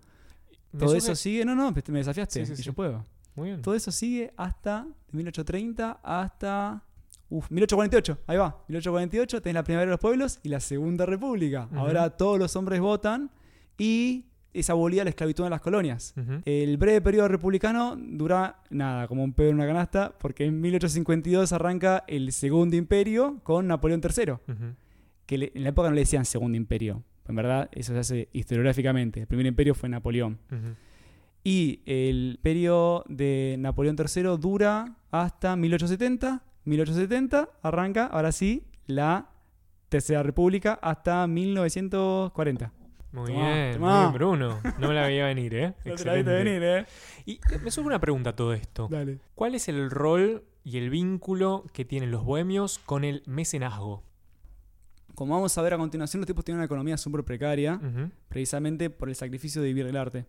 Todo 0.77 0.95
eso 0.95 1.15
sigue, 1.15 1.43
no, 1.43 1.55
no, 1.55 1.71
me 1.71 1.97
desafiaste, 1.99 2.41
Sí, 2.41 2.45
sí, 2.45 2.53
y 2.53 2.55
sí. 2.57 2.63
yo 2.63 2.73
puedo. 2.73 3.03
Muy 3.37 3.49
bien. 3.49 3.61
Todo 3.61 3.75
eso 3.75 3.91
sigue 3.91 4.33
hasta 4.35 4.85
de 5.11 5.17
1830 5.17 5.99
hasta 6.03 6.83
uf, 7.29 7.49
1848. 7.49 8.17
Ahí 8.27 8.37
va, 8.37 8.63
1848 8.67 9.41
tenés 9.41 9.53
la 9.55 9.63
primera 9.63 9.85
de 9.85 9.91
los 9.91 9.99
pueblos 9.99 10.39
y 10.43 10.49
la 10.49 10.59
segunda 10.59 11.05
república. 11.05 11.69
Ahora 11.79 12.09
todos 12.17 12.37
los 12.39 12.55
hombres 12.57 12.79
votan 12.81 13.31
y 13.77 14.25
es 14.53 14.69
abolida 14.71 15.03
la 15.03 15.11
esclavitud 15.11 15.43
en 15.43 15.51
las 15.51 15.61
colonias. 15.61 16.15
El 16.45 16.77
breve 16.77 16.99
periodo 17.01 17.27
republicano 17.27 17.95
dura 17.95 18.61
nada, 18.71 19.07
como 19.07 19.23
un 19.23 19.33
pedo 19.33 19.49
en 19.49 19.55
una 19.55 19.67
canasta, 19.67 20.17
porque 20.17 20.45
en 20.45 20.59
1852 20.59 21.51
arranca 21.53 22.03
el 22.07 22.31
Segundo 22.31 22.75
Imperio 22.75 23.39
con 23.43 23.67
Napoleón 23.67 24.01
III, 24.03 24.33
que 25.27 25.37
le- 25.37 25.51
en 25.53 25.61
la 25.63 25.69
época 25.69 25.89
no 25.89 25.95
le 25.95 26.01
decían 26.01 26.25
Segundo 26.25 26.57
Imperio. 26.57 27.03
En 27.27 27.35
verdad, 27.35 27.69
eso 27.73 27.93
se 27.93 27.99
hace 27.99 28.29
historiográficamente. 28.33 29.19
El 29.21 29.27
primer 29.27 29.45
imperio 29.45 29.75
fue 29.75 29.89
Napoleón. 29.89 30.39
Y 31.47 31.81
el 31.85 32.31
imperio 32.35 33.05
de 33.07 33.55
Napoleón 33.57 33.95
III 33.97 34.37
dura 34.37 34.97
hasta 35.11 35.55
1870. 35.55 36.43
1870 36.65 37.49
arranca, 37.61 38.07
ahora 38.07 38.33
sí, 38.33 38.65
la 38.85 39.29
Tercera 39.87 40.23
República 40.23 40.77
hasta 40.81 41.25
1940. 41.25 42.73
Muy 43.13 43.31
Tomá, 43.31 43.53
bien, 43.53 43.73
tomá. 43.75 43.91
muy 43.93 43.99
bien, 44.01 44.13
Bruno. 44.13 44.59
No 44.77 44.89
me 44.89 44.93
la 44.93 45.07
veía 45.07 45.25
venir, 45.27 45.55
¿eh? 45.55 45.73
No 45.85 45.95
te 45.95 46.03
la 46.03 46.15
viste 46.15 46.31
venir, 46.33 46.61
¿eh? 46.61 46.85
Y 47.25 47.39
me 47.63 47.71
surge 47.71 47.87
una 47.87 48.01
pregunta 48.01 48.31
a 48.31 48.35
todo 48.35 48.51
esto. 48.51 48.89
Dale. 48.91 49.19
¿Cuál 49.33 49.55
es 49.55 49.69
el 49.69 49.89
rol 49.89 50.43
y 50.65 50.77
el 50.77 50.89
vínculo 50.89 51.63
que 51.71 51.85
tienen 51.85 52.11
los 52.11 52.25
bohemios 52.25 52.77
con 52.79 53.05
el 53.05 53.23
mecenazgo? 53.25 54.03
Como 55.15 55.33
vamos 55.35 55.57
a 55.57 55.61
ver 55.61 55.75
a 55.75 55.77
continuación, 55.77 56.19
los 56.19 56.27
tipos 56.27 56.43
tienen 56.43 56.57
una 56.57 56.65
economía 56.65 56.97
súper 56.97 57.23
precaria, 57.23 57.79
precisamente 58.27 58.89
por 58.89 59.07
el 59.07 59.15
sacrificio 59.15 59.61
de 59.61 59.69
vivir 59.69 59.85
del 59.85 59.95
arte. 59.95 60.25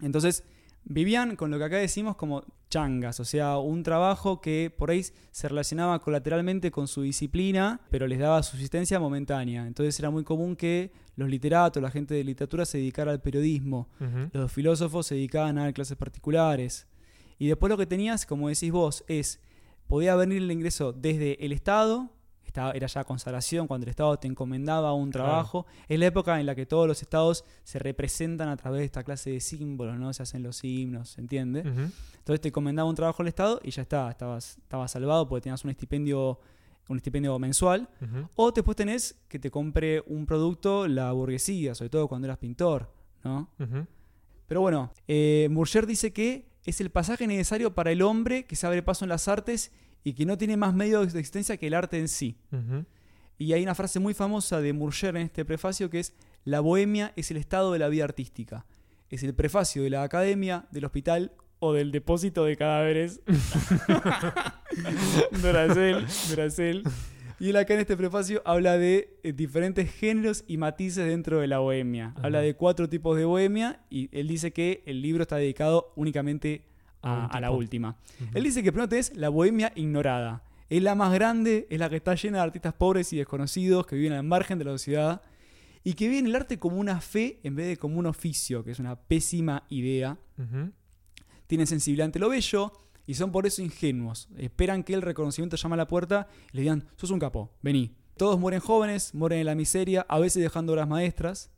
Entonces, 0.00 0.44
vivían 0.84 1.36
con 1.36 1.50
lo 1.50 1.58
que 1.58 1.64
acá 1.64 1.76
decimos 1.76 2.16
como 2.16 2.44
changas, 2.68 3.20
o 3.20 3.24
sea, 3.24 3.58
un 3.58 3.82
trabajo 3.82 4.40
que 4.40 4.72
por 4.76 4.90
ahí 4.90 5.04
se 5.30 5.48
relacionaba 5.48 5.98
colateralmente 6.00 6.70
con 6.70 6.88
su 6.88 7.02
disciplina, 7.02 7.80
pero 7.90 8.06
les 8.06 8.18
daba 8.18 8.42
subsistencia 8.42 8.98
momentánea. 8.98 9.66
Entonces 9.66 9.98
era 9.98 10.10
muy 10.10 10.24
común 10.24 10.56
que 10.56 10.92
los 11.16 11.28
literatos, 11.28 11.82
la 11.82 11.90
gente 11.90 12.14
de 12.14 12.24
literatura 12.24 12.64
se 12.64 12.78
dedicara 12.78 13.12
al 13.12 13.20
periodismo, 13.20 13.88
los 14.32 14.50
filósofos 14.50 15.06
se 15.06 15.14
dedicaban 15.14 15.58
a 15.58 15.64
dar 15.64 15.74
clases 15.74 15.96
particulares. 15.96 16.86
Y 17.38 17.46
después 17.46 17.70
lo 17.70 17.76
que 17.76 17.86
tenías, 17.86 18.26
como 18.26 18.48
decís 18.48 18.72
vos, 18.72 19.04
es, 19.08 19.40
podía 19.86 20.16
venir 20.16 20.42
el 20.42 20.50
ingreso 20.50 20.92
desde 20.92 21.44
el 21.44 21.52
Estado, 21.52 22.10
estaba, 22.54 22.70
era 22.70 22.86
ya 22.86 23.02
consagración, 23.02 23.66
cuando 23.66 23.84
el 23.84 23.90
Estado 23.90 24.16
te 24.16 24.28
encomendaba 24.28 24.92
un 24.92 25.10
trabajo. 25.10 25.66
Es 25.88 25.98
la 25.98 26.06
época 26.06 26.38
en 26.38 26.46
la 26.46 26.54
que 26.54 26.66
todos 26.66 26.86
los 26.86 27.02
estados 27.02 27.44
se 27.64 27.80
representan 27.80 28.48
a 28.48 28.56
través 28.56 28.78
de 28.78 28.84
esta 28.84 29.02
clase 29.02 29.30
de 29.30 29.40
símbolos, 29.40 29.98
¿no? 29.98 30.12
Se 30.12 30.22
hacen 30.22 30.44
los 30.44 30.62
himnos, 30.62 31.10
¿se 31.10 31.20
entiende? 31.20 31.60
Entonces 31.60 32.40
te 32.40 32.48
encomendaba 32.48 32.88
un 32.88 32.94
trabajo 32.94 33.22
al 33.22 33.28
Estado 33.28 33.60
y 33.64 33.72
ya 33.72 33.82
está, 33.82 34.08
estabas, 34.08 34.58
estabas 34.58 34.92
salvado 34.92 35.28
porque 35.28 35.42
tenías 35.42 35.64
un 35.64 35.70
estipendio, 35.70 36.38
un 36.88 36.96
estipendio 36.96 37.36
mensual. 37.40 37.88
O 38.36 38.52
después 38.52 38.76
tenés 38.76 39.16
que 39.26 39.40
te 39.40 39.50
compre 39.50 40.04
un 40.06 40.24
producto 40.24 40.86
la 40.86 41.10
burguesía, 41.10 41.74
sobre 41.74 41.90
todo 41.90 42.06
cuando 42.06 42.26
eras 42.28 42.38
pintor, 42.38 42.88
¿no? 43.24 43.48
Pero 44.46 44.60
bueno, 44.60 44.92
eh, 45.08 45.48
Murger 45.50 45.86
dice 45.86 46.12
que 46.12 46.46
es 46.64 46.80
el 46.80 46.90
pasaje 46.90 47.26
necesario 47.26 47.74
para 47.74 47.90
el 47.90 48.00
hombre 48.00 48.44
que 48.44 48.54
se 48.54 48.64
abre 48.64 48.82
paso 48.82 49.04
en 49.04 49.08
las 49.08 49.26
artes 49.26 49.72
y 50.04 50.12
que 50.12 50.26
no 50.26 50.38
tiene 50.38 50.56
más 50.56 50.74
medios 50.74 51.12
de 51.12 51.18
existencia 51.18 51.56
que 51.56 51.66
el 51.66 51.74
arte 51.74 51.98
en 51.98 52.08
sí. 52.08 52.36
Y 53.38 53.54
hay 53.54 53.62
una 53.62 53.74
frase 53.74 53.98
muy 53.98 54.14
famosa 54.14 54.60
de 54.60 54.72
Murger 54.72 55.16
en 55.16 55.22
este 55.22 55.44
prefacio 55.44 55.90
que 55.90 55.98
es, 55.98 56.12
la 56.44 56.60
bohemia 56.60 57.12
es 57.16 57.30
el 57.30 57.38
estado 57.38 57.72
de 57.72 57.78
la 57.78 57.88
vida 57.88 58.04
artística. 58.04 58.66
Es 59.08 59.22
el 59.22 59.34
prefacio 59.34 59.82
de 59.82 59.90
la 59.90 60.02
academia, 60.02 60.66
del 60.70 60.84
hospital 60.84 61.32
o 61.58 61.72
del 61.72 61.90
depósito 61.90 62.44
de 62.44 62.56
cadáveres. 62.56 63.22
Duracell, 65.42 66.04
Duracell. 66.28 66.82
Y 67.40 67.50
él 67.50 67.56
acá 67.56 67.74
en 67.74 67.80
este 67.80 67.96
prefacio 67.96 68.42
habla 68.44 68.78
de 68.78 69.18
eh, 69.22 69.32
diferentes 69.32 69.90
géneros 69.90 70.44
y 70.46 70.58
matices 70.58 71.06
dentro 71.06 71.40
de 71.40 71.48
la 71.48 71.58
bohemia. 71.58 72.12
Ajá. 72.16 72.26
Habla 72.26 72.40
de 72.40 72.54
cuatro 72.54 72.88
tipos 72.88 73.16
de 73.16 73.24
bohemia 73.24 73.80
y 73.90 74.08
él 74.12 74.28
dice 74.28 74.52
que 74.52 74.82
el 74.86 75.02
libro 75.02 75.22
está 75.22 75.36
dedicado 75.36 75.92
únicamente 75.96 76.66
A 77.04 77.40
la 77.40 77.50
última. 77.50 77.96
Él 78.32 78.42
dice 78.44 78.62
que 78.62 78.72
primero 78.72 78.88
tenés 78.88 79.14
la 79.16 79.28
bohemia 79.28 79.72
ignorada. 79.74 80.42
Es 80.70 80.82
la 80.82 80.94
más 80.94 81.12
grande, 81.12 81.66
es 81.70 81.78
la 81.78 81.90
que 81.90 81.96
está 81.96 82.14
llena 82.14 82.38
de 82.38 82.44
artistas 82.44 82.74
pobres 82.74 83.12
y 83.12 83.18
desconocidos 83.18 83.86
que 83.86 83.96
viven 83.96 84.14
al 84.14 84.24
margen 84.24 84.58
de 84.58 84.64
la 84.64 84.72
sociedad 84.72 85.20
y 85.84 85.92
que 85.92 86.08
viven 86.08 86.26
el 86.26 86.34
arte 86.34 86.58
como 86.58 86.78
una 86.78 87.00
fe 87.00 87.40
en 87.42 87.54
vez 87.54 87.66
de 87.66 87.76
como 87.76 87.98
un 87.98 88.06
oficio, 88.06 88.64
que 88.64 88.70
es 88.70 88.78
una 88.78 88.96
pésima 88.96 89.64
idea. 89.68 90.18
Tienen 91.46 91.66
sensibilidad 91.66 92.06
ante 92.06 92.18
lo 92.18 92.30
bello 92.30 92.72
y 93.06 93.14
son 93.14 93.30
por 93.30 93.46
eso 93.46 93.60
ingenuos. 93.62 94.28
Esperan 94.38 94.82
que 94.82 94.94
el 94.94 95.02
reconocimiento 95.02 95.56
llame 95.56 95.74
a 95.74 95.76
la 95.76 95.86
puerta 95.88 96.28
y 96.52 96.56
le 96.56 96.62
digan, 96.62 96.84
sos 96.96 97.10
un 97.10 97.18
capo, 97.18 97.52
vení. 97.62 97.94
Todos 98.16 98.38
mueren 98.38 98.60
jóvenes, 98.60 99.12
mueren 99.12 99.40
en 99.40 99.46
la 99.46 99.54
miseria, 99.54 100.06
a 100.08 100.18
veces 100.18 100.42
dejando 100.42 100.72
obras 100.72 100.88
maestras 100.88 101.50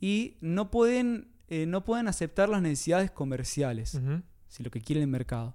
y 0.00 0.36
no 0.40 0.70
pueden, 0.70 1.32
eh, 1.48 1.66
no 1.66 1.84
pueden 1.84 2.08
aceptar 2.08 2.48
las 2.48 2.62
necesidades 2.62 3.10
comerciales. 3.10 4.00
Si 4.56 4.62
lo 4.62 4.70
que 4.70 4.80
quiere 4.80 5.02
el 5.02 5.08
mercado. 5.08 5.54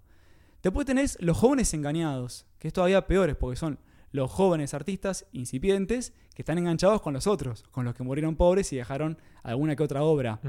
Después 0.62 0.86
tenés 0.86 1.18
los 1.22 1.38
jóvenes 1.38 1.74
engañados, 1.74 2.46
que 2.60 2.68
es 2.68 2.74
todavía 2.74 3.08
peores 3.08 3.36
porque 3.36 3.58
son 3.58 3.80
los 4.12 4.30
jóvenes 4.30 4.74
artistas 4.74 5.26
incipientes 5.32 6.14
que 6.36 6.44
están 6.44 6.58
enganchados 6.58 7.02
con 7.02 7.14
los 7.14 7.28
otros, 7.28 7.64
con 7.72 7.86
los 7.86 7.96
que 7.96 8.04
murieron 8.04 8.36
pobres 8.36 8.72
y 8.74 8.76
dejaron 8.76 9.18
alguna 9.42 9.76
que 9.76 9.84
otra 9.84 10.04
obra. 10.04 10.40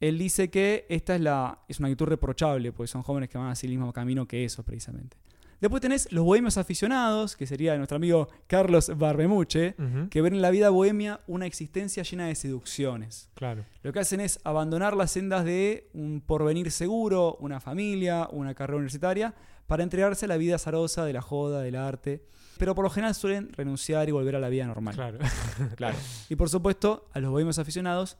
Él 0.00 0.18
dice 0.18 0.50
que 0.50 0.84
esta 0.88 1.14
es, 1.14 1.20
la, 1.20 1.60
es 1.68 1.78
una 1.78 1.88
actitud 1.88 2.06
reprochable, 2.06 2.72
porque 2.72 2.88
son 2.88 3.02
jóvenes 3.02 3.28
que 3.28 3.38
van 3.38 3.50
hacia 3.50 3.66
el 3.66 3.72
mismo 3.72 3.92
camino 3.92 4.26
que 4.26 4.44
esos, 4.44 4.64
precisamente. 4.64 5.16
Después 5.60 5.80
tenés 5.80 6.12
los 6.12 6.24
bohemios 6.24 6.58
aficionados, 6.58 7.36
que 7.36 7.46
sería 7.46 7.76
nuestro 7.76 7.96
amigo 7.96 8.28
Carlos 8.46 8.92
Barbemuche, 8.96 9.74
Ujú. 9.78 10.08
que 10.10 10.20
ven 10.20 10.34
en 10.34 10.42
la 10.42 10.50
vida 10.50 10.68
bohemia 10.70 11.20
una 11.26 11.46
existencia 11.46 12.02
llena 12.02 12.26
de 12.26 12.34
seducciones. 12.34 13.30
Claro. 13.34 13.64
Lo 13.82 13.92
que 13.92 14.00
hacen 14.00 14.20
es 14.20 14.38
abandonar 14.44 14.96
las 14.96 15.12
sendas 15.12 15.44
de 15.44 15.88
un 15.94 16.20
porvenir 16.20 16.70
seguro, 16.70 17.36
una 17.40 17.60
familia, 17.60 18.28
una 18.32 18.54
carrera 18.54 18.76
universitaria, 18.76 19.34
para 19.66 19.82
entregarse 19.82 20.26
a 20.26 20.28
la 20.28 20.36
vida 20.36 20.56
azarosa 20.56 21.04
de 21.04 21.12
la 21.12 21.22
joda, 21.22 21.62
del 21.62 21.76
arte. 21.76 22.22
Pero 22.58 22.74
por 22.74 22.84
lo 22.84 22.90
general 22.90 23.14
suelen 23.14 23.52
renunciar 23.52 24.08
y 24.08 24.12
volver 24.12 24.36
a 24.36 24.40
la 24.40 24.48
vida 24.48 24.66
normal. 24.66 24.94
Claro. 24.94 25.18
Claro. 25.76 25.96
Y 26.28 26.36
por 26.36 26.48
supuesto, 26.50 27.08
a 27.12 27.20
los 27.20 27.30
bohemios 27.30 27.58
aficionados, 27.58 28.16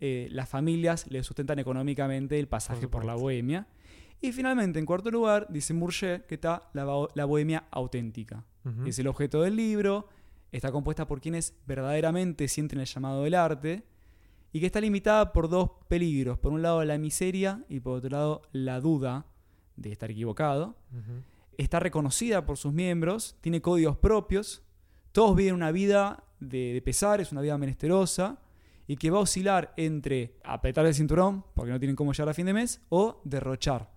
eh, 0.00 0.28
las 0.30 0.48
familias 0.48 1.06
les 1.10 1.26
sustentan 1.26 1.58
económicamente 1.58 2.38
el 2.38 2.48
pasaje 2.48 2.82
Por 2.82 2.90
por, 2.90 3.04
la 3.04 3.14
bohemia. 3.14 3.66
Y 4.20 4.32
finalmente, 4.32 4.78
en 4.78 4.86
cuarto 4.86 5.10
lugar, 5.10 5.46
dice 5.48 5.72
Murger 5.74 6.26
que 6.26 6.34
está 6.34 6.68
la, 6.72 6.84
bo- 6.84 7.08
la 7.14 7.24
bohemia 7.24 7.64
auténtica. 7.70 8.44
Ujú. 8.64 8.86
Es 8.86 8.98
el 8.98 9.06
objeto 9.06 9.42
del 9.42 9.54
libro, 9.56 10.08
está 10.50 10.72
compuesta 10.72 11.06
por 11.06 11.20
quienes 11.20 11.54
verdaderamente 11.66 12.48
sienten 12.48 12.80
el 12.80 12.86
llamado 12.86 13.22
del 13.22 13.34
arte 13.34 13.84
y 14.52 14.60
que 14.60 14.66
está 14.66 14.80
limitada 14.80 15.32
por 15.32 15.48
dos 15.48 15.70
peligros. 15.88 16.38
Por 16.38 16.52
un 16.52 16.62
lado, 16.62 16.84
la 16.84 16.98
miseria 16.98 17.64
y 17.68 17.80
por 17.80 17.98
otro 17.98 18.10
lado, 18.10 18.42
la 18.52 18.80
duda 18.80 19.26
de 19.76 19.92
estar 19.92 20.10
equivocado. 20.10 20.76
Está 21.56 21.78
reconocida 21.80 22.44
por 22.46 22.56
sus 22.56 22.72
miembros, 22.72 23.36
tiene 23.40 23.60
códigos 23.60 23.96
propios, 23.98 24.62
todos 25.12 25.36
viven 25.36 25.54
una 25.54 25.70
vida 25.72 26.24
de, 26.40 26.72
de 26.72 26.82
pesares, 26.82 27.30
una 27.32 27.40
vida 27.40 27.58
menesterosa 27.58 28.40
y 28.86 28.96
que 28.96 29.10
va 29.10 29.18
a 29.18 29.22
oscilar 29.22 29.74
entre 29.76 30.36
apretar 30.44 30.86
el 30.86 30.94
cinturón 30.94 31.44
porque 31.54 31.70
no 31.72 31.78
tienen 31.78 31.94
cómo 31.96 32.12
llegar 32.12 32.28
a 32.30 32.34
fin 32.34 32.46
de 32.46 32.52
mes 32.54 32.80
o 32.88 33.20
derrochar. 33.24 33.90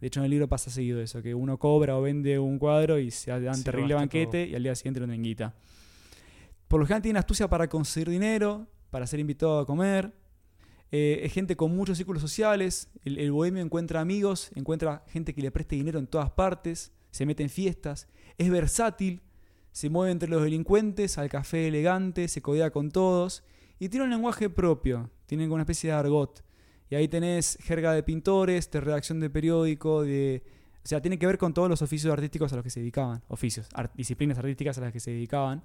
De 0.00 0.06
hecho, 0.06 0.20
en 0.20 0.24
el 0.24 0.30
libro 0.30 0.48
pasa 0.48 0.70
seguido 0.70 1.00
eso, 1.00 1.22
que 1.22 1.34
uno 1.34 1.58
cobra 1.58 1.96
o 1.96 2.02
vende 2.02 2.38
un 2.38 2.58
cuadro 2.58 2.98
y 2.98 3.10
se 3.10 3.30
dan 3.30 3.56
Se 3.56 3.64
terrible 3.64 3.94
banquete 3.94 4.46
y 4.46 4.54
al 4.54 4.62
día 4.62 4.74
siguiente 4.74 5.00
no 5.00 5.06
tienen 5.06 5.22
guita. 5.22 5.54
Por 6.68 6.80
lo 6.80 6.86
general 6.86 7.02
tienen 7.02 7.18
astucia 7.18 7.48
para 7.48 7.68
conseguir 7.68 8.10
dinero, 8.10 8.66
para 8.90 9.06
ser 9.06 9.20
invitado 9.20 9.58
a 9.58 9.66
comer. 9.66 10.12
Eh, 10.90 11.20
es 11.24 11.32
gente 11.32 11.56
con 11.56 11.74
muchos 11.74 11.96
círculos 11.96 12.22
sociales. 12.22 12.88
El, 13.04 13.18
el 13.18 13.32
bohemio 13.32 13.62
encuentra 13.62 14.00
amigos, 14.00 14.50
encuentra 14.54 15.04
gente 15.08 15.34
que 15.34 15.42
le 15.42 15.50
preste 15.50 15.76
dinero 15.76 15.98
en 15.98 16.06
todas 16.06 16.30
partes, 16.30 16.92
se 17.10 17.26
mete 17.26 17.42
en 17.42 17.50
fiestas. 17.50 18.08
Es 18.38 18.50
versátil, 18.50 19.22
se 19.72 19.90
mueve 19.90 20.12
entre 20.12 20.28
los 20.28 20.42
delincuentes, 20.42 21.18
al 21.18 21.28
café 21.28 21.66
elegante, 21.66 22.28
se 22.28 22.40
codea 22.40 22.70
con 22.70 22.90
todos 22.90 23.42
y 23.78 23.88
tiene 23.88 24.04
un 24.04 24.10
lenguaje 24.10 24.48
propio, 24.48 25.10
tiene 25.26 25.48
una 25.48 25.62
especie 25.62 25.90
de 25.90 25.96
argot. 25.96 26.44
Y 26.90 26.94
ahí 26.96 27.08
tenés 27.08 27.58
jerga 27.62 27.92
de 27.92 28.02
pintores, 28.02 28.70
de 28.70 28.80
redacción 28.80 29.20
de 29.20 29.30
periódico, 29.30 30.02
de... 30.02 30.42
O 30.84 30.86
sea, 30.86 31.00
tiene 31.00 31.18
que 31.18 31.26
ver 31.26 31.38
con 31.38 31.54
todos 31.54 31.68
los 31.68 31.80
oficios 31.80 32.12
artísticos 32.12 32.52
a 32.52 32.56
los 32.56 32.62
que 32.62 32.70
se 32.70 32.80
dedicaban. 32.80 33.22
Oficios, 33.28 33.68
ar- 33.72 33.90
disciplinas 33.94 34.36
artísticas 34.38 34.76
a 34.78 34.82
las 34.82 34.92
que 34.92 35.00
se 35.00 35.12
dedicaban. 35.12 35.64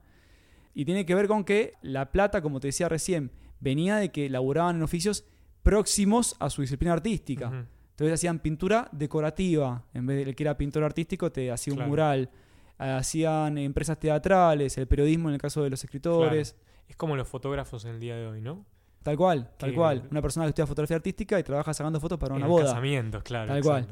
Y 0.74 0.86
tiene 0.86 1.06
que 1.06 1.14
ver 1.14 1.28
con 1.28 1.44
que 1.44 1.74
la 1.82 2.12
plata, 2.12 2.42
como 2.42 2.60
te 2.62 2.68
decía 2.70 2.88
recién, 2.88 3.32
venía 3.60 3.98
de 3.98 4.12
que 4.12 4.30
laburaban 4.30 4.78
en 4.78 4.84
oficios 4.84 5.26
próximos 5.62 6.36
a 6.40 6.50
su 6.50 6.62
disciplina 6.62 6.94
artística. 6.94 7.48
Entonces 7.92 8.14
hacían 8.14 8.40
pintura 8.40 8.88
decorativa. 8.94 9.84
En 9.94 10.06
vez 10.06 10.26
de 10.26 10.34
que 10.34 10.44
era 10.44 10.56
pintor 10.58 10.86
artístico, 10.86 11.32
te 11.34 11.52
hacía 11.52 11.74
un 11.74 11.80
mural. 11.90 12.30
Hacían 12.78 13.58
empresas 13.58 14.00
teatrales, 14.00 14.78
el 14.78 14.88
periodismo 14.88 15.28
en 15.28 15.36
el 15.36 15.42
caso 15.42 15.62
de 15.64 15.70
los 15.70 15.84
escritores. 15.84 16.56
Es 16.88 16.96
como 16.96 17.18
los 17.18 17.28
fotógrafos 17.28 17.84
en 17.84 17.92
el 17.96 18.00
día 18.00 18.16
de 18.16 18.26
hoy, 18.26 18.40
¿no? 18.40 18.66
Tal 19.04 19.16
cual, 19.18 19.50
tal 19.58 19.70
Que- 19.72 19.76
cual. 19.76 20.08
Una 20.12 20.22
persona 20.22 20.46
que 20.46 20.50
estudia 20.50 20.68
fotografía 20.68 20.98
artística 20.98 21.40
y 21.40 21.44
trabaja 21.44 21.74
sacando 21.74 22.00
fotos 22.00 22.20
para 22.20 22.36
En 22.36 22.42
una 22.42 22.48
los 22.48 22.52
boda. 22.58 22.66
casamientos, 22.66 23.24
claro. 23.24 23.54
Tal 23.54 23.62
cual. 23.64 23.88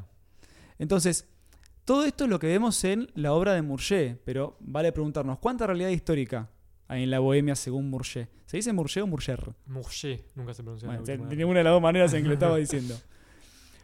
Entonces, 0.79 1.27
todo 1.85 2.03
esto 2.05 2.25
es 2.25 2.29
lo 2.29 2.39
que 2.39 2.47
vemos 2.47 2.83
en 2.83 3.09
la 3.15 3.33
obra 3.33 3.53
de 3.53 3.61
Murger, 3.61 4.19
pero 4.25 4.57
vale 4.59 4.91
preguntarnos, 4.91 5.39
¿cuánta 5.39 5.65
realidad 5.65 5.89
histórica 5.89 6.49
ahí 6.89 7.03
en 7.03 7.11
la 7.11 7.19
bohemia 7.19 7.55
según 7.55 7.89
Murger. 7.89 8.29
¿Se 8.45 8.57
dice 8.57 8.71
Murger 8.73 9.03
o 9.03 9.07
Murger? 9.07 9.53
Murger, 9.65 10.23
nunca 10.35 10.53
se 10.53 10.63
pronuncia. 10.63 10.87
Bueno, 10.87 11.03
de 11.03 11.35
ninguna 11.35 11.59
de 11.59 11.63
las 11.65 11.73
dos 11.73 11.81
maneras 11.81 12.13
en 12.13 12.21
que 12.23 12.27
lo 12.29 12.33
estaba 12.33 12.55
diciendo. 12.57 12.95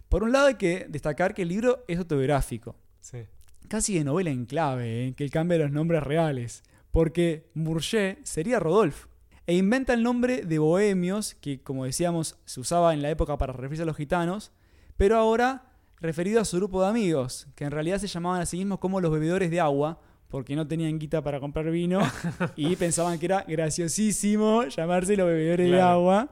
Por 0.10 0.24
un 0.24 0.32
lado 0.32 0.48
hay 0.48 0.56
que 0.56 0.86
destacar 0.90 1.34
que 1.34 1.42
el 1.42 1.50
libro 1.50 1.84
es 1.88 1.98
autobiográfico, 1.98 2.76
Sí. 3.02 3.26
casi 3.68 3.98
de 3.98 4.04
novela 4.04 4.30
en 4.30 4.46
clave, 4.46 5.08
¿eh? 5.08 5.14
que 5.16 5.30
cambia 5.30 5.58
los 5.58 5.72
nombres 5.72 6.04
reales, 6.04 6.64
porque 6.92 7.50
Murger 7.56 8.20
sería 8.24 8.60
Rodolphe, 8.60 9.08
e 9.46 9.56
inventa 9.56 9.94
el 9.94 10.04
nombre 10.04 10.44
de 10.44 10.60
bohemios, 10.60 11.36
que 11.36 11.62
como 11.62 11.86
decíamos 11.86 12.38
se 12.46 12.60
usaba 12.60 12.94
en 12.94 13.02
la 13.02 13.10
época 13.10 13.38
para 13.38 13.54
referirse 13.54 13.84
a 13.84 13.86
los 13.86 13.98
gitanos, 13.98 14.52
pero 14.96 15.18
ahora 15.18 15.74
referido 16.00 16.42
a 16.42 16.46
su 16.46 16.58
grupo 16.58 16.82
de 16.82 16.90
amigos, 16.90 17.48
que 17.56 17.64
en 17.64 17.72
realidad 17.72 17.98
se 17.98 18.08
llamaban 18.08 18.42
a 18.42 18.46
sí 18.46 18.58
mismos 18.58 18.80
como 18.80 19.02
los 19.02 19.12
bebedores 19.12 19.52
de 19.52 19.60
agua, 19.60 20.00
porque 20.30 20.56
no 20.56 20.68
tenían 20.68 20.98
guita 20.98 21.22
para 21.22 21.40
comprar 21.40 21.70
vino 21.70 22.00
y 22.56 22.76
pensaban 22.76 23.20
que 23.20 23.26
era 23.26 23.46
graciosísimo 23.48 24.66
llamarse 24.66 25.16
los 25.16 25.28
bebedores 25.28 25.70
de 25.70 25.80
agua. 25.82 26.30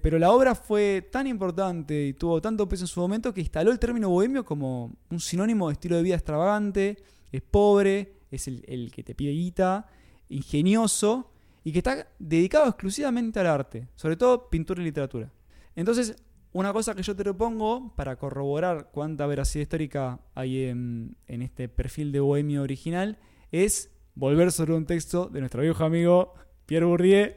Pero 0.00 0.18
la 0.18 0.30
obra 0.30 0.54
fue 0.54 1.08
tan 1.10 1.26
importante 1.26 2.08
y 2.08 2.12
tuvo 2.12 2.40
tanto 2.40 2.68
peso 2.68 2.84
en 2.84 2.88
su 2.88 3.00
momento 3.00 3.32
que 3.32 3.40
instaló 3.40 3.72
el 3.72 3.78
término 3.78 4.10
bohemio 4.10 4.44
como 4.44 4.92
un 5.10 5.18
sinónimo 5.18 5.68
de 5.68 5.72
estilo 5.72 5.96
de 5.96 6.02
vida 6.02 6.14
extravagante, 6.14 6.98
es 7.32 7.40
pobre, 7.42 8.12
es 8.30 8.46
el, 8.46 8.62
el 8.68 8.92
que 8.92 9.02
te 9.02 9.14
pide 9.14 9.32
guita, 9.32 9.86
ingenioso 10.28 11.33
y 11.64 11.72
que 11.72 11.78
está 11.78 12.06
dedicado 12.18 12.68
exclusivamente 12.68 13.40
al 13.40 13.46
arte, 13.46 13.88
sobre 13.96 14.16
todo 14.16 14.48
pintura 14.50 14.82
y 14.82 14.84
literatura. 14.84 15.32
Entonces, 15.74 16.14
una 16.52 16.72
cosa 16.72 16.94
que 16.94 17.02
yo 17.02 17.16
te 17.16 17.24
propongo 17.24 17.94
para 17.96 18.16
corroborar 18.16 18.90
cuánta 18.92 19.26
veracidad 19.26 19.62
histórica 19.62 20.20
hay 20.34 20.66
en, 20.66 21.16
en 21.26 21.42
este 21.42 21.68
perfil 21.68 22.12
de 22.12 22.20
bohemio 22.20 22.62
original 22.62 23.18
es 23.50 23.90
volver 24.14 24.52
sobre 24.52 24.74
un 24.74 24.86
texto 24.86 25.26
de 25.26 25.40
nuestro 25.40 25.62
viejo 25.62 25.82
amigo 25.82 26.34
Pierre 26.66 26.86
Bourdieu. 26.86 27.32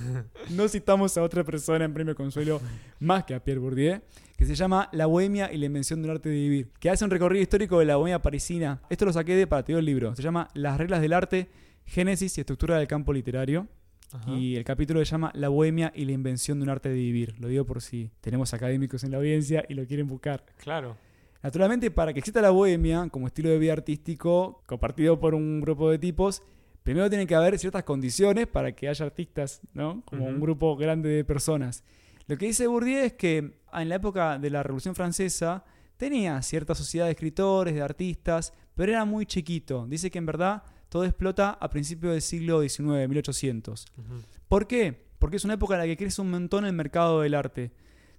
no 0.50 0.68
citamos 0.68 1.16
a 1.16 1.22
otra 1.22 1.44
persona 1.44 1.84
en 1.84 1.94
Premio 1.94 2.14
Consuelo 2.14 2.60
más 2.98 3.24
que 3.24 3.34
a 3.34 3.42
Pierre 3.42 3.60
Bourdieu, 3.60 4.00
que 4.36 4.46
se 4.46 4.54
llama 4.54 4.88
La 4.92 5.06
Bohemia 5.06 5.52
y 5.52 5.58
la 5.58 5.66
invención 5.66 6.02
del 6.02 6.12
arte 6.12 6.28
de 6.28 6.36
vivir, 6.36 6.70
que 6.80 6.90
hace 6.90 7.04
un 7.04 7.10
recorrido 7.10 7.42
histórico 7.42 7.78
de 7.78 7.84
la 7.84 7.96
bohemia 7.96 8.20
parisina. 8.20 8.80
Esto 8.90 9.04
lo 9.04 9.12
saqué 9.12 9.36
de 9.36 9.46
para 9.46 9.64
el 9.66 9.84
libro. 9.84 10.14
Se 10.16 10.22
llama 10.22 10.48
Las 10.54 10.78
reglas 10.78 11.00
del 11.00 11.12
arte, 11.12 11.50
génesis 11.84 12.36
y 12.36 12.40
estructura 12.40 12.78
del 12.78 12.86
campo 12.86 13.12
literario. 13.12 13.68
Ajá. 14.12 14.30
Y 14.30 14.56
el 14.56 14.64
capítulo 14.64 15.00
se 15.00 15.06
llama 15.06 15.32
La 15.34 15.48
bohemia 15.48 15.92
y 15.94 16.04
la 16.04 16.12
invención 16.12 16.58
de 16.58 16.64
un 16.64 16.70
arte 16.70 16.88
de 16.88 16.94
vivir. 16.94 17.34
Lo 17.40 17.48
digo 17.48 17.64
por 17.64 17.80
si 17.80 18.10
tenemos 18.20 18.54
académicos 18.54 19.02
en 19.02 19.10
la 19.10 19.16
audiencia 19.16 19.64
y 19.68 19.74
lo 19.74 19.86
quieren 19.86 20.06
buscar. 20.06 20.44
Claro. 20.58 20.96
Naturalmente, 21.42 21.90
para 21.90 22.12
que 22.12 22.20
exista 22.20 22.40
la 22.40 22.50
bohemia 22.50 23.08
como 23.10 23.26
estilo 23.26 23.50
de 23.50 23.58
vida 23.58 23.74
artístico 23.74 24.62
compartido 24.66 25.20
por 25.20 25.34
un 25.34 25.60
grupo 25.60 25.90
de 25.90 25.98
tipos, 25.98 26.42
primero 26.82 27.10
tiene 27.10 27.26
que 27.26 27.34
haber 27.34 27.58
ciertas 27.58 27.84
condiciones 27.84 28.46
para 28.46 28.72
que 28.72 28.88
haya 28.88 29.04
artistas, 29.04 29.60
¿no? 29.74 30.02
Como 30.06 30.24
un 30.24 30.40
grupo 30.40 30.74
grande 30.76 31.10
de 31.10 31.24
personas. 31.24 31.84
Lo 32.26 32.38
que 32.38 32.46
dice 32.46 32.66
Bourdieu 32.66 33.04
es 33.04 33.12
que 33.12 33.58
en 33.72 33.88
la 33.88 33.96
época 33.96 34.38
de 34.38 34.48
la 34.48 34.62
Revolución 34.62 34.94
Francesa 34.94 35.64
tenía 35.98 36.40
cierta 36.40 36.74
sociedad 36.74 37.06
de 37.06 37.12
escritores, 37.12 37.74
de 37.74 37.82
artistas, 37.82 38.54
pero 38.74 38.92
era 38.92 39.04
muy 39.04 39.26
chiquito. 39.26 39.86
Dice 39.86 40.10
que 40.10 40.18
en 40.18 40.26
verdad 40.26 40.62
todo 40.94 41.06
explota 41.06 41.58
a 41.60 41.70
principios 41.70 42.12
del 42.12 42.22
siglo 42.22 42.62
XIX, 42.62 43.08
1800. 43.08 43.86
Ujú. 43.98 44.22
¿Por 44.46 44.68
qué? 44.68 45.08
Porque 45.18 45.38
es 45.38 45.44
una 45.44 45.54
época 45.54 45.74
en 45.74 45.80
la 45.80 45.86
que 45.86 45.96
crece 45.96 46.22
un 46.22 46.30
montón 46.30 46.64
el 46.64 46.72
mercado 46.72 47.22
del 47.22 47.34
arte. 47.34 47.72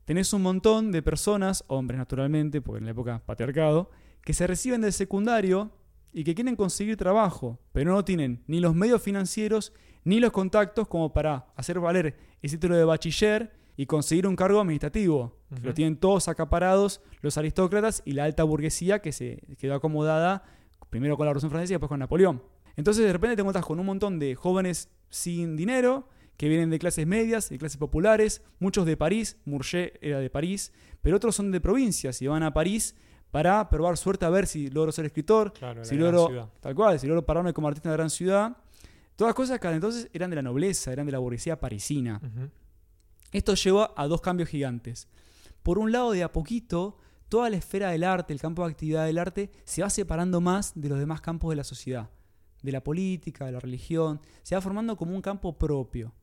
Tenés 0.04 0.34
un 0.34 0.42
montón 0.42 0.92
de 0.92 1.02
personas, 1.02 1.64
hombres 1.68 1.98
naturalmente, 1.98 2.60
porque 2.60 2.80
en 2.80 2.84
la 2.84 2.92
época 2.92 3.22
patriarcado, 3.26 3.92
que 4.26 4.34
se 4.34 4.46
reciben 4.46 4.82
del 4.82 4.92
secundario 4.92 5.72
y 6.12 6.26
que 6.26 6.36
quieren 6.36 6.58
conseguir 6.58 6.98
trabajo, 6.98 7.62
pero 7.72 7.94
no 7.94 8.04
tienen 8.04 8.44
ni 8.46 8.60
los 8.60 8.76
medios 8.76 9.02
financieros 9.02 9.72
ni 10.04 10.20
los 10.20 10.34
contactos 10.34 10.90
como 10.90 11.14
para 11.14 11.48
hacer 11.56 11.80
valer 11.80 12.18
ese 12.42 12.58
título 12.58 12.76
de 12.76 12.84
bachiller 12.84 13.54
y 13.78 13.86
conseguir 13.86 14.28
un 14.28 14.36
cargo 14.36 14.60
administrativo. 14.60 15.40
Lo 15.64 15.74
tienen 15.74 15.96
todos 15.96 16.28
acaparados 16.28 17.00
los 17.22 17.38
aristócratas 17.38 18.04
y 18.04 18.12
la 18.12 18.26
alta 18.26 18.44
burguesía 18.44 19.00
que 19.00 19.14
se 19.14 19.38
quedó 19.58 19.76
acomodada 19.76 20.44
primero 20.90 21.16
con 21.16 21.26
la 21.26 21.30
Revolución 21.30 21.52
Francesa 21.52 21.72
y 21.72 21.76
después 21.76 21.88
con 21.88 22.00
Napoleón. 22.00 22.42
Entonces 22.76 23.06
de 23.06 23.14
repente 23.14 23.36
te 23.36 23.42
encuentras 23.42 23.66
con 23.66 23.80
un 23.80 23.86
montón 23.86 24.20
de 24.20 24.36
jóvenes 24.36 24.90
sin 25.10 25.56
dinero 25.56 26.10
que 26.38 26.50
vienen 26.50 26.70
de 26.70 26.80
clases 26.80 27.08
medias, 27.08 27.50
de 27.50 27.58
clases 27.58 27.78
populares, 27.78 28.42
muchos 28.60 28.86
de 28.86 28.98
París, 28.98 29.38
Murger 29.46 29.98
era 30.02 30.20
de 30.20 30.30
París, 30.30 30.74
pero 31.02 31.16
otros 31.18 31.36
son 31.36 31.52
de 31.52 31.62
provincias 31.62 32.22
y 32.22 32.28
van 32.28 32.44
a 32.44 32.54
París 32.54 32.96
para 33.32 33.70
probar 33.70 33.98
suerte 33.98 34.26
a 34.26 34.30
ver 34.30 34.48
si 34.48 34.70
logro 34.70 34.92
ser 34.92 35.06
escritor, 35.06 35.54
Claro, 35.54 35.84
si 35.84 35.96
logro, 35.96 36.52
tal 36.60 36.76
cual, 36.76 37.00
si 37.00 37.08
logro 37.08 37.26
pararme 37.26 37.54
como 37.54 37.68
artista 37.68 37.90
en 37.90 37.92
la 37.92 37.98
gran 37.98 38.10
ciudad. 38.10 38.58
Todas 39.16 39.34
cosas 39.34 39.60
que 39.60 39.68
entonces 39.70 40.10
eran 40.14 40.30
de 40.30 40.36
la 40.36 40.42
nobleza, 40.42 40.92
eran 40.92 41.06
de 41.06 41.12
la 41.14 41.20
burguesía 41.20 41.60
parisina. 41.60 42.22
Esto 43.32 43.54
lleva 43.56 43.94
a 43.96 44.08
dos 44.08 44.22
cambios 44.22 44.50
gigantes. 44.50 45.08
Por 45.64 45.80
un 45.80 45.92
lado, 45.92 46.12
de 46.12 46.24
a 46.24 46.32
poquito, 46.32 46.98
toda 47.30 47.50
la 47.50 47.58
esfera 47.58 47.90
del 47.90 48.04
arte, 48.04 48.34
el 48.34 48.40
campo 48.40 48.64
de 48.64 48.72
actividad 48.72 49.06
del 49.06 49.18
arte, 49.18 49.52
se 49.64 49.82
va 49.82 49.90
separando 49.90 50.42
más 50.42 50.74
de 50.76 50.90
los 50.90 51.00
demás 51.00 51.22
campos 51.22 51.50
de 51.50 51.56
la 51.56 51.64
sociedad, 51.64 52.10
de 52.66 52.72
la 52.72 52.84
política, 52.84 53.46
de 53.46 53.52
la 53.52 53.60
religión, 53.60 54.20
se 54.44 54.56
va 54.56 54.62
formando 54.62 54.98
como 54.98 55.16
un 55.16 55.22
campo 55.22 55.58
propio. 55.58 56.14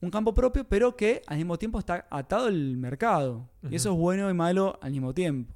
Un 0.00 0.10
campo 0.10 0.34
propio, 0.34 0.68
pero 0.68 0.94
que 0.94 1.22
al 1.26 1.38
mismo 1.38 1.58
tiempo 1.58 1.78
está 1.78 2.06
atado 2.10 2.46
al 2.46 2.76
mercado. 2.76 3.48
Y 3.70 3.76
eso 3.76 3.92
es 3.92 3.98
bueno 3.98 4.30
y 4.30 4.34
malo 4.34 4.78
al 4.82 4.92
mismo 4.92 5.14
tiempo. 5.14 5.54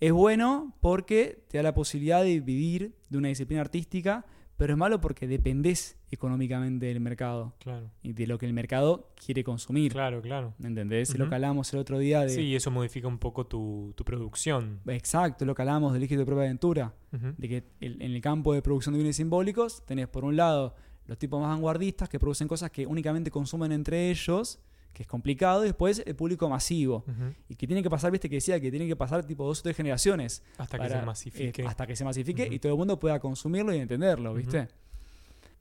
Es 0.00 0.12
bueno 0.12 0.74
porque 0.80 1.44
te 1.48 1.58
da 1.58 1.62
la 1.62 1.74
posibilidad 1.74 2.22
de 2.22 2.40
vivir 2.40 2.96
de 3.08 3.18
una 3.18 3.28
disciplina 3.28 3.60
artística, 3.60 4.24
pero 4.56 4.72
es 4.72 4.78
malo 4.78 5.00
porque 5.00 5.26
dependés 5.26 5.96
económicamente 6.14 6.86
del 6.86 7.00
mercado 7.00 7.54
Claro. 7.58 7.90
y 8.02 8.12
de 8.12 8.26
lo 8.26 8.38
que 8.38 8.46
el 8.46 8.52
mercado 8.52 9.10
quiere 9.24 9.42
consumir. 9.44 9.92
Claro, 9.92 10.22
claro. 10.22 10.54
¿Entendés? 10.62 11.10
Es 11.10 11.18
Lo 11.18 11.28
que 11.28 11.34
hablamos 11.34 11.72
el 11.72 11.80
otro 11.80 11.98
día 11.98 12.20
de. 12.22 12.28
Sí, 12.30 12.40
y 12.42 12.54
eso 12.56 12.70
modifica 12.70 13.08
un 13.08 13.18
poco 13.18 13.46
tu, 13.46 13.92
tu 13.96 14.04
producción. 14.04 14.80
Exacto, 14.86 15.44
lo 15.44 15.54
que 15.54 15.62
hablamos 15.62 15.92
del 15.92 16.02
elige 16.02 16.16
tu 16.16 16.24
propia 16.24 16.44
aventura. 16.44 16.94
De 17.10 17.48
que 17.48 17.64
el- 17.80 18.00
en 18.00 18.12
el 18.12 18.20
campo 18.20 18.54
de 18.54 18.62
producción 18.62 18.94
de 18.94 18.98
bienes 18.98 19.16
simbólicos 19.16 19.84
tenés 19.84 20.08
por 20.08 20.24
un 20.24 20.36
lado 20.36 20.74
los 21.06 21.18
tipos 21.18 21.40
más 21.40 21.50
vanguardistas 21.50 22.08
que 22.08 22.18
producen 22.18 22.46
cosas 22.48 22.70
que 22.70 22.86
únicamente 22.86 23.30
consumen 23.30 23.72
entre 23.72 24.10
ellos, 24.10 24.60
que 24.92 25.02
es 25.02 25.08
complicado, 25.08 25.62
y 25.64 25.68
después 25.68 26.02
el 26.06 26.14
público 26.14 26.48
masivo. 26.48 27.04
Y 27.48 27.56
que 27.56 27.66
tiene 27.66 27.82
que 27.82 27.90
pasar, 27.90 28.10
viste 28.12 28.28
que 28.28 28.36
decía 28.36 28.60
que 28.60 28.70
tiene 28.70 28.86
que 28.86 28.94
pasar 28.96 29.24
tipo 29.26 29.44
dos 29.46 29.60
o 29.60 29.62
tres 29.62 29.76
generaciones 29.76 30.42
Hasta 30.58 30.78
que 30.78 30.88
se 30.88 31.02
masifique. 31.02 31.62
eh, 31.62 31.66
hasta 31.66 31.86
que 31.86 31.96
se 31.96 32.04
masifique 32.04 32.46
y 32.50 32.58
todo 32.58 32.72
el 32.72 32.78
mundo 32.78 32.98
pueda 32.98 33.18
consumirlo 33.18 33.74
y 33.74 33.78
entenderlo. 33.78 34.32
¿viste? 34.34 34.68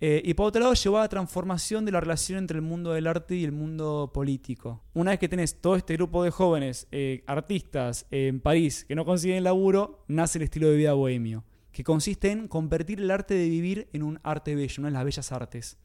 Eh, 0.04 0.20
y 0.26 0.34
por 0.34 0.48
otro 0.48 0.60
lado, 0.60 0.74
llevó 0.74 0.98
a 0.98 1.02
la 1.02 1.10
transformación 1.10 1.86
de 1.86 1.92
la 1.92 2.00
relación 2.00 2.40
entre 2.40 2.58
el 2.58 2.64
mundo 2.64 2.92
del 2.92 3.06
arte 3.06 3.36
y 3.36 3.44
el 3.44 3.52
mundo 3.52 4.10
político. 4.12 4.84
Una 4.96 5.12
vez 5.12 5.20
que 5.20 5.30
tenés 5.30 5.62
todo 5.62 5.76
este 5.76 5.94
grupo 5.94 6.24
de 6.24 6.32
jóvenes, 6.32 6.88
eh, 6.92 7.24
artistas 7.28 8.08
eh, 8.10 8.26
en 8.28 8.42
París 8.42 8.84
que 8.88 8.96
no 8.96 9.06
consiguen 9.06 9.44
laburo, 9.44 10.04
nace 10.08 10.40
el 10.40 10.46
estilo 10.46 10.70
de 10.70 10.76
vida 10.76 10.94
bohemio, 10.94 11.46
que 11.72 11.84
consiste 11.84 12.32
en 12.32 12.48
convertir 12.48 13.00
el 13.00 13.12
arte 13.12 13.36
de 13.36 13.48
vivir 13.48 13.90
en 13.94 14.02
un 14.02 14.20
arte 14.24 14.56
bello, 14.56 14.76
una 14.80 14.88
de 14.88 14.94
las 14.94 15.06
bellas 15.06 15.32
artes. 15.32 15.78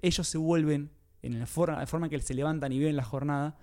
Ellos 0.00 0.26
se 0.26 0.38
vuelven, 0.38 0.90
en 1.20 1.38
la 1.38 1.46
forma, 1.46 1.78
la 1.78 1.86
forma 1.86 2.06
en 2.06 2.10
que 2.10 2.20
se 2.20 2.34
levantan 2.34 2.72
y 2.72 2.78
viven 2.78 2.96
la 2.96 3.04
jornada, 3.04 3.56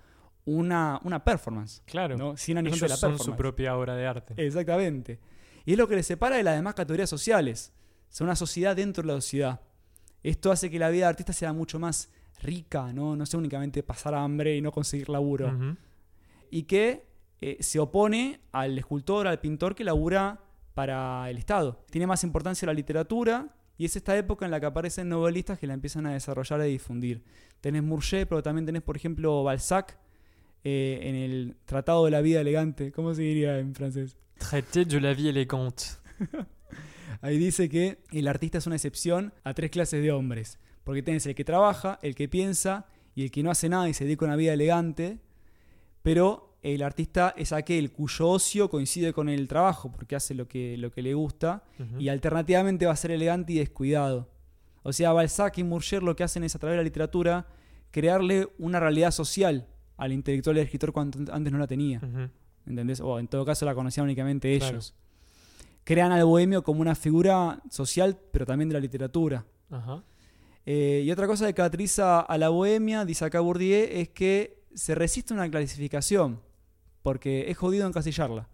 una, 0.44 0.98
una 1.02 1.24
performance. 1.24 1.82
Claro. 1.86 2.16
¿no? 2.16 2.36
100 2.36 2.58
años 2.58 2.72
antes 2.74 2.80
de 2.80 2.88
la 2.88 2.94
Ellos 2.94 3.00
son 3.00 3.18
su 3.18 3.36
propia 3.36 3.76
obra 3.76 3.96
de 3.96 4.06
arte. 4.06 4.34
Exactamente. 4.38 5.18
Y 5.66 5.72
es 5.72 5.78
lo 5.78 5.88
que 5.88 5.96
les 5.96 6.06
separa 6.06 6.36
de 6.36 6.44
las 6.44 6.54
demás 6.54 6.74
categorías 6.74 7.10
sociales. 7.10 7.74
Son 8.10 8.26
una 8.26 8.36
sociedad 8.36 8.76
dentro 8.76 9.02
de 9.02 9.08
la 9.08 9.20
sociedad. 9.20 9.60
Esto 10.22 10.52
hace 10.52 10.70
que 10.70 10.78
la 10.78 10.90
vida 10.90 11.06
de 11.06 11.10
artista 11.10 11.32
sea 11.32 11.52
mucho 11.52 11.78
más 11.78 12.10
rica, 12.42 12.92
¿no? 12.92 13.16
No 13.16 13.24
sea 13.24 13.38
únicamente 13.38 13.82
pasar 13.82 14.14
hambre 14.14 14.56
y 14.56 14.60
no 14.60 14.72
conseguir 14.72 15.08
laburo. 15.08 15.48
Ujú. 15.48 15.76
Y 16.50 16.64
que 16.64 17.06
eh, 17.40 17.56
se 17.60 17.78
opone 17.78 18.40
al 18.52 18.78
escultor, 18.78 19.26
al 19.26 19.40
pintor 19.40 19.74
que 19.74 19.84
labura 19.84 20.40
para 20.74 21.28
el 21.30 21.38
Estado. 21.38 21.84
Tiene 21.90 22.06
más 22.06 22.22
importancia 22.24 22.66
la 22.66 22.74
literatura 22.74 23.54
y 23.78 23.86
es 23.86 23.96
esta 23.96 24.16
época 24.16 24.44
en 24.44 24.50
la 24.50 24.60
que 24.60 24.66
aparecen 24.66 25.08
novelistas 25.08 25.58
que 25.58 25.66
la 25.66 25.74
empiezan 25.74 26.06
a 26.06 26.12
desarrollar 26.12 26.60
y 26.66 26.72
difundir. 26.72 27.22
Tenés 27.60 27.82
Murger, 27.82 28.28
pero 28.28 28.42
también 28.42 28.66
tenés, 28.66 28.82
por 28.82 28.96
ejemplo, 28.96 29.42
Balzac 29.42 29.98
eh, 30.64 31.00
en 31.02 31.14
el 31.14 31.56
Tratado 31.64 32.04
de 32.04 32.10
la 32.10 32.20
Vida 32.20 32.42
Elegante. 32.42 32.92
¿Cómo 32.92 33.14
se 33.14 33.22
diría 33.22 33.58
en 33.58 33.74
francés? 33.74 34.16
Traité 34.36 34.84
de 34.84 35.00
la 35.00 35.14
vie 35.14 35.30
élégante. 35.30 35.84
Ahí 37.22 37.38
dice 37.38 37.68
que 37.68 37.98
el 38.12 38.28
artista 38.28 38.58
es 38.58 38.66
una 38.66 38.76
excepción 38.76 39.32
a 39.44 39.54
tres 39.54 39.70
clases 39.70 40.02
de 40.02 40.12
hombres. 40.12 40.58
Porque 40.84 41.02
tenés 41.02 41.26
el 41.26 41.34
que 41.34 41.44
trabaja, 41.44 41.98
el 42.02 42.14
que 42.14 42.28
piensa 42.28 42.86
y 43.14 43.22
el 43.24 43.30
que 43.30 43.42
no 43.42 43.50
hace 43.50 43.68
nada 43.68 43.88
y 43.88 43.94
se 43.94 44.04
dedica 44.04 44.24
a 44.24 44.28
una 44.28 44.36
vida 44.36 44.52
elegante. 44.54 45.18
Pero 46.02 46.56
el 46.62 46.82
artista 46.82 47.34
es 47.36 47.52
aquel 47.52 47.90
cuyo 47.92 48.28
ocio 48.28 48.68
coincide 48.70 49.12
con 49.12 49.28
el 49.28 49.48
trabajo 49.48 49.90
porque 49.92 50.16
hace 50.16 50.34
lo 50.34 50.46
que, 50.48 50.76
lo 50.76 50.90
que 50.90 51.02
le 51.02 51.14
gusta 51.14 51.64
y 51.98 52.08
alternativamente 52.08 52.86
va 52.86 52.92
a 52.92 52.96
ser 52.96 53.10
elegante 53.10 53.52
y 53.52 53.58
descuidado. 53.58 54.30
O 54.82 54.92
sea, 54.92 55.12
Balzac 55.12 55.58
y 55.58 55.64
Murger 55.64 56.02
lo 56.02 56.16
que 56.16 56.24
hacen 56.24 56.42
es 56.44 56.54
a 56.54 56.58
través 56.58 56.74
de 56.74 56.78
la 56.78 56.84
literatura 56.84 57.46
crearle 57.90 58.48
una 58.58 58.80
realidad 58.80 59.10
social 59.10 59.66
al 59.98 60.12
intelectual 60.12 60.56
y 60.56 60.60
al 60.60 60.64
escritor 60.64 60.92
cuando 60.92 61.32
antes 61.32 61.52
no 61.52 61.58
la 61.58 61.66
tenía. 61.66 61.98
Ujú. 61.98 62.30
¿entendés? 62.66 63.00
O 63.00 63.18
en 63.18 63.26
todo 63.28 63.44
caso 63.44 63.66
la 63.66 63.74
conocían 63.74 64.04
únicamente 64.04 64.56
Claro. 64.58 64.72
ellos. 64.76 64.94
Crean 65.90 66.12
al 66.12 66.24
bohemio 66.24 66.62
como 66.62 66.82
una 66.82 66.94
figura 66.94 67.60
social, 67.68 68.16
pero 68.30 68.46
también 68.46 68.68
de 68.68 68.74
la 68.74 68.78
literatura. 68.78 69.44
Ajá. 69.72 70.04
Eh, 70.64 71.02
y 71.04 71.10
otra 71.10 71.26
cosa 71.26 71.48
que 71.48 71.54
caracteriza 71.54 72.20
a 72.20 72.38
la 72.38 72.48
bohemia, 72.48 73.04
dice 73.04 73.24
acá 73.24 73.40
Bourdieu, 73.40 73.88
es 73.90 74.08
que 74.10 74.62
se 74.72 74.94
resiste 74.94 75.34
a 75.34 75.38
una 75.38 75.50
clasificación, 75.50 76.40
porque 77.02 77.50
es 77.50 77.58
jodido 77.58 77.88
encasillarla. 77.88 78.46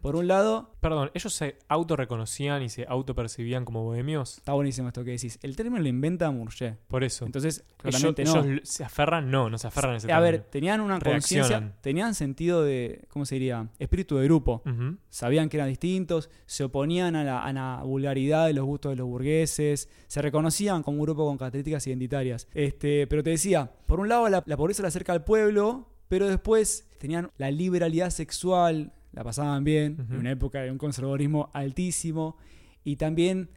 Por 0.00 0.16
un 0.16 0.28
lado, 0.28 0.74
Perdón, 0.80 1.10
¿ellos 1.14 1.32
se 1.32 1.56
autorreconocían 1.68 2.62
y 2.62 2.68
se 2.68 2.84
autopercibían 2.86 3.64
como 3.64 3.82
bohemios? 3.82 4.36
está 4.38 4.52
buenísimo 4.52 4.88
esto 4.88 5.02
que 5.02 5.12
decís, 5.12 5.38
el 5.42 5.56
término 5.56 5.78
lo 5.78 5.88
inventa 5.88 6.30
Murger. 6.30 6.76
Por 6.88 7.04
eso. 7.04 7.24
Entonces, 7.24 7.64
ellos, 7.82 8.00
claramente 8.00 8.24
no. 8.24 8.44
ellos 8.44 8.60
se 8.68 8.84
aferran, 8.84 9.30
no, 9.30 9.48
no 9.48 9.56
se 9.56 9.66
aferran 9.66 9.94
a 9.94 9.96
ese 9.96 10.12
a 10.12 10.20
ver, 10.20 10.42
tenían 10.42 10.80
una 10.80 10.98
conciencia, 11.00 11.72
tenían 11.80 12.14
sentido 12.14 12.62
de, 12.62 13.06
¿cómo 13.08 13.24
se 13.24 13.36
diría? 13.36 13.68
Espíritu 13.78 14.16
de 14.16 14.24
grupo. 14.24 14.62
Sabían 15.08 15.48
que 15.48 15.56
eran 15.56 15.68
distintos, 15.68 16.28
se 16.46 16.64
oponían 16.64 17.16
a 17.16 17.24
la, 17.24 17.42
a 17.42 17.52
la 17.52 17.82
vulgaridad 17.82 18.46
de 18.46 18.52
los 18.52 18.64
gustos 18.64 18.92
de 18.92 18.96
los 18.96 19.06
burgueses, 19.06 19.88
se 20.06 20.22
reconocían 20.22 20.82
como 20.82 20.98
un 20.98 21.04
grupo 21.04 21.26
con 21.26 21.38
características 21.38 21.86
identitarias. 21.86 22.46
Este, 22.52 23.06
pero 23.06 23.22
te 23.22 23.30
decía, 23.30 23.70
por 23.86 24.00
un 24.00 24.08
lado 24.08 24.28
la, 24.28 24.42
la 24.44 24.56
pobreza 24.56 24.82
la 24.82 24.88
acerca 24.88 25.12
al 25.12 25.24
pueblo, 25.24 25.88
pero 26.08 26.28
después 26.28 26.86
tenían 26.98 27.30
la 27.38 27.50
liberalidad 27.50 28.10
sexual, 28.10 28.92
la 29.14 29.24
pasaban 29.24 29.64
bien, 29.64 30.06
en 30.10 30.16
una 30.16 30.32
época 30.32 30.60
de 30.60 30.70
un 30.70 30.78
conservadurismo 30.78 31.50
altísimo, 31.52 32.36
y 32.82 32.96
también 32.96 33.50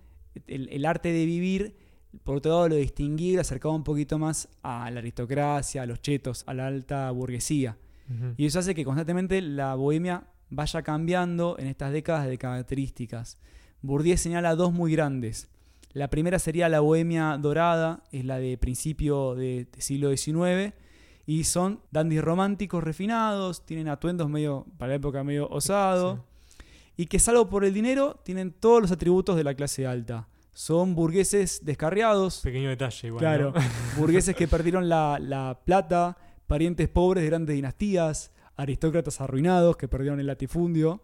el, 0.47 0.69
el 0.69 0.85
arte 0.85 1.11
de 1.11 1.25
vivir, 1.25 1.75
por 2.23 2.37
otro 2.37 2.51
lado 2.51 2.69
lo 2.69 2.75
lo 2.75 3.41
acercaba 3.41 3.73
un 3.73 3.83
poquito 3.83 4.17
más 4.19 4.49
a 4.61 4.89
la 4.91 4.99
aristocracia, 4.99 5.81
a 5.81 5.85
los 5.85 6.01
chetos, 6.01 6.43
a 6.47 6.53
la 6.53 6.67
alta 6.67 7.09
burguesía. 7.11 7.77
Y 8.37 8.45
eso 8.45 8.59
hace 8.59 8.73
que 8.73 8.85
constantemente 8.85 9.41
la 9.41 9.75
bohemia 9.75 10.27
vaya 10.49 10.81
cambiando 10.81 11.57
en 11.59 11.67
estas 11.67 11.91
décadas 11.91 12.25
de 12.25 12.37
características. 12.37 13.37
Bourdieu 13.81 14.15
señala 14.17 14.55
dos 14.55 14.71
muy 14.71 14.93
grandes. 14.93 15.49
La 15.91 16.09
primera 16.09 16.39
sería 16.39 16.69
la 16.69 16.79
bohemia 16.79 17.37
dorada, 17.37 18.03
es 18.13 18.23
la 18.23 18.39
de 18.39 18.57
principio 18.57 19.35
de, 19.35 19.65
de 19.65 19.81
siglo 19.81 20.15
XIX, 20.15 20.73
y 21.27 21.43
son 21.43 21.81
dandis 21.91 22.21
románticos 22.21 22.81
refinados, 22.81 23.65
tienen 23.65 23.89
atuendos 23.89 24.29
medio, 24.29 24.65
para 24.77 24.91
la 24.91 24.95
época 24.95 25.25
medio 25.25 25.47
osado, 25.49 26.25
y 26.95 27.05
que 27.05 27.19
salvo 27.19 27.49
por 27.49 27.65
el 27.65 27.73
dinero, 27.73 28.19
tienen 28.23 28.53
todos 28.53 28.81
los 28.81 28.91
atributos 28.91 29.35
de 29.35 29.43
la 29.43 29.53
clase 29.53 29.85
alta. 29.85 30.29
Son 30.53 30.95
burgueses 30.95 31.63
descarriados, 31.65 32.39
Pequeño 32.39 32.69
detalle 32.69 33.07
igual. 33.09 33.19
Claro, 33.19 33.53
¿no? 33.53 33.61
burgueses 33.99 34.35
que 34.37 34.47
perdieron 34.47 34.87
la, 34.87 35.19
la 35.21 35.59
plata, 35.65 36.17
parientes 36.47 36.87
pobres 36.87 37.23
de 37.23 37.29
grandes 37.29 37.55
dinastías, 37.55 38.31
aristócratas 38.55 39.19
arruinados 39.19 39.75
que 39.75 39.89
perdieron 39.89 40.21
el 40.21 40.27
latifundio. 40.27 41.01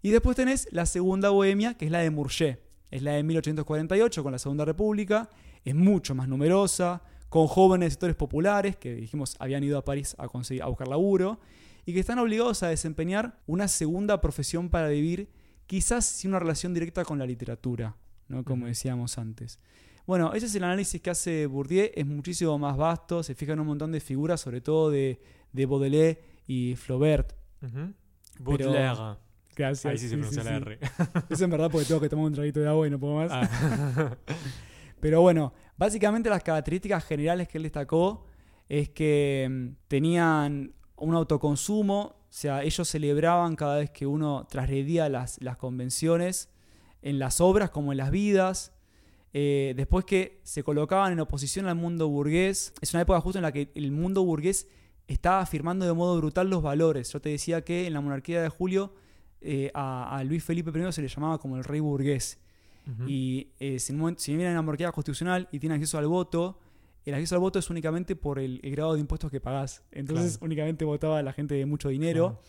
Y 0.00 0.10
después 0.10 0.36
tenés 0.36 0.68
la 0.72 0.86
segunda 0.86 1.28
bohemia, 1.28 1.74
que 1.74 1.84
es 1.84 1.90
la 1.90 1.98
de 1.98 2.10
Murger. 2.10 2.62
Es 2.90 3.02
la 3.02 3.12
de 3.12 3.22
1848 3.22 4.22
con 4.22 4.32
la 4.32 4.38
Segunda 4.38 4.64
República. 4.64 5.28
Es 5.64 5.74
mucho 5.74 6.14
más 6.14 6.26
numerosa, 6.26 7.02
con 7.30 7.46
jóvenes 7.46 7.94
sectores 7.94 8.16
populares 8.16 8.76
que 8.76 8.94
dijimos 8.94 9.36
habían 9.38 9.64
ido 9.64 9.78
a 9.78 9.84
París 9.84 10.14
a, 10.18 10.28
conseguir, 10.28 10.62
a 10.62 10.66
buscar 10.66 10.88
laburo 10.88 11.40
y 11.86 11.94
que 11.94 12.00
están 12.00 12.18
obligados 12.18 12.62
a 12.62 12.68
desempeñar 12.68 13.38
una 13.46 13.66
segunda 13.68 14.20
profesión 14.20 14.68
para 14.68 14.88
vivir, 14.88 15.30
quizás 15.66 16.04
sin 16.04 16.32
una 16.32 16.40
relación 16.40 16.74
directa 16.74 17.04
con 17.04 17.18
la 17.18 17.24
literatura, 17.24 17.96
¿no? 18.28 18.44
como 18.44 18.66
decíamos 18.66 19.16
antes. 19.16 19.58
Bueno, 20.06 20.32
ese 20.34 20.46
es 20.46 20.54
el 20.56 20.64
análisis 20.64 21.00
que 21.00 21.10
hace 21.10 21.46
Bourdieu, 21.46 21.88
es 21.94 22.04
muchísimo 22.04 22.58
más 22.58 22.76
vasto, 22.76 23.22
se 23.22 23.34
fija 23.34 23.52
en 23.54 23.60
un 23.60 23.68
montón 23.68 23.92
de 23.92 24.00
figuras, 24.00 24.40
sobre 24.40 24.60
todo 24.60 24.90
de, 24.90 25.20
de 25.52 25.66
Baudelaire 25.66 26.20
y 26.46 26.74
Flaubert. 26.76 27.32
Ujú. 27.62 27.92
Pero- 28.44 28.70
Baudelaire. 28.70 29.18
Gracias. 29.56 29.86
Ahí 29.86 29.98
sí 29.98 30.08
se 30.08 30.16
pronuncia 30.16 30.42
la 30.44 30.56
R. 30.56 30.78
Eso 31.28 31.44
en 31.44 31.50
verdad 31.50 31.70
porque 31.70 31.86
tengo 31.86 32.00
que 32.00 32.08
tomar 32.08 32.24
un 32.26 32.32
traguito 32.32 32.60
de 32.60 32.68
agua 32.68 32.86
y 32.86 32.90
no 32.90 32.98
puedo 32.98 33.16
más. 33.16 33.30
Ah. 33.32 34.16
Pero 35.00 35.20
bueno, 35.22 35.52
básicamente 35.80 36.28
las 36.28 36.42
características 36.42 37.02
generales 37.06 37.48
que 37.48 37.56
él 37.56 37.64
destacó 37.64 38.26
es 38.68 38.90
que 38.90 39.48
mm, 39.50 39.68
tenían 39.88 40.74
un 40.96 41.14
autoconsumo, 41.14 42.00
o 42.00 42.26
sea, 42.28 42.62
ellos 42.62 42.86
celebraban 42.86 43.56
cada 43.56 43.78
vez 43.78 43.90
que 43.90 44.06
uno 44.06 44.46
transgredía 44.50 45.08
las, 45.08 45.40
las 45.40 45.56
convenciones 45.56 46.50
en 47.00 47.18
las 47.18 47.40
obras 47.40 47.70
como 47.70 47.92
en 47.92 47.98
las 47.98 48.10
vidas. 48.10 48.74
Eh, 49.32 49.72
después 49.74 50.04
que 50.04 50.42
se 50.42 50.62
colocaban 50.62 51.12
en 51.14 51.20
oposición 51.20 51.66
al 51.66 51.76
mundo 51.76 52.08
burgués, 52.08 52.74
es 52.82 52.92
una 52.92 53.02
época 53.02 53.18
justo 53.22 53.38
en 53.38 53.42
la 53.44 53.52
que 53.52 53.72
el 53.74 53.90
mundo 53.90 54.22
burgués 54.22 54.68
estaba 55.06 55.40
afirmando 55.40 55.86
de 55.86 55.94
modo 55.94 56.18
brutal 56.18 56.50
los 56.50 56.62
valores. 56.62 57.10
Yo 57.10 57.22
te 57.22 57.30
decía 57.30 57.64
que 57.64 57.86
en 57.86 57.94
la 57.94 58.02
monarquía 58.02 58.42
de 58.42 58.50
Julio 58.50 58.92
eh, 59.40 59.70
a, 59.72 60.14
a 60.14 60.24
Luis 60.24 60.44
Felipe 60.44 60.78
I 60.78 60.92
se 60.92 61.00
le 61.00 61.08
llamaba 61.08 61.38
como 61.38 61.56
el 61.56 61.64
rey 61.64 61.80
burgués. 61.80 62.38
Y 63.06 63.48
eh, 63.58 63.78
si, 63.78 63.94
si 64.16 64.36
viene 64.36 64.50
una 64.50 64.62
monarquía 64.62 64.90
constitucional 64.92 65.48
y 65.52 65.58
tiene 65.58 65.74
acceso 65.76 65.98
al 65.98 66.06
voto, 66.06 66.58
el 67.04 67.14
acceso 67.14 67.34
al 67.36 67.40
voto 67.40 67.58
es 67.58 67.70
únicamente 67.70 68.16
por 68.16 68.38
el, 68.38 68.60
el 68.62 68.70
grado 68.72 68.94
de 68.94 69.00
impuestos 69.00 69.30
que 69.30 69.40
pagás. 69.40 69.82
Entonces 69.90 70.32
Claro. 70.38 70.46
únicamente 70.46 70.84
votaba 70.84 71.22
la 71.22 71.32
gente 71.32 71.54
de 71.54 71.66
mucho 71.66 71.88
dinero. 71.88 72.40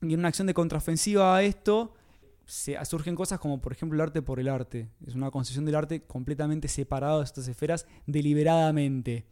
Y 0.00 0.12
en 0.14 0.18
una 0.18 0.28
acción 0.28 0.46
de 0.46 0.54
contraofensiva 0.54 1.36
a 1.36 1.42
esto, 1.42 1.94
se, 2.44 2.76
surgen 2.84 3.14
cosas 3.14 3.38
como, 3.38 3.60
por 3.60 3.72
ejemplo, 3.72 3.96
el 3.96 4.00
arte 4.00 4.20
por 4.20 4.40
el 4.40 4.48
arte. 4.48 4.88
Es 5.06 5.14
una 5.14 5.30
concepción 5.30 5.64
del 5.64 5.76
arte 5.76 6.02
completamente 6.02 6.68
separado 6.68 7.18
de 7.20 7.24
estas 7.24 7.46
esferas 7.48 7.86
deliberadamente. 8.06 9.26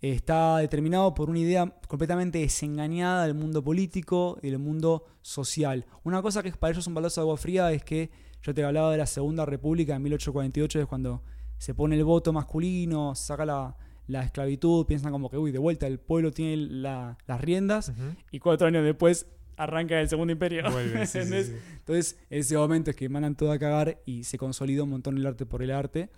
Está 0.00 0.58
determinado 0.58 1.12
por 1.14 1.28
una 1.28 1.40
idea 1.40 1.74
completamente 1.88 2.38
desengañada 2.38 3.24
del 3.26 3.34
mundo 3.34 3.62
político 3.64 4.38
y 4.42 4.48
del 4.50 4.58
mundo 4.60 5.04
social. 5.22 5.84
Una 6.04 6.22
cosa 6.22 6.42
que 6.42 6.52
para 6.52 6.70
ellos 6.70 6.84
es 6.84 6.86
un 6.86 6.94
balazo 6.94 7.20
de 7.20 7.24
agua 7.24 7.36
fría 7.36 7.72
es 7.72 7.82
que 7.82 8.10
yo 8.42 8.54
te 8.54 8.64
hablaba 8.64 8.92
de 8.92 8.98
la 8.98 9.06
Segunda 9.06 9.44
República 9.46 9.94
en 9.96 10.02
1848, 10.02 10.80
es 10.80 10.86
cuando 10.86 11.22
se 11.58 11.74
pone 11.74 11.96
el 11.96 12.04
voto 12.04 12.32
masculino, 12.32 13.14
se 13.14 13.26
saca 13.26 13.44
la, 13.44 13.76
la 14.06 14.22
esclavitud, 14.24 14.86
piensan 14.86 15.10
como 15.12 15.28
que, 15.30 15.36
uy, 15.38 15.50
de 15.50 15.58
vuelta 15.58 15.86
el 15.86 15.98
pueblo 15.98 16.30
tiene 16.30 16.56
la- 16.56 17.18
las 17.26 17.40
riendas, 17.40 17.92
y 18.30 18.38
cuatro 18.38 18.66
años 18.68 18.84
después 18.84 19.26
arranca 19.56 20.00
el 20.00 20.08
Segundo 20.08 20.32
Imperio. 20.32 20.62
Vuelve, 20.70 21.04
sí, 21.06 21.18
sí. 21.24 21.52
Entonces, 21.78 22.16
ese 22.30 22.56
momento 22.56 22.90
es 22.90 22.96
que 22.96 23.08
mandan 23.08 23.34
todo 23.34 23.50
a 23.50 23.58
cagar 23.58 24.00
y 24.06 24.22
se 24.24 24.38
consolida 24.38 24.84
un 24.84 24.90
montón 24.90 25.18
el 25.18 25.26
arte 25.26 25.46
por 25.46 25.62
el 25.62 25.72
arte. 25.72 26.10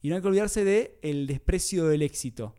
Y 0.00 0.08
no 0.08 0.14
hay 0.16 0.22
que 0.22 0.28
olvidarse 0.28 0.64
de 0.64 0.98
el 1.02 1.26
desprecio 1.26 1.86
del 1.86 2.00
éxito. 2.02 2.54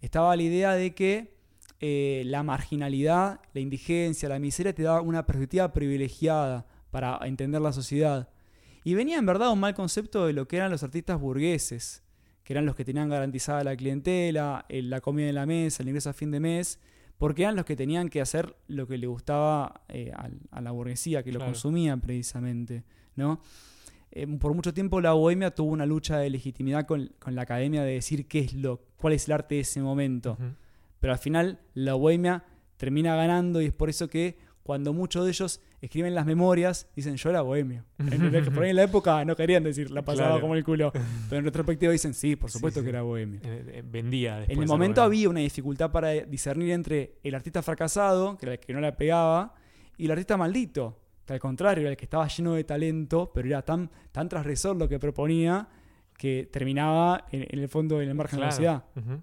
Estaba 0.00 0.34
la 0.34 0.42
idea 0.42 0.72
de 0.72 0.94
que 0.94 1.36
eh, 1.78 2.22
la 2.26 2.42
marginalidad, 2.42 3.40
la 3.52 3.60
indigencia, 3.60 4.28
la 4.28 4.38
miseria 4.38 4.74
te 4.74 4.82
da 4.82 5.00
una 5.02 5.24
perspectiva 5.26 5.72
privilegiada 5.72 6.66
para 6.90 7.18
entender 7.24 7.60
la 7.60 7.72
sociedad. 7.72 8.28
Y 8.84 8.94
venía 8.94 9.18
en 9.18 9.26
verdad 9.26 9.52
un 9.52 9.60
mal 9.60 9.74
concepto 9.74 10.26
de 10.26 10.32
lo 10.32 10.48
que 10.48 10.56
eran 10.56 10.70
los 10.70 10.82
artistas 10.82 11.20
burgueses, 11.20 12.02
que 12.44 12.52
eran 12.54 12.66
los 12.66 12.74
que 12.74 12.84
tenían 12.84 13.08
garantizada 13.08 13.62
la 13.64 13.76
clientela, 13.76 14.64
el- 14.68 14.90
la 14.90 15.00
comida 15.00 15.28
en 15.28 15.34
la 15.34 15.46
mesa, 15.46 15.82
el 15.82 15.88
ingreso 15.88 16.10
a 16.10 16.12
fin 16.14 16.30
de 16.30 16.40
mes, 16.40 16.78
porque 17.18 17.42
eran 17.42 17.54
los 17.56 17.66
que 17.66 17.76
tenían 17.76 18.08
que 18.08 18.20
hacer 18.20 18.56
lo 18.68 18.86
que 18.86 18.96
le 18.96 19.06
gustaba 19.06 19.82
eh, 19.88 20.10
a, 20.50 20.60
la 20.60 20.70
burguesía, 20.70 21.22
que 21.22 21.30
lo 21.32 21.38
Claro. 21.38 21.52
consumía 21.52 21.96
precisamente, 21.98 22.84
¿no? 23.16 23.40
Eh, 24.12 24.26
por 24.38 24.54
mucho 24.54 24.72
tiempo 24.74 25.00
la 25.00 25.12
bohemia 25.12 25.54
tuvo 25.54 25.70
una 25.70 25.86
lucha 25.86 26.18
de 26.18 26.30
legitimidad 26.30 26.86
con, 26.86 27.12
con 27.20 27.34
la 27.36 27.42
academia 27.42 27.82
de 27.84 27.92
decir 27.92 28.26
qué 28.26 28.40
es 28.40 28.54
lo, 28.54 28.80
cuál 28.96 29.12
es 29.12 29.26
el 29.28 29.32
arte 29.34 29.56
de 29.56 29.60
ese 29.60 29.80
momento. 29.82 30.36
Pero 30.98 31.12
al 31.12 31.18
final 31.18 31.60
la 31.74 31.94
bohemia 31.94 32.42
termina 32.76 33.14
ganando 33.14 33.60
y 33.62 33.66
es 33.66 33.72
por 33.72 33.88
eso 33.90 34.08
que 34.08 34.38
cuando 34.64 34.92
muchos 34.92 35.24
de 35.24 35.30
ellos 35.30 35.60
escriben 35.80 36.14
las 36.14 36.26
memorias, 36.26 36.88
dicen 36.94 37.16
yo 37.16 37.30
era 37.30 37.42
bohemio. 37.42 37.84
Que 37.98 38.50
por 38.50 38.64
ahí 38.64 38.70
en 38.70 38.76
la 38.76 38.82
época 38.84 39.24
no 39.24 39.34
querían 39.36 39.62
decir 39.64 39.90
la 39.90 40.02
pasaba 40.02 40.28
Claro. 40.28 40.40
como 40.42 40.54
el 40.54 40.64
culo. 40.64 40.92
Pero 41.28 41.38
en 41.38 41.44
retrospectiva 41.44 41.92
dicen 41.92 42.14
sí, 42.14 42.36
por 42.36 42.50
supuesto 42.50 42.80
sí. 42.80 42.84
que 42.84 42.90
era 42.90 43.02
bohemio. 43.02 43.40
Eh, 43.42 43.64
eh, 43.74 43.82
vendía. 43.84 44.44
En 44.48 44.60
el 44.60 44.66
momento 44.66 45.02
había 45.02 45.28
una 45.28 45.40
dificultad 45.40 45.90
para 45.90 46.10
discernir 46.10 46.70
entre 46.72 47.16
el 47.22 47.34
artista 47.34 47.62
fracasado, 47.62 48.36
que 48.38 48.46
era 48.46 48.52
el 48.54 48.60
que 48.60 48.72
no 48.72 48.80
la 48.80 48.96
pegaba, 48.96 49.54
y 49.96 50.04
el 50.06 50.10
artista 50.12 50.36
maldito, 50.36 50.98
que 51.26 51.32
al 51.34 51.40
contrario, 51.40 51.82
era 51.82 51.90
el 51.90 51.96
que 51.96 52.04
estaba 52.06 52.26
lleno 52.28 52.54
de 52.54 52.64
talento, 52.64 53.30
pero 53.34 53.48
era 53.48 53.62
tan, 53.62 53.90
tan 54.12 54.28
transgresor 54.28 54.76
lo 54.76 54.88
que 54.88 54.98
proponía 54.98 55.68
que 56.16 56.48
terminaba 56.52 57.26
en, 57.30 57.46
en 57.50 57.58
el 57.60 57.68
fondo 57.68 58.00
en 58.02 58.08
el 58.08 58.14
margen 58.14 58.38
de 58.40 58.44
la 58.44 58.50
sociedad. 58.50 58.84
Ujú. 58.96 59.22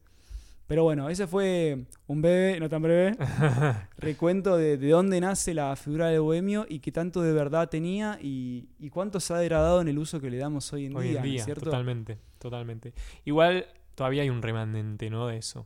Pero 0.68 0.84
bueno, 0.84 1.10
ese 1.10 1.28
fue 1.28 1.86
un 2.08 2.22
breve, 2.22 2.60
no 2.60 2.68
tan 2.68 2.82
breve, 2.82 3.16
recuento 3.98 4.58
de, 4.58 4.78
de 4.78 4.90
dónde 4.90 5.22
nace 5.22 5.54
la 5.54 5.76
figura 5.78 6.08
del 6.08 6.20
bohemio 6.22 6.66
y 6.68 6.80
qué 6.80 6.92
tanto 6.92 7.22
de 7.22 7.32
verdad 7.32 7.70
tenía 7.70 8.20
y, 8.22 8.68
y 8.78 8.90
cuánto 8.90 9.20
se 9.22 9.34
ha 9.34 9.38
degradado 9.38 9.80
en 9.80 9.88
el 9.88 9.98
uso 9.98 10.20
que 10.20 10.30
le 10.30 10.38
damos 10.38 10.72
hoy 10.74 10.88
en 10.88 10.96
Hoy 10.98 11.08
día, 11.10 11.12
en 11.12 11.22
¿no 11.22 11.26
es 11.26 11.32
día, 11.34 11.46
¿cierto? 11.46 11.64
totalmente, 11.66 12.18
totalmente. 12.38 12.94
Igual 13.24 13.66
todavía 13.96 14.24
hay 14.24 14.30
un 14.30 14.42
remanente, 14.42 15.10
¿no? 15.10 15.28
De 15.28 15.38
eso. 15.38 15.66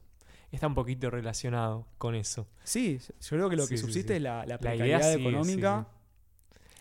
Está 0.51 0.67
un 0.67 0.75
poquito 0.75 1.09
relacionado 1.09 1.87
con 1.97 2.13
eso. 2.13 2.47
Sí, 2.63 2.99
yo 2.99 3.29
creo 3.37 3.49
que 3.49 3.55
lo 3.55 3.63
que 3.67 3.77
sí, 3.77 3.83
subsiste 3.83 4.13
sí. 4.13 4.17
es 4.17 4.21
la, 4.21 4.39
la 4.41 4.45
La 4.45 4.57
precariedad 4.59 4.99
idea 4.99 5.13
económica, 5.13 5.87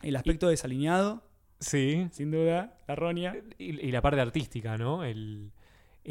el 0.02 0.16
aspecto 0.16 0.48
desalineado, 0.48 1.22
Sí. 1.58 2.08
sin 2.12 2.30
duda, 2.30 2.76
la 2.88 2.96
roña. 2.96 3.36
Y, 3.58 3.80
y 3.86 3.90
la 3.92 4.02
parte 4.02 4.20
artística, 4.20 4.76
¿no? 4.76 5.04
El, 5.04 5.52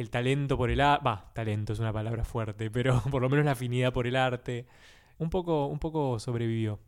el 0.02 0.10
talento 0.10 0.58
por 0.58 0.70
el 0.70 0.82
arte. 0.82 1.04
Va, 1.06 1.32
talento 1.34 1.74
es 1.74 1.80
una 1.80 1.92
palabra 1.94 2.24
fuerte, 2.24 2.70
pero 2.72 3.02
por 3.12 3.22
lo 3.22 3.30
menos 3.30 3.46
la 3.46 3.52
afinidad 3.52 3.92
por 3.94 4.08
el 4.08 4.16
arte. 4.16 4.66
Un 5.18 5.30
poco, 5.30 5.66
un 5.68 5.80
poco 5.80 6.18
sobrevivió. 6.20 6.80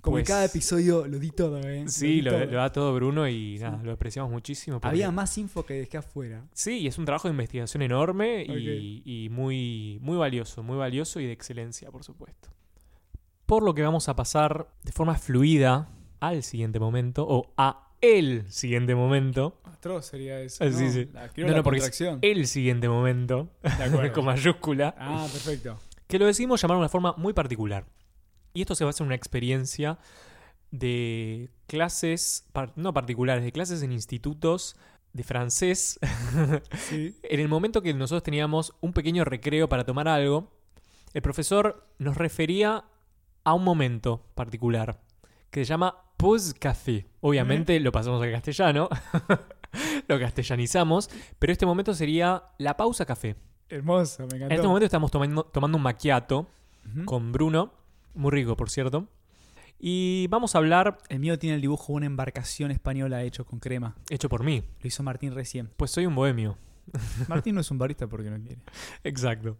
Como 0.00 0.18
en 0.18 0.22
Pues- 0.22 0.28
cada 0.28 0.44
episodio 0.44 1.06
lo 1.06 1.18
di 1.18 1.30
todo, 1.30 1.58
¿eh? 1.60 1.84
Sí, 1.88 2.22
lo, 2.22 2.30
todo. 2.30 2.44
lo 2.44 2.56
da 2.58 2.70
todo 2.70 2.94
Bruno 2.94 3.26
y 3.28 3.58
nada, 3.58 3.82
lo 3.82 3.92
apreciamos 3.92 4.30
muchísimo. 4.30 4.78
porque- 4.78 4.88
Había 4.88 5.10
más 5.10 5.36
info 5.36 5.66
que 5.66 5.74
dejé 5.74 5.96
afuera. 5.98 6.44
Sí, 6.52 6.78
y 6.78 6.86
es 6.86 6.96
un 6.96 7.04
trabajo 7.06 7.26
de 7.28 7.32
investigación 7.32 7.82
enorme 7.82 8.44
y, 8.44 9.02
y 9.04 9.28
muy, 9.30 9.98
muy 10.00 10.16
valioso, 10.16 10.62
muy 10.62 10.76
valioso 10.76 11.18
y 11.20 11.26
de 11.26 11.32
excelencia, 11.32 11.90
por 11.90 12.04
supuesto. 12.04 12.48
Por 13.46 13.62
lo 13.64 13.74
que 13.74 13.82
vamos 13.82 14.08
a 14.08 14.16
pasar 14.16 14.68
de 14.84 14.92
forma 14.92 15.14
fluida 15.16 15.88
al 16.20 16.42
siguiente 16.42 16.78
momento, 16.80 17.26
o 17.28 17.52
a 17.56 17.85
el 18.06 18.50
siguiente 18.50 18.94
momento. 18.94 19.60
Atroz 19.64 20.06
sería 20.06 20.40
eso. 20.40 20.64
Ah, 20.64 20.68
¿no? 20.68 20.78
sí, 20.78 20.90
sí. 20.90 21.08
La, 21.12 21.30
No, 21.36 21.46
la 21.48 21.56
no, 21.58 21.62
porque 21.62 21.78
es. 21.80 22.02
El 22.22 22.46
siguiente 22.46 22.88
momento, 22.88 23.50
De 23.62 24.12
con 24.12 24.24
mayúscula, 24.24 24.94
Ah, 24.98 25.26
perfecto. 25.30 25.78
que 26.06 26.18
lo 26.18 26.26
decidimos 26.26 26.60
llamar 26.60 26.76
de 26.76 26.80
una 26.80 26.88
forma 26.88 27.14
muy 27.16 27.32
particular. 27.32 27.86
Y 28.54 28.62
esto 28.62 28.74
se 28.74 28.84
basa 28.84 29.02
en 29.04 29.08
una 29.08 29.16
experiencia 29.16 29.98
de 30.70 31.50
clases, 31.66 32.46
no 32.74 32.92
particulares, 32.92 33.44
de 33.44 33.52
clases 33.52 33.82
en 33.82 33.92
institutos 33.92 34.76
de 35.12 35.22
francés 35.22 35.98
Sí. 36.78 37.16
En 37.22 37.40
el 37.40 37.48
momento 37.48 37.80
que 37.82 37.94
nosotros 37.94 38.22
teníamos 38.22 38.74
un 38.80 38.92
pequeño 38.92 39.24
recreo 39.24 39.68
para 39.68 39.84
tomar 39.84 40.08
algo, 40.08 40.52
el 41.14 41.22
profesor 41.22 41.86
nos 41.98 42.16
refería 42.16 42.84
a 43.44 43.54
un 43.54 43.64
momento 43.64 44.26
particular 44.34 45.00
que 45.50 45.60
se 45.64 45.68
llama 45.68 46.02
pause 46.16 46.54
café. 46.54 47.06
Obviamente 47.20 47.78
lo 47.80 47.92
pasamos 47.92 48.22
al 48.22 48.30
castellano, 48.32 48.88
lo 50.08 50.18
castellanizamos, 50.18 51.10
pero 51.38 51.52
este 51.52 51.66
momento 51.66 51.94
sería 51.94 52.42
la 52.58 52.76
pausa 52.76 53.04
café. 53.04 53.36
Hermoso, 53.68 54.22
me 54.22 54.28
En 54.28 54.34
encantó. 54.36 54.54
este 54.54 54.66
momento 54.66 54.84
estamos 54.86 55.10
tomando, 55.10 55.44
tomando 55.44 55.76
un 55.76 55.82
macchiato 55.82 56.48
con 57.04 57.32
Bruno, 57.32 57.72
muy 58.14 58.30
rico 58.30 58.56
por 58.56 58.70
cierto, 58.70 59.08
y 59.78 60.26
vamos 60.30 60.54
a 60.54 60.58
hablar, 60.58 60.98
El 61.08 61.18
mío 61.18 61.38
tiene 61.38 61.56
el 61.56 61.60
dibujo 61.60 61.92
de 61.92 61.96
una 61.98 62.06
embarcación 62.06 62.70
española 62.70 63.22
hecho 63.24 63.44
con 63.44 63.58
crema. 63.58 63.96
hecho 64.08 64.28
por 64.28 64.42
mí, 64.44 64.62
Lo 64.80 64.86
hizo 64.88 65.02
Martín 65.02 65.34
recién. 65.34 65.70
pues 65.76 65.90
soy 65.90 66.06
un 66.06 66.14
bohemio. 66.14 66.56
Martín 67.28 67.56
no 67.56 67.60
es 67.60 67.70
un 67.72 67.78
barista 67.78 68.06
porque 68.06 68.30
no 68.30 68.38
quiere. 68.40 68.58
Exacto. 69.04 69.58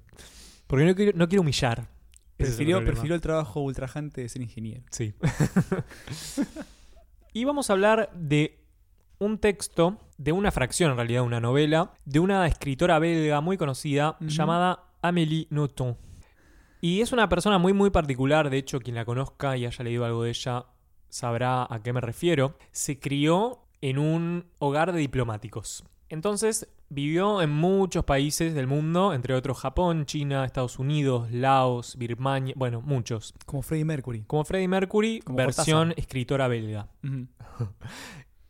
Porque 0.69 0.85
no 0.87 0.95
quiero, 0.95 1.13
no 1.19 1.29
quiero 1.29 1.43
humillar. 1.43 1.89
Prefirió, 2.37 2.79
el 2.79 3.21
trabajo 3.21 3.61
ultrajante 3.61 4.21
de 4.21 4.29
ser 4.29 4.43
ingeniero. 4.43 4.83
Sí. 4.91 5.15
y 7.33 7.45
vamos 7.45 7.71
a 7.71 7.73
hablar 7.73 8.11
de 8.15 8.59
un 9.19 9.39
texto, 9.39 9.99
de 10.19 10.33
una 10.33 10.51
fracción 10.51 10.91
en 10.91 10.97
realidad, 10.97 11.23
una 11.23 11.41
novela, 11.41 11.93
de 12.05 12.21
una 12.21 12.47
escritora 12.47 12.99
belga 12.99 13.41
muy 13.41 13.57
conocida 13.57 14.17
llamada 14.21 14.85
Amélie 15.01 15.47
Nothomb. 15.51 15.97
Y 16.83 17.01
es 17.01 17.13
una 17.13 17.29
persona 17.29 17.59
muy 17.59 17.73
muy 17.73 17.91
particular, 17.91 18.51
de 18.51 18.59
hecho 18.59 18.81
quien 18.81 18.97
la 18.97 19.07
conozca 19.07 19.57
y 19.57 19.65
haya 19.65 19.85
leído 19.85 20.05
algo 20.05 20.25
de 20.25 20.31
ella 20.31 20.67
sabrá 21.09 21.67
a 21.69 21.83
qué 21.83 21.93
me 21.93 22.01
refiero. 22.01 22.59
Se 22.73 22.99
crió 22.99 23.67
en 23.81 23.99
un 23.99 24.47
hogar 24.59 24.93
de 24.93 24.99
diplomáticos. 24.99 25.85
Entonces 26.09 26.69
vivió 26.89 27.43
en 27.43 27.51
muchos 27.51 28.05
países 28.05 28.55
del 28.55 28.67
mundo, 28.69 29.13
entre 29.13 29.35
otros 29.35 29.59
Japón, 29.59 30.07
China, 30.07 30.45
Estados 30.45 30.79
Unidos, 30.79 31.31
Laos, 31.33 31.97
Birmania, 31.99 32.55
bueno, 32.57 32.81
muchos. 32.81 33.35
Como 33.45 33.63
Freddie 33.63 33.85
Mercury. 33.85 34.23
Como 34.27 34.45
Freddie 34.45 34.69
Mercury, 34.69 35.21
Como 35.21 35.37
versión 35.37 35.89
Cortázar. 35.89 36.01
escritora 36.01 36.49
belga. 36.49 36.89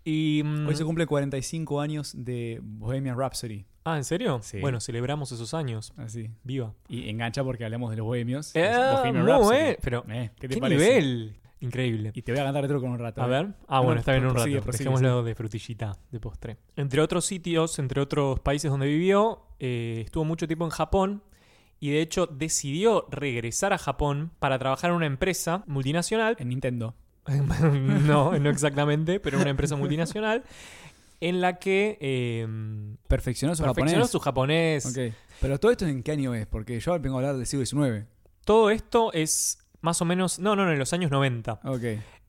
Y, 0.04 0.42
mm, 0.44 0.68
Hoy 0.68 0.76
se 0.76 0.84
cumple 0.84 1.04
45 1.07 1.80
años 1.80 2.12
de 2.16 2.61
Bohemian 2.62 3.18
Rhapsody. 3.18 3.64
ah, 3.84 3.96
¿en 3.96 4.04
serio? 4.04 4.38
Sí. 4.40 4.61
Bueno, 4.61 4.78
celebramos 4.80 5.32
esos 5.32 5.52
años. 5.52 5.92
Así. 5.96 6.30
Viva. 6.44 6.74
Y 6.88 7.09
engancha 7.11 7.42
porque 7.42 7.64
hablamos 7.64 7.90
de 7.90 7.96
los 7.96 8.07
bohemios. 8.07 8.54
Eh, 8.54 8.70
Bohemian 8.92 9.26
Rhapsody. 9.26 9.76
pero 9.82 10.04
Eh, 10.09 10.30
¿Qué 10.38 10.46
te 10.48 10.54
¿Qué 10.54 10.61
parece? 10.61 10.84
nivel? 11.00 11.36
Increíble. 11.61 12.11
Y 12.14 12.22
te 12.22 12.32
voy 12.32 12.40
a 12.40 12.44
cantar 12.44 12.62
retro 12.62 12.80
con 12.80 12.90
un 12.90 12.98
rato. 12.98 13.22
A 13.22 13.26
eh. 13.26 13.28
ver. 13.28 13.54
Ah, 13.66 13.78
No, 13.78 13.84
bueno, 13.84 14.00
está 14.00 14.12
bien 14.12 14.24
un 14.24 14.34
rato. 14.34 14.42
prosigue, 14.44 14.61
Dejémoslo 14.72 15.22
de 15.22 15.34
frutillita, 15.34 15.96
de 16.11 16.20
postre. 16.20 16.57
Entre 16.76 17.00
otros 17.00 17.24
sitios, 17.24 17.78
entre 17.78 18.00
otros 18.00 18.40
países 18.40 18.70
donde 18.70 18.86
vivió, 18.86 19.42
eh, 19.59 20.02
estuvo 20.04 20.24
mucho 20.24 20.46
tiempo 20.46 20.64
en 20.64 20.70
Japón 20.70 21.22
y 21.80 21.90
de 21.90 22.00
hecho 22.02 22.26
decidió 22.26 23.07
regresar 23.11 23.72
a 23.72 23.78
Japón 23.78 24.32
para 24.38 24.59
trabajar 24.59 24.90
en 24.90 24.96
una 24.96 25.07
empresa 25.07 25.64
multinacional 25.66 26.36
En 26.38 26.48
Nintendo. 26.48 26.94
no, 28.07 28.38
no 28.38 28.50
exactamente, 28.50 29.18
pero 29.20 29.40
una 29.40 29.50
empresa 29.50 29.76
multinacional 29.76 30.44
en 31.20 31.40
la 31.40 31.59
que 31.59 31.96
eh, 32.00 32.46
Perfeccionó 33.09 33.54
su 33.54 33.62
perfeccionó 33.62 33.90
japonés. 34.04 34.11
su 34.11 34.20
japonés. 34.20 34.86
Ok. 34.86 35.14
Pero 35.40 35.59
todo 35.59 35.72
esto 35.72 35.86
en 35.86 36.02
qué 36.02 36.12
año 36.12 36.34
es? 36.34 36.46
Porque 36.46 36.78
yo 36.78 36.98
vengo 37.00 37.16
a 37.16 37.20
hablar 37.20 37.36
del 37.36 37.46
siglo 37.46 37.64
XIX. 37.64 38.07
Todo 38.44 38.70
esto 38.70 39.12
es 39.12 39.59
más 39.81 40.01
o 40.03 40.05
menos, 40.05 40.39
no, 40.39 40.57
no, 40.57 40.64
no, 40.64 40.72
en 40.72 40.79
los 40.79 40.93
años 40.93 41.11
90. 41.11 41.61
Ok. 41.64 41.83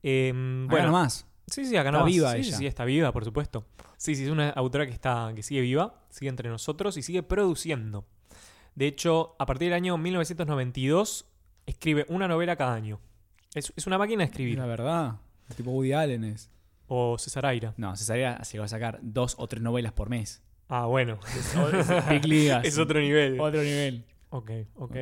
Eh, 0.03 0.31
Bueno, 0.69 0.91
más. 0.91 1.25
sí, 1.47 1.65
sí, 1.65 1.75
acá 1.75 1.89
está 1.89 1.99
nomás. 1.99 2.13
viva 2.13 2.31
sí, 2.33 2.37
ella. 2.39 2.57
Sí, 2.57 2.67
está 2.67 2.85
viva, 2.85 3.11
por 3.11 3.25
supuesto. 3.25 3.65
Sí, 3.97 4.15
sí, 4.15 4.25
es 4.25 4.29
una 4.29 4.49
autora 4.51 4.85
que 4.85 4.93
está 4.93 5.31
que 5.35 5.43
sigue 5.43 5.61
viva, 5.61 6.03
sigue 6.09 6.29
entre 6.29 6.49
nosotros 6.49 6.97
y 6.97 7.01
sigue 7.01 7.23
produciendo. 7.23 8.05
De 8.75 8.85
hecho, 8.87 9.35
a 9.39 9.45
partir 9.45 9.69
del 9.69 9.73
año 9.75 9.97
1992 9.97 11.25
escribe 11.65 12.05
una 12.09 12.27
novela 12.27 12.55
cada 12.55 12.73
año. 12.75 12.99
Es, 13.53 13.73
es 13.75 13.87
una 13.87 13.97
máquina 13.97 14.19
de 14.19 14.25
escribir. 14.29 14.57
La 14.57 14.65
verdad. 14.67 15.15
Tipo 15.55 15.71
Woody 15.71 15.93
Allen 15.93 16.23
es. 16.25 16.51
O 16.87 17.17
César 17.17 17.45
Aira. 17.45 17.73
No, 17.77 17.95
Cesaria 17.95 18.39
llegó 18.43 18.63
a 18.63 18.67
sacar 18.67 18.99
dos 19.01 19.35
o 19.39 19.47
tres 19.47 19.61
novelas 19.63 19.93
por 19.93 20.09
mes. 20.09 20.41
Ah, 20.69 20.85
bueno. 20.85 21.17
Big 22.09 22.25
ligas. 22.25 22.65
es 22.65 22.77
otro 22.77 22.99
nivel. 22.99 23.39
Otro 23.39 23.61
nivel. 23.61 24.05
Ok, 24.29 24.51
ok. 24.75 24.91
Ok. 24.91 24.97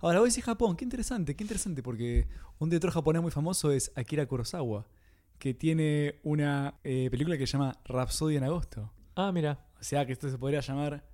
Ahora 0.00 0.20
vos 0.20 0.28
decís 0.28 0.44
Japón, 0.44 0.76
qué 0.76 0.84
interesante, 0.84 1.34
qué 1.34 1.44
interesante, 1.44 1.82
porque 1.82 2.28
un 2.58 2.68
director 2.68 2.90
japonés 2.90 3.22
muy 3.22 3.30
famoso 3.30 3.70
es 3.70 3.92
Akira 3.96 4.26
Kurosawa, 4.26 4.86
que 5.38 5.54
tiene 5.54 6.20
una 6.22 6.74
eh, 6.84 7.08
película 7.10 7.36
que 7.36 7.46
se 7.46 7.52
llama 7.52 7.78
Rhapsody 7.84 8.36
en 8.36 8.44
agosto. 8.44 8.92
Ah, 9.14 9.32
mira. 9.32 9.66
O 9.80 9.84
sea 9.84 10.06
que 10.06 10.12
esto 10.12 10.30
se 10.30 10.38
podría 10.38 10.60
llamar 10.60 11.04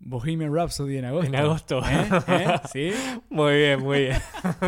Bohemian 0.00 0.54
Rhapsody 0.54 0.98
en 0.98 1.04
agosto. 1.06 1.28
En 1.28 1.36
agosto. 1.36 1.80
¿Eh? 1.80 2.08
¿Eh? 2.28 2.60
¿Sí? 2.72 2.92
Muy 3.30 3.56
bien, 3.56 3.82
muy 3.82 4.00
bien. 4.02 4.16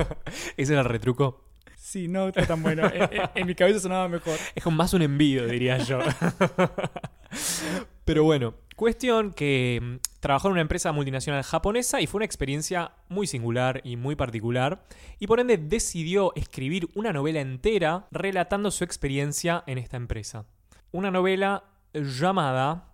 Ese 0.56 0.72
era 0.72 0.82
el 0.82 0.88
retruco. 0.88 1.44
Sí, 1.76 2.08
no 2.08 2.28
está 2.28 2.46
tan 2.46 2.62
bueno. 2.62 2.86
Eh, 2.86 3.08
eh, 3.10 3.28
en 3.34 3.46
mi 3.46 3.54
cabeza 3.54 3.80
sonaba 3.80 4.08
mejor. 4.08 4.36
Es 4.54 4.62
como 4.62 4.76
más 4.76 4.92
un 4.92 5.02
envío, 5.02 5.46
diría 5.46 5.78
yo. 5.78 6.00
Pero 8.10 8.24
bueno, 8.24 8.54
cuestión 8.74 9.32
que 9.32 9.78
mm, 9.80 9.96
trabajó 10.18 10.48
en 10.48 10.52
una 10.52 10.60
empresa 10.62 10.90
multinacional 10.90 11.44
japonesa 11.44 12.00
y 12.00 12.08
fue 12.08 12.18
una 12.18 12.24
experiencia 12.24 12.90
muy 13.08 13.28
singular 13.28 13.80
y 13.84 13.94
muy 13.94 14.16
particular. 14.16 14.84
Y 15.20 15.28
por 15.28 15.38
ende 15.38 15.58
decidió 15.58 16.32
escribir 16.34 16.88
una 16.96 17.12
novela 17.12 17.40
entera 17.40 18.08
relatando 18.10 18.72
su 18.72 18.82
experiencia 18.82 19.62
en 19.68 19.78
esta 19.78 19.96
empresa. 19.96 20.44
Una 20.90 21.12
novela 21.12 21.62
llamada 21.94 22.92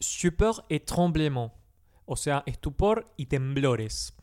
Stupor 0.00 0.64
et 0.70 0.86
Tremblement. 0.86 1.52
O 2.06 2.16
sea, 2.16 2.42
estupor 2.46 3.12
y 3.18 3.26
temblores. 3.26 4.14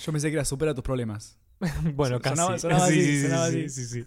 Yo 0.00 0.12
pensé 0.12 0.28
que 0.28 0.34
era 0.34 0.44
supera 0.44 0.72
tus 0.72 0.84
problemas. 0.84 1.36
Bueno, 1.94 2.20
casi. 2.20 2.36
sonaba- 2.36 2.58
sonaba 2.60 2.86
Sí, 2.86 2.92
así, 2.92 3.02
sí, 3.04 3.16
sí, 3.16 3.22
sonaba 3.26 3.48
sí, 3.50 3.64
así. 3.64 3.68
sí, 3.86 4.02
sí. 4.02 4.06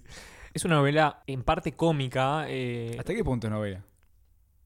Es 0.53 0.63
una 0.63 0.75
novela 0.75 1.23
en 1.27 1.43
parte 1.43 1.73
cómica. 1.73 2.45
eh, 2.47 2.95
¿Hasta 2.97 3.13
qué 3.13 3.21
punto 3.23 3.47
es 3.47 3.51
novela? 3.51 3.84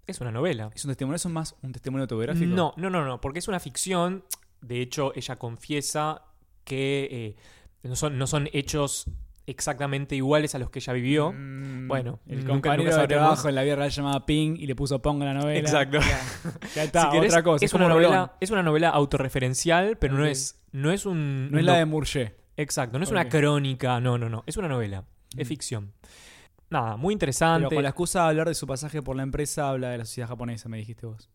Es 0.07 0.19
una 0.21 0.31
novela. 0.31 0.69
¿Es 0.73 0.83
un 0.85 0.89
testimonio? 0.91 1.15
¿Es 1.17 1.25
más 1.27 1.55
un 1.61 1.71
testimonio 1.73 2.03
autobiográfico? 2.03 2.55
No, 2.55 2.73
no, 2.77 2.89
no, 2.89 3.05
no, 3.05 3.21
porque 3.21 3.39
es 3.39 3.47
una 3.47 3.59
ficción. 3.59 4.23
De 4.61 4.81
hecho, 4.81 5.11
ella 5.15 5.35
confiesa 5.35 6.23
que 6.63 7.07
eh, 7.11 7.35
no, 7.87 7.95
son, 7.95 8.17
no 8.17 8.25
son 8.27 8.49
hechos 8.53 9.05
exactamente 9.45 10.15
iguales 10.15 10.55
a 10.55 10.59
los 10.59 10.69
que 10.69 10.79
ella 10.79 10.91
vivió. 10.93 11.31
Mm, 11.31 11.87
Bueno, 11.87 12.19
el 12.27 12.39
nunca- 12.39 12.51
compañero 12.53 12.89
nunca 12.89 13.01
de 13.03 13.07
trabajo 13.07 13.47
en 13.47 13.55
la 13.55 13.63
vida 13.63 13.75
real 13.77 13.91
se 13.91 13.97
llamaba 14.01 14.25
Ping 14.25 14.55
y 14.57 14.65
le 14.67 14.75
puso 14.75 15.01
Pong 15.01 15.21
en 15.21 15.27
la 15.27 15.33
novela. 15.35 15.59
Exacto. 15.59 15.99
Ya, 16.01 16.19
ya 16.75 16.83
está, 16.83 17.01
Si 17.03 17.09
querés, 17.11 17.31
otra 17.31 17.43
cosa. 17.43 17.63
es, 17.65 17.73
una 17.73 17.87
Rolón. 17.87 18.03
novela, 18.03 18.33
es 18.41 18.51
una 18.51 18.63
novela 18.63 18.89
autorreferencial, 18.89 19.97
pero 19.97 20.15
no 20.15 20.25
es, 20.25 20.59
no 20.73 20.91
es 20.91 21.05
un. 21.05 21.49
No 21.51 21.59
es 21.59 21.65
la 21.65 21.77
de 21.77 21.85
Murger. 21.85 22.37
Exacto, 22.57 22.97
no 22.97 23.03
es 23.03 23.11
una 23.11 23.29
crónica, 23.29 23.99
no, 24.01 24.17
no, 24.17 24.27
no. 24.29 24.43
Es 24.47 24.57
una 24.57 24.67
novela. 24.67 25.05
Es 25.37 25.45
Mm. 25.45 25.49
ficción. 25.49 25.93
Nada, 26.69 26.97
muy 26.97 27.13
interesante. 27.13 27.67
Pero 27.69 27.77
con 27.77 27.83
la 27.83 27.89
excusa 27.89 28.23
de 28.23 28.29
hablar 28.29 28.47
de 28.47 28.55
su 28.55 28.67
pasaje 28.67 29.01
por 29.01 29.15
la 29.15 29.23
empresa, 29.23 29.69
habla 29.69 29.89
de 29.89 29.97
la 29.97 30.05
sociedad 30.05 30.27
japonesa, 30.27 30.69
me 30.69 30.77
dijiste 30.77 31.05
vos. 31.05 31.29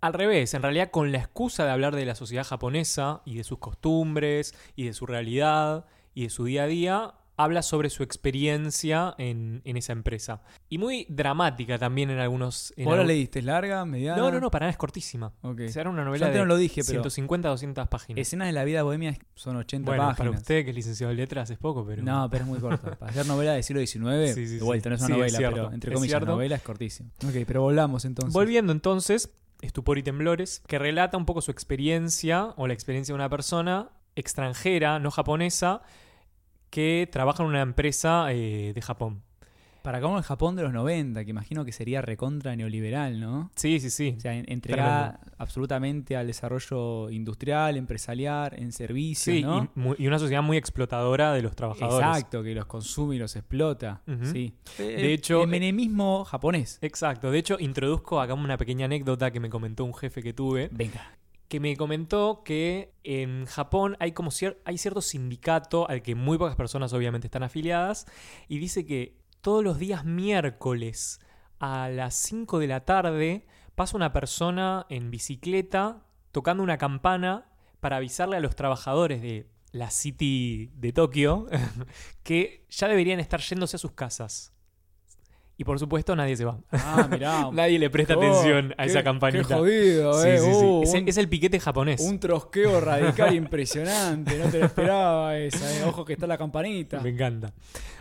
Al 0.00 0.12
revés, 0.12 0.52
en 0.54 0.62
realidad 0.62 0.90
con 0.90 1.12
la 1.12 1.18
excusa 1.18 1.64
de 1.64 1.70
hablar 1.70 1.94
de 1.96 2.04
la 2.04 2.14
sociedad 2.14 2.44
japonesa 2.44 3.22
y 3.24 3.36
de 3.36 3.44
sus 3.44 3.58
costumbres 3.58 4.54
y 4.76 4.84
de 4.84 4.92
su 4.92 5.06
realidad 5.06 5.86
y 6.14 6.24
de 6.24 6.30
su 6.30 6.44
día 6.44 6.64
a 6.64 6.66
día, 6.66 7.14
habla 7.36 7.62
sobre 7.62 7.90
su 7.90 8.02
experiencia 8.02 9.14
en, 9.18 9.60
en 9.64 9.76
esa 9.76 9.92
empresa. 9.92 10.42
Y 10.68 10.78
muy 10.78 11.06
dramática 11.08 11.78
también 11.78 12.10
en 12.10 12.18
algunos... 12.18 12.72
en 12.76 12.84
¿Vos 12.84 12.96
la 12.96 13.04
leíste? 13.04 13.40
¿Es 13.40 13.44
larga? 13.44 13.84
¿Mediana? 13.84 14.20
No, 14.20 14.30
no, 14.30 14.40
no, 14.40 14.50
para 14.50 14.64
nada 14.64 14.70
es 14.72 14.76
cortísima. 14.76 15.32
Ok. 15.42 15.60
O 15.66 15.72
sea, 15.72 15.80
era 15.82 15.90
una 15.90 16.02
Yo 16.02 16.04
novela 16.06 16.26
antes 16.26 16.34
de 16.38 16.40
no 16.40 16.46
lo 16.46 16.56
dije, 16.56 16.82
pero 16.82 17.00
150 17.02 17.48
200 17.48 17.88
páginas. 17.88 18.20
escenas 18.20 18.46
de 18.48 18.52
la 18.52 18.64
vida 18.64 18.82
bohemia 18.82 19.16
son 19.34 19.56
80 19.56 19.90
bueno, 19.90 20.02
páginas. 20.02 20.16
para 20.18 20.30
usted 20.30 20.64
que 20.64 20.70
es 20.70 20.76
licenciado 20.76 21.10
en 21.10 21.16
letras 21.18 21.50
es 21.50 21.58
poco, 21.58 21.84
pero... 21.84 22.02
No, 22.02 22.28
pero 22.30 22.44
es 22.44 22.50
muy 22.50 22.58
corta. 22.60 22.96
Para 22.96 23.10
hacer 23.10 23.26
novela 23.26 23.52
del 23.54 23.62
siglo 23.64 23.80
XIX, 23.80 24.34
Sí, 24.34 24.46
sí, 24.46 24.56
de 24.56 24.62
vuelta, 24.64 24.88
no 24.90 24.96
es 24.96 25.02
una 25.02 25.14
Sí, 25.16 25.20
es 25.22 25.32
novela, 25.32 25.50
pero 25.50 25.72
entre 25.72 25.90
es 25.90 25.94
comillas, 25.94 26.10
cierto. 26.18 26.26
novela 26.32 26.56
es 26.56 26.62
cortísimo. 26.62 27.10
Ok, 27.26 27.34
pero 27.46 27.62
volvamos 27.62 28.04
entonces. 28.04 28.32
Volviendo 28.32 28.72
entonces, 28.72 29.30
Estupor 29.60 29.98
y 29.98 30.02
Temblores, 30.02 30.62
que 30.66 30.78
relata 30.78 31.16
un 31.16 31.26
poco 31.26 31.40
su 31.40 31.50
experiencia 31.50 32.52
o 32.56 32.66
la 32.66 32.74
experiencia 32.74 33.12
de 33.12 33.16
una 33.16 33.28
persona 33.28 33.90
extranjera, 34.16 34.98
no 35.00 35.10
japonesa, 35.10 35.82
que 36.74 37.08
trabaja 37.10 37.44
en 37.44 37.50
una 37.50 37.60
empresa 37.62 38.32
eh, 38.32 38.72
de 38.74 38.82
Japón. 38.82 39.22
Para 39.82 40.00
como 40.00 40.16
el 40.16 40.24
Japón 40.24 40.56
de 40.56 40.62
los 40.62 40.72
90, 40.72 41.24
que 41.24 41.30
imagino 41.30 41.62
que 41.64 41.70
sería 41.70 42.00
recontra 42.00 42.56
neoliberal, 42.56 43.20
¿no? 43.20 43.50
Sí, 43.54 43.78
sí, 43.80 43.90
sí. 43.90 44.14
O 44.16 44.20
sea, 44.20 44.34
en- 44.34 44.46
entregada 44.50 45.20
absolutamente 45.38 46.16
al 46.16 46.26
desarrollo 46.26 47.10
industrial, 47.10 47.76
empresarial, 47.76 48.54
en 48.56 48.72
servicios, 48.72 49.36
Sí, 49.36 49.42
¿no? 49.42 49.70
y, 49.98 50.02
y 50.04 50.06
una 50.08 50.18
sociedad 50.18 50.42
muy 50.42 50.56
explotadora 50.56 51.34
de 51.34 51.42
los 51.42 51.54
trabajadores. 51.54 52.08
Exacto, 52.08 52.42
que 52.42 52.54
los 52.54 52.64
consume 52.64 53.16
y 53.16 53.18
los 53.18 53.36
explota. 53.36 54.00
Sí. 54.32 54.54
De 54.78 55.12
hecho, 55.12 55.42
el 55.42 55.48
menemismo 55.48 56.24
japonés. 56.24 56.78
Exacto. 56.80 57.30
De 57.30 57.38
hecho, 57.38 57.56
introduzco 57.60 58.20
acá 58.22 58.32
una 58.34 58.56
pequeña 58.56 58.86
anécdota 58.86 59.30
que 59.30 59.38
me 59.38 59.50
comentó 59.50 59.84
un 59.84 59.92
jefe 59.94 60.22
que 60.22 60.32
tuve. 60.32 60.70
Venga. 60.72 61.02
Que 61.48 61.60
me 61.60 61.76
comentó 61.76 62.42
que 62.44 62.94
en 63.04 63.46
Japón 63.46 63.96
hay 64.00 64.12
como 64.12 64.30
cier- 64.30 64.58
hay 64.64 64.78
cierto 64.78 65.00
sindicato 65.02 65.88
al 65.88 66.02
que 66.02 66.14
muy 66.14 66.38
pocas 66.38 66.56
personas 66.56 66.92
obviamente 66.92 67.26
están 67.26 67.42
afiliadas 67.42 68.06
y 68.48 68.58
dice 68.58 68.84
que 68.86 69.18
todos 69.40 69.62
los 69.62 69.78
días 69.78 70.04
miércoles 70.04 71.20
a 71.58 71.88
las 71.88 72.14
5 72.14 72.58
de 72.58 72.66
la 72.66 72.84
tarde 72.84 73.46
pasa 73.74 73.96
una 73.96 74.12
persona 74.12 74.86
en 74.88 75.10
bicicleta 75.10 76.06
tocando 76.32 76.62
una 76.62 76.78
campana 76.78 77.50
para 77.80 77.96
avisarle 77.96 78.36
a 78.36 78.40
los 78.40 78.56
trabajadores 78.56 79.20
de 79.20 79.50
la 79.70 79.90
City 79.90 80.70
de 80.76 80.92
Tokio 80.92 81.46
que 82.22 82.64
ya 82.70 82.88
deberían 82.88 83.20
estar 83.20 83.40
yéndose 83.40 83.76
a 83.76 83.78
sus 83.78 83.92
casas. 83.92 84.53
Y 85.56 85.62
por 85.62 85.78
supuesto 85.78 86.16
nadie 86.16 86.36
se 86.36 86.44
va. 86.44 86.58
Ah, 86.72 87.06
mirá. 87.08 87.48
Nadie 87.52 87.78
le 87.78 87.88
presta 87.88 88.16
Oh, 88.16 88.18
atención 88.18 88.74
a 88.76 88.82
qué- 88.84 88.90
esa 88.90 89.04
campanita. 89.04 89.46
Qué 89.46 89.54
jodido, 89.54 90.20
Sí, 90.20 90.28
eh. 90.28 90.38
sí, 90.38 90.44
sí. 90.46 90.50
Uh, 90.64 90.82
es, 90.82 90.94
un, 90.94 91.08
es 91.08 91.16
el 91.16 91.28
piquete 91.28 91.60
japonés. 91.60 92.00
un 92.00 92.18
trosqueo 92.18 92.80
radical 92.80 93.34
impresionante. 93.36 94.36
No 94.36 94.50
te 94.50 94.58
lo 94.58 94.66
esperaba 94.66 95.38
esa. 95.38 95.70
eh. 95.78 95.84
Ojo 95.86 96.04
que 96.04 96.14
está 96.14 96.26
la 96.26 96.36
campanita. 96.38 97.00
Me 97.00 97.10
encanta. 97.10 97.52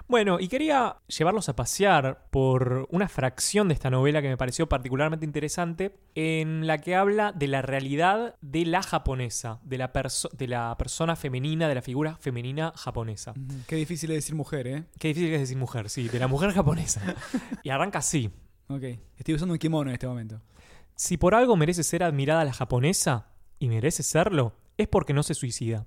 Bueno, 0.08 0.40
y 0.40 0.48
quería 0.48 0.98
llevarlos 1.08 1.50
a 1.50 1.56
pasear 1.56 2.28
por 2.30 2.88
una 2.92 3.08
fracción 3.08 3.68
de 3.68 3.74
esta 3.74 3.90
novela 3.90 4.22
que 4.22 4.28
me 4.30 4.38
pareció 4.38 4.68
particularmente 4.70 5.26
interesante, 5.26 5.96
en 6.14 6.68
la 6.68 6.78
que 6.78 6.96
habla 6.96 7.32
de 7.32 7.48
la 7.48 7.62
realidad 7.62 8.36
de 8.42 8.66
la 8.66 8.84
japonesa, 8.84 9.60
de 9.64 9.78
la, 9.78 9.92
perso- 9.94 10.30
de 10.32 10.48
la 10.48 10.76
persona 10.78 11.16
femenina, 11.16 11.68
de 11.68 11.76
la 11.76 11.82
figura 11.82 12.18
femenina 12.18 12.74
japonesa. 12.76 13.34
Qué 13.66 13.76
difícil 13.78 14.12
es 14.12 14.18
decir 14.18 14.36
mujer, 14.36 14.68
¿eh? 14.68 14.84
Qué 15.00 15.08
difícil 15.10 15.34
es 15.34 15.40
decir 15.40 15.58
mujer, 15.58 15.90
sí, 15.90 16.10
de 16.10 16.20
la 16.20 16.28
mujer 16.28 16.52
japonesa. 16.52 17.02
y 17.64 17.70
arranca 17.70 18.00
así. 18.00 18.30
Ok. 18.68 18.84
Estoy 19.18 19.36
usando 19.36 19.54
un 19.54 19.60
kimono 19.60 19.90
en 19.90 19.94
este 19.96 20.08
momento. 20.08 20.42
Si 20.96 21.18
por 21.18 21.34
algo 21.34 21.56
merece 21.56 21.84
ser 21.84 22.04
admirada 22.04 22.44
la 22.46 22.54
japonesa, 22.54 23.30
y 23.58 23.70
merece 23.70 24.04
serlo, 24.04 24.54
es 24.78 24.88
porque 24.90 25.14
no 25.14 25.24
se 25.24 25.34
suicida. 25.34 25.86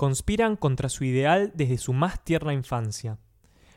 Conspiran 0.00 0.56
contra 0.56 0.88
su 0.88 1.04
ideal 1.04 1.52
desde 1.54 1.76
su 1.76 1.92
más 1.92 2.24
tierna 2.24 2.54
infancia. 2.54 3.18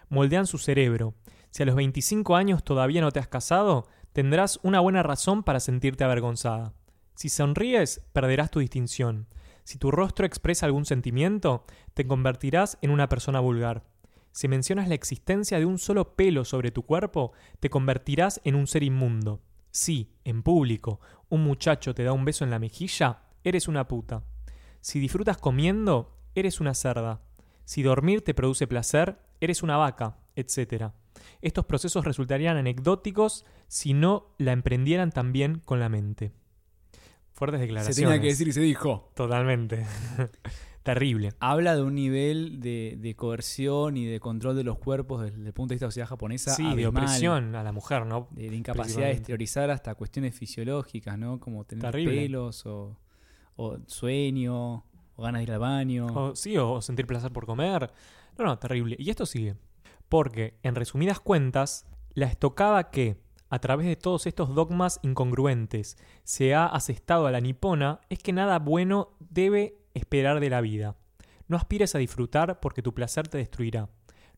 Moldean 0.07 0.47
su 0.47 0.57
cerebro. 0.57 1.15
Si 1.51 1.63
a 1.63 1.65
los 1.65 1.75
25 1.75 2.37
años 2.37 2.63
todavía 2.63 3.01
no 3.01 3.11
te 3.11 3.19
has 3.19 3.27
casado, 3.27 3.89
tendrás 4.13 4.57
una 4.63 4.79
buena 4.79 5.03
razón 5.03 5.43
para 5.43 5.59
sentirte 5.59 6.05
avergonzada. 6.05 6.71
Si 7.15 7.27
sonríes, 7.27 7.99
perderás 8.13 8.51
tu 8.51 8.61
distinción. 8.61 9.27
Si 9.65 9.77
tu 9.77 9.91
rostro 9.91 10.25
expresa 10.25 10.65
algún 10.65 10.85
sentimiento, 10.85 11.65
te 11.93 12.07
convertirás 12.07 12.77
en 12.81 12.91
una 12.91 13.09
persona 13.09 13.41
vulgar. 13.41 13.83
Si 14.31 14.47
mencionas 14.47 14.87
la 14.87 14.95
existencia 14.95 15.59
de 15.59 15.65
un 15.65 15.77
solo 15.77 16.15
pelo 16.15 16.45
sobre 16.45 16.71
tu 16.71 16.83
cuerpo, 16.83 17.33
te 17.59 17.69
convertirás 17.69 18.39
en 18.45 18.55
un 18.55 18.67
ser 18.67 18.83
inmundo. 18.83 19.41
Si, 19.71 20.13
en 20.23 20.41
público, 20.41 21.01
un 21.27 21.43
muchacho 21.43 21.93
te 21.93 22.05
da 22.05 22.13
un 22.13 22.23
beso 22.23 22.45
en 22.45 22.49
la 22.49 22.59
mejilla, 22.59 23.23
eres 23.43 23.67
una 23.67 23.89
puta. 23.89 24.23
Si 24.83 24.99
disfrutas 24.99 25.37
comiendo, 25.37 26.12
eres 26.35 26.59
una 26.59 26.73
cerda. 26.73 27.21
Si 27.65 27.81
dormir 27.83 28.21
te 28.23 28.33
produce 28.33 28.67
placer, 28.67 29.17
eres 29.39 29.63
una 29.63 29.77
vaca, 29.77 30.17
etc. 30.35 30.91
Estos 31.41 31.65
procesos 31.65 32.05
resultarían 32.05 32.57
anecdóticos 32.57 33.45
si 33.67 33.93
no 33.93 34.33
la 34.37 34.51
emprendieran 34.51 35.11
también 35.11 35.59
con 35.59 35.79
la 35.79 35.89
mente. 35.89 36.31
Fuertes 37.31 37.59
Se 37.59 37.65
declaraciones. 37.65 37.95
tenía 37.97 38.21
que 38.21 38.27
decir 38.27 38.47
y 38.47 38.51
se 38.51 38.61
dijo. 38.61 39.11
Totalmente. 39.15 39.85
Terrible. 40.83 41.31
Habla 41.39 41.75
de 41.77 41.81
un 41.81 41.95
nivel 41.95 42.59
de, 42.59 42.97
de 42.99 43.15
coerción 43.15 43.95
y 43.95 44.05
de 44.05 44.19
control 44.19 44.55
de 44.57 44.65
los 44.65 44.77
cuerpos 44.77 45.21
desde 45.23 45.37
el 45.47 45.53
punto 45.53 45.69
de 45.71 45.75
vista 45.75 45.85
de 45.85 45.87
la 45.87 45.91
sociedad 45.91 46.07
japonesa. 46.09 46.53
Sí, 46.53 46.63
de 46.63 46.69
abismal. 46.71 47.03
opresión 47.05 47.55
a 47.55 47.63
la 47.63 47.71
mujer, 47.71 48.05
¿no? 48.05 48.27
De, 48.31 48.49
de 48.49 48.55
incapacidad 48.57 49.05
de 49.05 49.11
exteriorizar 49.13 49.71
hasta 49.71 49.95
cuestiones 49.95 50.35
fisiológicas, 50.35 51.17
¿no? 51.17 51.39
Como 51.39 51.63
tener 51.63 51.83
Terrible. 51.89 52.15
pelos 52.23 52.65
o, 52.65 52.97
o 53.55 53.77
sueño 53.87 54.83
o 55.15 55.23
ganas 55.23 55.39
de 55.39 55.43
ir 55.43 55.51
al 55.51 55.59
baño. 55.59 56.07
O, 56.07 56.35
sí, 56.35 56.57
o 56.57 56.81
sentir 56.81 57.07
placer 57.07 57.31
por 57.31 57.45
comer. 57.45 57.91
No, 58.37 58.45
no, 58.45 58.57
terrible. 58.59 58.95
Y 58.99 59.09
esto 59.09 59.25
sigue. 59.25 59.55
Porque, 60.09 60.57
en 60.63 60.75
resumidas 60.75 61.19
cuentas, 61.19 61.85
la 62.13 62.25
estocada 62.25 62.89
que, 62.89 63.17
a 63.49 63.59
través 63.59 63.87
de 63.87 63.95
todos 63.95 64.25
estos 64.25 64.53
dogmas 64.55 64.99
incongruentes, 65.03 65.97
se 66.23 66.55
ha 66.55 66.65
asestado 66.65 67.27
a 67.27 67.31
la 67.31 67.41
nipona 67.41 68.01
es 68.09 68.19
que 68.19 68.33
nada 68.33 68.59
bueno 68.59 69.09
debe 69.19 69.77
esperar 69.93 70.39
de 70.39 70.49
la 70.49 70.61
vida. 70.61 70.95
No 71.47 71.57
aspires 71.57 71.93
a 71.93 71.99
disfrutar 71.99 72.59
porque 72.59 72.81
tu 72.81 72.93
placer 72.93 73.27
te 73.27 73.37
destruirá. 73.37 73.89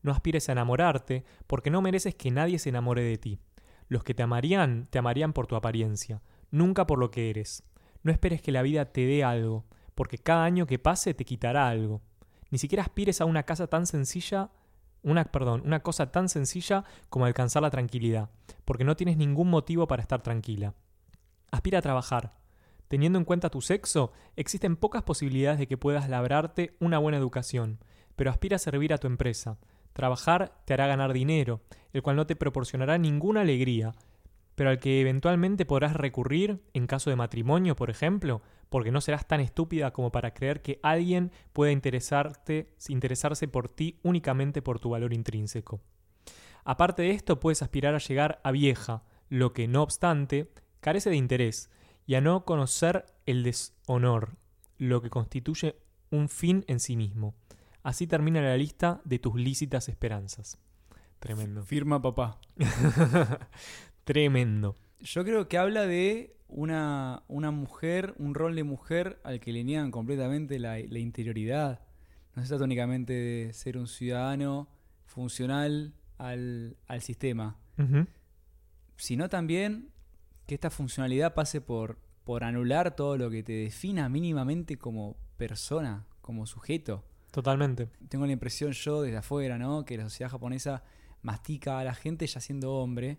No 0.02 0.12
aspires 0.12 0.48
a 0.48 0.52
enamorarte 0.52 1.24
porque 1.46 1.70
no 1.70 1.82
mereces 1.82 2.14
que 2.14 2.30
nadie 2.30 2.58
se 2.58 2.68
enamore 2.68 3.02
de 3.02 3.16
ti. 3.16 3.38
Los 3.88 4.04
que 4.04 4.14
te 4.14 4.22
amarían, 4.22 4.86
te 4.90 4.98
amarían 4.98 5.32
por 5.32 5.46
tu 5.46 5.56
apariencia, 5.56 6.22
nunca 6.50 6.86
por 6.86 6.98
lo 6.98 7.10
que 7.10 7.30
eres. 7.30 7.62
No 8.02 8.12
esperes 8.12 8.42
que 8.42 8.52
la 8.52 8.62
vida 8.62 8.92
te 8.92 9.06
dé 9.06 9.24
algo, 9.24 9.64
porque 9.96 10.18
cada 10.18 10.44
año 10.44 10.66
que 10.66 10.78
pase 10.78 11.14
te 11.14 11.24
quitará 11.24 11.68
algo. 11.68 12.02
Ni 12.50 12.58
siquiera 12.58 12.84
aspires 12.84 13.20
a 13.20 13.24
una 13.24 13.42
casa 13.42 13.66
tan 13.66 13.86
sencilla, 13.86 14.50
una, 15.02 15.24
perdón, 15.24 15.62
una 15.64 15.80
cosa 15.80 16.12
tan 16.12 16.28
sencilla 16.28 16.84
como 17.08 17.24
alcanzar 17.24 17.62
la 17.62 17.70
tranquilidad, 17.70 18.30
porque 18.64 18.84
no 18.84 18.94
tienes 18.94 19.16
ningún 19.16 19.50
motivo 19.50 19.88
para 19.88 20.02
estar 20.02 20.22
tranquila. 20.22 20.74
Aspira 21.50 21.80
a 21.80 21.82
trabajar. 21.82 22.36
Teniendo 22.88 23.18
en 23.18 23.24
cuenta 23.24 23.50
tu 23.50 23.62
sexo, 23.62 24.12
existen 24.36 24.76
pocas 24.76 25.02
posibilidades 25.02 25.58
de 25.58 25.66
que 25.66 25.78
puedas 25.78 26.08
labrarte 26.08 26.76
una 26.78 26.98
buena 26.98 27.18
educación, 27.18 27.80
pero 28.14 28.30
aspira 28.30 28.56
a 28.56 28.60
servir 28.60 28.92
a 28.92 28.98
tu 28.98 29.08
empresa. 29.08 29.58
Trabajar 29.92 30.60
te 30.66 30.74
hará 30.74 30.86
ganar 30.86 31.12
dinero, 31.12 31.62
el 31.92 32.02
cual 32.02 32.16
no 32.16 32.26
te 32.26 32.36
proporcionará 32.36 32.98
ninguna 32.98 33.40
alegría, 33.40 33.92
pero 34.54 34.70
al 34.70 34.78
que 34.78 35.00
eventualmente 35.00 35.66
podrás 35.66 35.94
recurrir 35.94 36.62
en 36.74 36.86
caso 36.86 37.10
de 37.10 37.16
matrimonio, 37.16 37.76
por 37.76 37.90
ejemplo, 37.90 38.42
porque 38.68 38.90
no 38.90 39.00
serás 39.00 39.26
tan 39.26 39.40
estúpida 39.40 39.92
como 39.92 40.10
para 40.12 40.34
creer 40.34 40.62
que 40.62 40.80
alguien 40.82 41.32
pueda 41.52 41.72
interesarte, 41.72 42.74
interesarse 42.88 43.48
por 43.48 43.68
ti 43.68 43.98
únicamente 44.02 44.62
por 44.62 44.80
tu 44.80 44.90
valor 44.90 45.12
intrínseco. 45.12 45.80
Aparte 46.64 47.02
de 47.02 47.10
esto, 47.10 47.38
puedes 47.38 47.62
aspirar 47.62 47.94
a 47.94 47.98
llegar 47.98 48.40
a 48.42 48.50
vieja, 48.50 49.04
lo 49.28 49.52
que, 49.52 49.68
no 49.68 49.82
obstante, 49.82 50.50
carece 50.80 51.10
de 51.10 51.16
interés, 51.16 51.70
y 52.06 52.14
a 52.14 52.20
no 52.20 52.44
conocer 52.44 53.06
el 53.24 53.42
deshonor, 53.42 54.36
lo 54.78 55.00
que 55.00 55.10
constituye 55.10 55.76
un 56.10 56.28
fin 56.28 56.64
en 56.68 56.80
sí 56.80 56.96
mismo. 56.96 57.34
Así 57.82 58.06
termina 58.06 58.40
la 58.40 58.56
lista 58.56 59.00
de 59.04 59.18
tus 59.18 59.36
lícitas 59.36 59.88
esperanzas. 59.88 60.58
Tremendo. 61.20 61.62
Firma 61.62 62.02
papá. 62.02 62.38
Tremendo. 64.04 64.76
Yo 65.00 65.24
creo 65.24 65.48
que 65.48 65.58
habla 65.58 65.86
de 65.86 66.36
una, 66.48 67.22
una 67.28 67.50
mujer, 67.50 68.14
un 68.18 68.34
rol 68.34 68.54
de 68.54 68.64
mujer 68.64 69.20
al 69.24 69.40
que 69.40 69.52
le 69.52 69.64
niegan 69.64 69.90
completamente 69.90 70.58
la, 70.58 70.78
la 70.78 70.98
interioridad. 70.98 71.80
No 72.34 72.42
se 72.42 72.48
trata 72.48 72.64
únicamente 72.64 73.12
de 73.12 73.52
ser 73.52 73.78
un 73.78 73.86
ciudadano 73.86 74.68
funcional 75.04 75.94
al, 76.18 76.76
al 76.86 77.00
sistema, 77.00 77.56
sino 78.96 79.28
también 79.28 79.90
que 80.46 80.54
esta 80.54 80.70
funcionalidad 80.70 81.34
pase 81.34 81.60
por, 81.60 81.98
por 82.24 82.44
anular 82.44 82.94
todo 82.94 83.16
lo 83.16 83.30
que 83.30 83.42
te 83.42 83.52
defina 83.52 84.08
mínimamente 84.08 84.76
como 84.76 85.16
persona, 85.36 86.06
como 86.20 86.46
sujeto. 86.46 87.04
Totalmente. 87.30 87.88
Tengo 88.08 88.26
la 88.26 88.32
impresión 88.32 88.72
yo 88.72 89.02
desde 89.02 89.18
afuera, 89.18 89.58
¿no? 89.58 89.84
Que 89.84 89.96
la 89.96 90.04
sociedad 90.04 90.30
japonesa 90.30 90.82
mastica 91.22 91.78
a 91.78 91.84
la 91.84 91.94
gente 91.94 92.26
ya 92.26 92.40
siendo 92.40 92.74
hombre. 92.74 93.18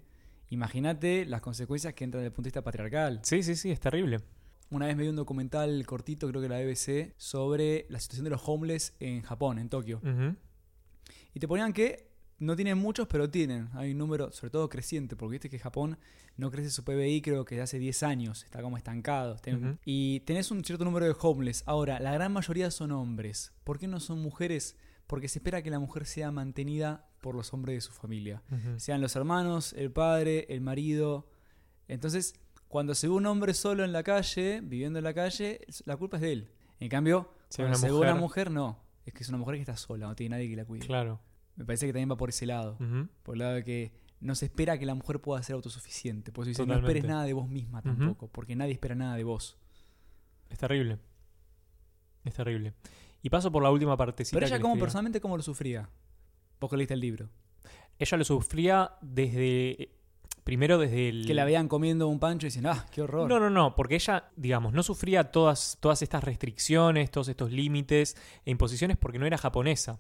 Imagínate 0.50 1.26
las 1.26 1.42
consecuencias 1.42 1.94
que 1.94 2.04
entran 2.04 2.22
desde 2.22 2.28
el 2.28 2.34
punto 2.34 2.48
de 2.48 2.50
vista 2.50 2.64
patriarcal. 2.64 3.20
Sí, 3.24 3.44
sí, 3.44 3.56
sí, 3.56 3.72
es 3.72 3.80
terrible. 3.80 4.20
Una 4.70 4.88
vez 4.88 4.98
me 4.98 5.04
vi 5.04 5.10
un 5.10 5.16
documental 5.16 5.86
cortito, 5.86 6.28
creo 6.28 6.42
que 6.42 6.50
la 6.50 6.60
BBC, 6.60 7.14
sobre 7.18 7.86
la 7.90 8.00
situación 8.00 8.26
de 8.26 8.32
los 8.32 8.42
homeless 8.46 8.94
en 9.00 9.22
Japón, 9.22 9.60
en 9.60 9.70
Tokio. 9.70 10.02
Y 11.34 11.40
te 11.40 11.48
ponían 11.48 11.72
que 11.72 12.08
no 12.40 12.56
tienen 12.56 12.78
muchos, 12.78 13.08
pero 13.08 13.30
tienen. 13.30 13.70
Hay 13.74 13.92
un 13.92 13.98
número, 13.98 14.32
sobre 14.32 14.52
todo 14.52 14.70
creciente, 14.70 15.16
porque 15.16 15.34
viste 15.34 15.50
que 15.50 15.60
Japón 15.60 15.98
no 16.36 16.52
crece 16.52 16.70
su 16.70 16.84
PBI, 16.84 17.22
creo 17.22 17.46
que 17.46 17.56
de 17.56 17.62
hace 17.62 17.80
10 17.80 18.04
años, 18.04 18.44
está 18.44 18.62
como 18.62 18.78
estancado. 18.78 19.36
Está 19.36 19.52
Ujú. 19.52 19.78
Y 19.86 20.20
tenés 20.22 20.52
un 20.52 20.64
cierto 20.64 20.86
número 20.86 21.06
de 21.06 21.16
homeless. 21.20 21.64
Ahora, 21.66 22.00
la 22.00 22.14
gran 22.14 22.32
mayoría 22.32 22.70
son 22.70 22.92
hombres. 22.92 23.54
¿Por 23.64 23.80
qué 23.80 23.88
no 23.88 24.00
son 24.00 24.22
mujeres? 24.22 24.76
Porque 25.08 25.28
se 25.30 25.40
espera 25.40 25.62
que 25.62 25.70
la 25.72 25.80
mujer 25.80 26.06
sea 26.06 26.32
mantenida 26.32 27.08
por 27.22 27.34
los 27.34 27.54
hombres 27.54 27.76
de 27.78 27.82
su 27.82 27.92
familia. 27.94 28.44
Sean 28.78 29.02
los 29.02 29.16
hermanos, 29.16 29.74
el 29.74 29.92
padre, 29.92 30.46
el 30.50 30.62
marido. 30.62 31.30
Entonces, 31.88 32.36
cuando 32.68 32.94
se 32.94 33.08
ve 33.08 33.14
un 33.14 33.26
hombre 33.26 33.54
solo 33.54 33.84
en 33.86 33.94
la 33.94 34.04
calle, 34.04 34.60
viviendo 34.62 35.00
en 35.00 35.04
la 35.06 35.14
calle, 35.14 35.62
la 35.86 35.96
culpa 35.98 36.18
es 36.18 36.22
de 36.22 36.34
él. 36.34 36.52
En 36.80 36.90
cambio, 36.90 37.32
Si 37.50 37.62
cuando 37.62 37.78
se 37.78 37.88
ve 37.88 37.94
una 37.94 38.16
mujer- 38.16 38.52
no. 38.52 38.84
es 39.06 39.14
que 39.14 39.24
es 39.24 39.30
una 39.30 39.38
mujer 39.38 39.56
que 39.56 39.62
está 39.62 39.78
sola, 39.78 40.08
no 40.08 40.16
tiene 40.16 40.36
nadie 40.36 40.50
que 40.50 40.56
la 40.58 40.66
cuide. 40.66 40.86
Claro. 40.86 41.22
Me 41.56 41.64
parece 41.66 41.88
que 41.88 41.94
también 41.94 42.12
va 42.12 42.18
por 42.18 42.30
ese 42.30 42.46
lado. 42.46 42.78
Por 43.24 43.36
el 43.36 43.40
lado 43.40 43.54
de 43.56 43.64
que 43.64 43.94
no 44.20 44.36
se 44.36 44.46
espera 44.46 44.78
que 44.78 44.86
la 44.86 44.94
mujer 44.94 45.22
pueda 45.22 45.42
ser 45.42 45.54
autosuficiente. 45.56 46.32
Por 46.34 46.44
eso 46.44 46.50
dice, 46.50 46.66
no 46.68 46.74
esperes 46.88 47.04
nada 47.10 47.24
de 47.24 47.34
vos 47.34 47.48
misma 47.48 47.82
tampoco, 47.82 48.28
porque 48.28 48.56
nadie 48.58 48.74
espera 48.74 48.94
nada 48.96 49.16
de 49.16 49.24
vos. 49.24 49.58
Es 50.50 50.58
terrible. 50.60 51.00
Es 52.26 52.34
terrible. 52.34 52.74
Y 53.22 53.30
paso 53.30 53.52
por 53.52 53.64
la 53.64 53.72
última 53.72 53.98
partecita. 53.98 54.36
Pero 54.36 54.46
que 54.46 54.50
ella 54.50 54.58
les 54.58 54.62
como 54.62 54.80
personalmente, 54.80 55.20
¿cómo 55.20 55.38
lo 55.38 55.44
sufría? 55.44 55.90
Vos 56.60 56.70
que 56.70 56.78
leíste 56.78 56.94
el 56.94 57.00
libro. 57.00 57.30
Ella 58.00 58.18
lo 58.18 58.24
sufría 58.24 58.92
desde. 59.02 59.92
Primero 60.44 60.78
desde 60.78 61.10
el. 61.10 61.26
Que 61.26 61.34
la 61.34 61.44
veían 61.44 61.68
comiendo 61.68 62.08
un 62.08 62.20
pancho 62.20 62.46
y 62.46 62.50
dicen, 62.50 62.68
ah, 62.68 62.86
qué 62.92 63.02
horror. 63.02 63.28
No, 63.28 63.40
no, 63.40 63.50
no, 63.50 63.76
porque 63.76 63.96
ella, 63.96 64.30
digamos, 64.36 64.74
no 64.74 64.82
sufría 64.82 65.32
todas, 65.32 65.78
todas 65.82 66.02
estas 66.02 66.24
restricciones, 66.24 67.12
todos 67.12 67.28
estos 67.28 67.52
límites 67.52 68.16
e 68.46 68.52
imposiciones 68.52 68.98
porque 68.98 69.20
no 69.20 69.26
era 69.26 69.38
japonesa. 69.38 70.00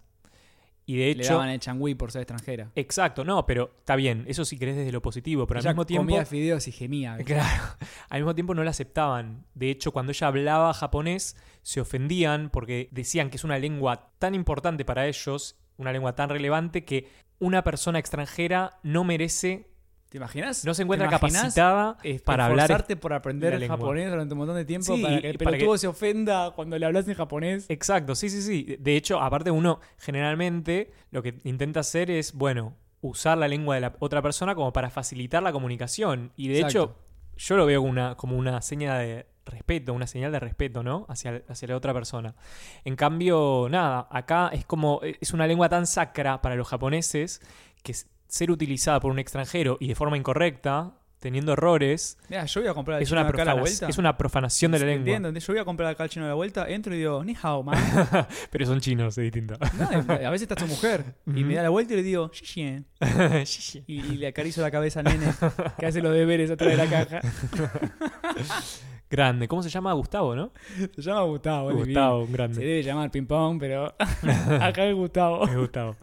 Y 0.89 0.95
de 0.95 1.13
Le 1.15 1.23
hecho. 1.23 1.33
daban 1.33 1.49
el 1.49 1.59
changui 1.59 1.95
por 1.95 2.11
ser 2.13 2.21
extranjera. 2.21 2.71
Exacto, 2.73 3.25
no, 3.25 3.45
pero 3.45 3.73
está 3.79 3.97
bien, 3.97 4.23
eso 4.27 4.45
sí 4.45 4.57
querés 4.57 4.77
desde 4.77 4.93
lo 4.93 5.01
positivo, 5.01 5.45
pero 5.45 5.59
Ella 5.59 5.71
al 5.71 5.75
mismo 5.75 5.85
tiempo. 5.85 6.05
comía 6.05 6.25
fideos 6.25 6.65
y 6.69 6.71
gemía. 6.71 7.17
Claro, 7.25 7.63
al 8.09 8.21
mismo 8.21 8.33
tiempo 8.33 8.55
no 8.55 8.63
la 8.63 8.69
aceptaban. 8.71 9.45
De 9.53 9.69
hecho, 9.69 9.91
cuando 9.91 10.13
ella 10.13 10.27
hablaba 10.27 10.73
japonés, 10.73 11.35
se 11.61 11.81
ofendían 11.81 12.49
porque 12.49 12.88
decían 12.91 13.29
que 13.29 13.35
es 13.35 13.43
una 13.43 13.59
lengua 13.59 14.11
tan 14.17 14.33
importante 14.33 14.85
para 14.85 15.07
ellos, 15.07 15.57
una 15.75 15.91
lengua 15.91 16.15
tan 16.15 16.29
relevante, 16.29 16.85
que 16.85 17.09
una 17.39 17.65
persona 17.65 17.99
extranjera 17.99 18.79
no 18.81 19.03
merece, 19.03 19.69
¿Te 20.10 20.18
imaginas? 20.18 20.64
no 20.64 20.74
se 20.74 20.84
encuentra 20.84 21.10
¿Te 21.10 21.16
imaginas 21.16 21.41
capacitada 21.41 21.97
es- 22.03 22.22
para 22.22 22.45
hablar. 22.45 22.86
por 22.99 23.12
aprender 23.14 23.68
japonés 23.68 24.10
durante 24.10 24.34
un 24.34 24.38
montón 24.38 24.55
de 24.55 24.64
tiempo 24.66 24.95
Sí, 24.95 25.01
para 25.01 25.20
que 25.22 25.28
y 25.28 25.30
el 25.32 25.38
para 25.38 25.51
pelotudo 25.51 25.74
que- 25.74 25.80
se 25.80 25.88
ofenda 25.88 26.51
cuando 26.55 26.80
le 26.80 26.86
hablas 26.86 27.08
en 27.08 27.14
japonés. 27.16 27.66
Exacto, 27.70 28.16
sí, 28.16 28.30
sí, 28.30 28.41
sí. 28.41 28.78
De 28.80 28.95
hecho, 28.95 29.20
aparte 29.22 29.51
uno 29.51 29.80
generalmente 29.97 30.91
lo 31.12 31.22
que 31.24 31.36
intenta 31.43 31.82
hacer 31.82 32.10
es, 32.12 32.34
bueno, 32.34 32.76
usar 33.01 33.38
la 33.38 33.47
lengua 33.47 33.76
de 33.76 33.82
la 33.82 33.95
otra 33.99 34.22
persona 34.22 34.55
como 34.55 34.74
para 34.74 34.89
facilitar 34.89 35.43
la 35.43 35.51
comunicación. 35.51 36.32
Y 36.36 36.47
de 36.47 36.60
Exacto. 36.62 36.84
hecho, 36.84 36.95
yo 37.38 37.58
lo 37.58 37.66
veo 37.66 37.82
como 37.82 37.91
una, 37.91 38.16
como 38.16 38.38
una 38.38 38.62
seña 38.62 38.97
de 38.97 39.28
respeto, 39.45 39.93
una 39.93 40.08
señal 40.08 40.32
de 40.32 40.39
respeto, 40.39 40.84
¿no? 40.84 41.05
Hacia, 41.08 41.41
hacia 41.47 41.68
la 41.70 41.78
otra 41.78 41.93
persona. 41.93 42.36
En 42.84 42.95
cambio, 42.95 43.68
nada, 43.70 44.08
acá 44.12 44.49
es 44.51 44.66
como, 44.66 44.99
es 45.03 45.32
una 45.34 45.47
lengua 45.47 45.70
tan 45.70 45.86
sacra 45.88 46.41
para 46.41 46.55
los 46.55 46.68
japoneses 46.68 47.41
que 47.84 47.93
ser 48.28 48.51
utilizada 48.51 48.99
por 48.99 49.11
un 49.11 49.19
extranjero 49.19 49.78
y 49.80 49.88
de 49.88 49.95
forma 49.95 50.17
incorrecta, 50.17 50.93
teniendo 51.19 51.53
errores, 51.53 52.19
Mira, 52.30 52.45
yo 52.45 52.61
voy 52.61 52.69
a 52.69 52.73
comprar 52.75 52.97
al 52.97 53.01
es 53.03 53.09
chino 53.09 53.21
una, 53.21 53.30
acá 53.30 53.41
a 53.41 53.45
la 53.45 53.53
vuelta. 53.55 53.88
es 53.89 53.97
una 53.97 54.15
profanación 54.17 54.71
de 54.71 54.80
la 54.80 54.86
lengua. 54.86 55.15
Entiendo, 55.15 55.39
yo 55.39 55.53
voy 55.53 55.59
a 55.59 55.65
comprar 55.65 55.89
acá 55.89 56.03
al 56.03 56.09
chino 56.09 56.25
a 56.25 56.28
la 56.30 56.36
vuelta, 56.36 56.69
entro 56.69 56.93
y 56.93 56.99
digo, 56.99 57.23
ni 57.23 57.36
hao, 57.41 57.63
man. 57.63 57.75
Pero 58.51 58.65
son 58.67 58.80
chinos, 58.80 59.17
es 59.17 59.23
distinto. 59.23 59.55
No, 59.80 60.13
a 60.13 60.30
veces 60.30 60.43
está 60.43 60.55
tu 60.55 60.67
mujer. 60.67 61.15
Y 61.25 61.43
me 61.43 61.55
da 61.55 61.63
la 61.63 61.69
vuelta 61.69 61.93
y 61.93 61.97
le 61.97 62.03
digo, 62.03 62.30
y, 62.55 63.93
y 63.93 64.17
le 64.17 64.28
acaricio 64.28 64.61
la 64.61 64.69
cabeza 64.69 64.99
al 64.99 65.05
nene 65.05 65.34
que 65.80 65.86
hace 65.88 66.01
los 66.01 66.13
deberes 66.13 66.51
atrás 66.51 66.69
de 66.69 66.78
la 66.78 66.86
caja. 66.86 67.21
Grande. 69.09 69.47
¿Cómo 69.47 69.63
se 69.63 69.69
llama? 69.69 69.93
Gustavo, 69.93 70.36
¿no? 70.36 70.51
Se 70.95 71.01
llama 71.01 71.21
Gustavo. 71.23 71.71
Gustavo, 71.73 72.19
un 72.21 72.28
Se 72.28 72.34
grande. 72.34 72.59
debe 72.65 72.84
llamar 72.84 73.09
ping 73.09 73.25
pong, 73.25 73.57
pero 73.59 73.95
acá 74.61 74.86
es 74.86 74.93
Gustavo. 74.93 75.47
Es 75.47 75.55
Gustavo. 75.55 75.95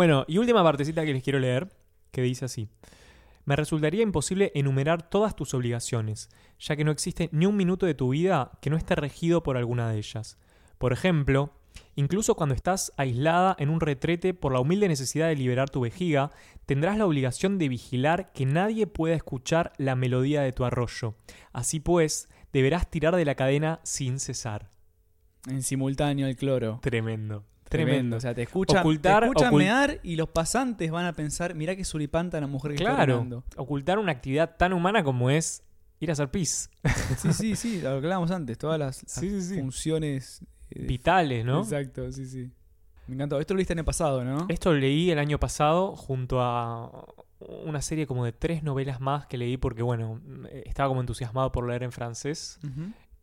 Bueno, 0.00 0.24
y 0.26 0.38
última 0.38 0.64
partecita 0.64 1.04
que 1.04 1.12
les 1.12 1.22
quiero 1.22 1.38
leer, 1.38 1.68
que 2.10 2.22
dice 2.22 2.46
así. 2.46 2.70
Me 3.44 3.54
resultaría 3.54 4.02
imposible 4.02 4.50
enumerar 4.54 5.10
todas 5.10 5.36
tus 5.36 5.52
obligaciones, 5.52 6.30
ya 6.58 6.74
que 6.74 6.84
no 6.84 6.90
existe 6.90 7.28
ni 7.32 7.44
un 7.44 7.54
minuto 7.54 7.84
de 7.84 7.92
tu 7.92 8.08
vida 8.08 8.50
que 8.62 8.70
no 8.70 8.78
esté 8.78 8.94
regido 8.94 9.42
por 9.42 9.58
alguna 9.58 9.90
de 9.90 9.98
ellas. 9.98 10.38
Por 10.78 10.94
ejemplo, 10.94 11.52
incluso 11.96 12.34
cuando 12.34 12.54
estás 12.54 12.94
aislada 12.96 13.54
en 13.58 13.68
un 13.68 13.78
retrete 13.78 14.32
por 14.32 14.54
la 14.54 14.60
humilde 14.60 14.88
necesidad 14.88 15.28
de 15.28 15.36
liberar 15.36 15.68
tu 15.68 15.82
vejiga, 15.82 16.30
tendrás 16.64 16.96
la 16.96 17.04
obligación 17.04 17.58
de 17.58 17.68
vigilar 17.68 18.32
que 18.32 18.46
nadie 18.46 18.86
pueda 18.86 19.14
escuchar 19.14 19.74
la 19.76 19.96
melodía 19.96 20.40
de 20.40 20.52
tu 20.52 20.64
arroyo. 20.64 21.14
Así 21.52 21.78
pues, 21.78 22.30
deberás 22.54 22.90
tirar 22.90 23.16
de 23.16 23.26
la 23.26 23.34
cadena 23.34 23.80
sin 23.82 24.18
cesar. 24.18 24.70
En 25.46 25.62
simultáneo 25.62 26.26
el 26.26 26.36
cloro. 26.36 26.78
Tremendo. 26.80 27.49
Tremendo. 27.70 27.92
Tremendo. 27.94 28.16
O 28.18 28.20
sea, 28.20 28.34
te 28.34 28.42
escuchan, 28.42 28.84
Ocultar- 28.84 29.20
te 29.20 29.26
escuchan 29.28 29.52
ocult- 29.54 29.58
mear 29.58 30.00
y 30.02 30.16
los 30.16 30.28
pasantes 30.28 30.90
van 30.90 31.06
a 31.06 31.12
pensar, 31.14 31.54
mirá 31.54 31.74
qué 31.74 31.84
suripanta 31.84 32.38
la 32.40 32.46
mujer 32.46 32.72
que 32.72 32.82
está 32.82 32.94
Claro, 32.94 33.14
orinando". 33.20 33.44
ocultar 33.56 33.98
una 33.98 34.12
actividad 34.12 34.56
tan 34.58 34.72
humana 34.74 35.02
como 35.02 35.30
es 35.30 35.62
ir 36.00 36.10
a 36.10 36.12
hacer 36.14 36.30
pis. 36.30 36.68
Sí, 37.16 37.32
sí, 37.32 37.56
sí, 37.56 37.76
lo 37.80 37.90
que 37.90 37.96
hablábamos 38.06 38.30
antes, 38.30 38.58
todas 38.58 38.78
las, 38.78 39.02
las 39.02 39.12
Sí, 39.12 39.30
sí, 39.30 39.42
sí. 39.42 39.58
funciones. 39.60 40.44
eh, 40.70 40.84
Vitales, 40.86 41.44
¿no? 41.44 41.60
Exacto, 41.62 42.10
sí, 42.12 42.26
sí. 42.26 42.50
Me 43.08 43.14
encantó. 43.14 43.40
Esto 43.40 43.54
lo 43.54 43.58
viste 43.58 43.72
en 43.72 43.80
el 43.80 43.84
pasado, 43.84 44.22
¿no? 44.24 44.46
Esto 44.48 44.72
lo 44.72 44.78
leí 44.78 45.10
el 45.10 45.18
año 45.18 45.38
pasado 45.40 45.96
junto 45.96 46.40
a 46.40 47.06
una 47.64 47.80
serie 47.82 48.06
como 48.06 48.24
de 48.24 48.32
tres 48.32 48.62
novelas 48.62 49.00
más 49.00 49.26
que 49.26 49.36
leí 49.38 49.56
porque, 49.56 49.82
bueno, 49.82 50.20
estaba 50.64 50.88
como 50.88 51.00
entusiasmado 51.00 51.50
por 51.50 51.66
leer 51.66 51.82
en 51.82 51.90
francés. 51.92 52.58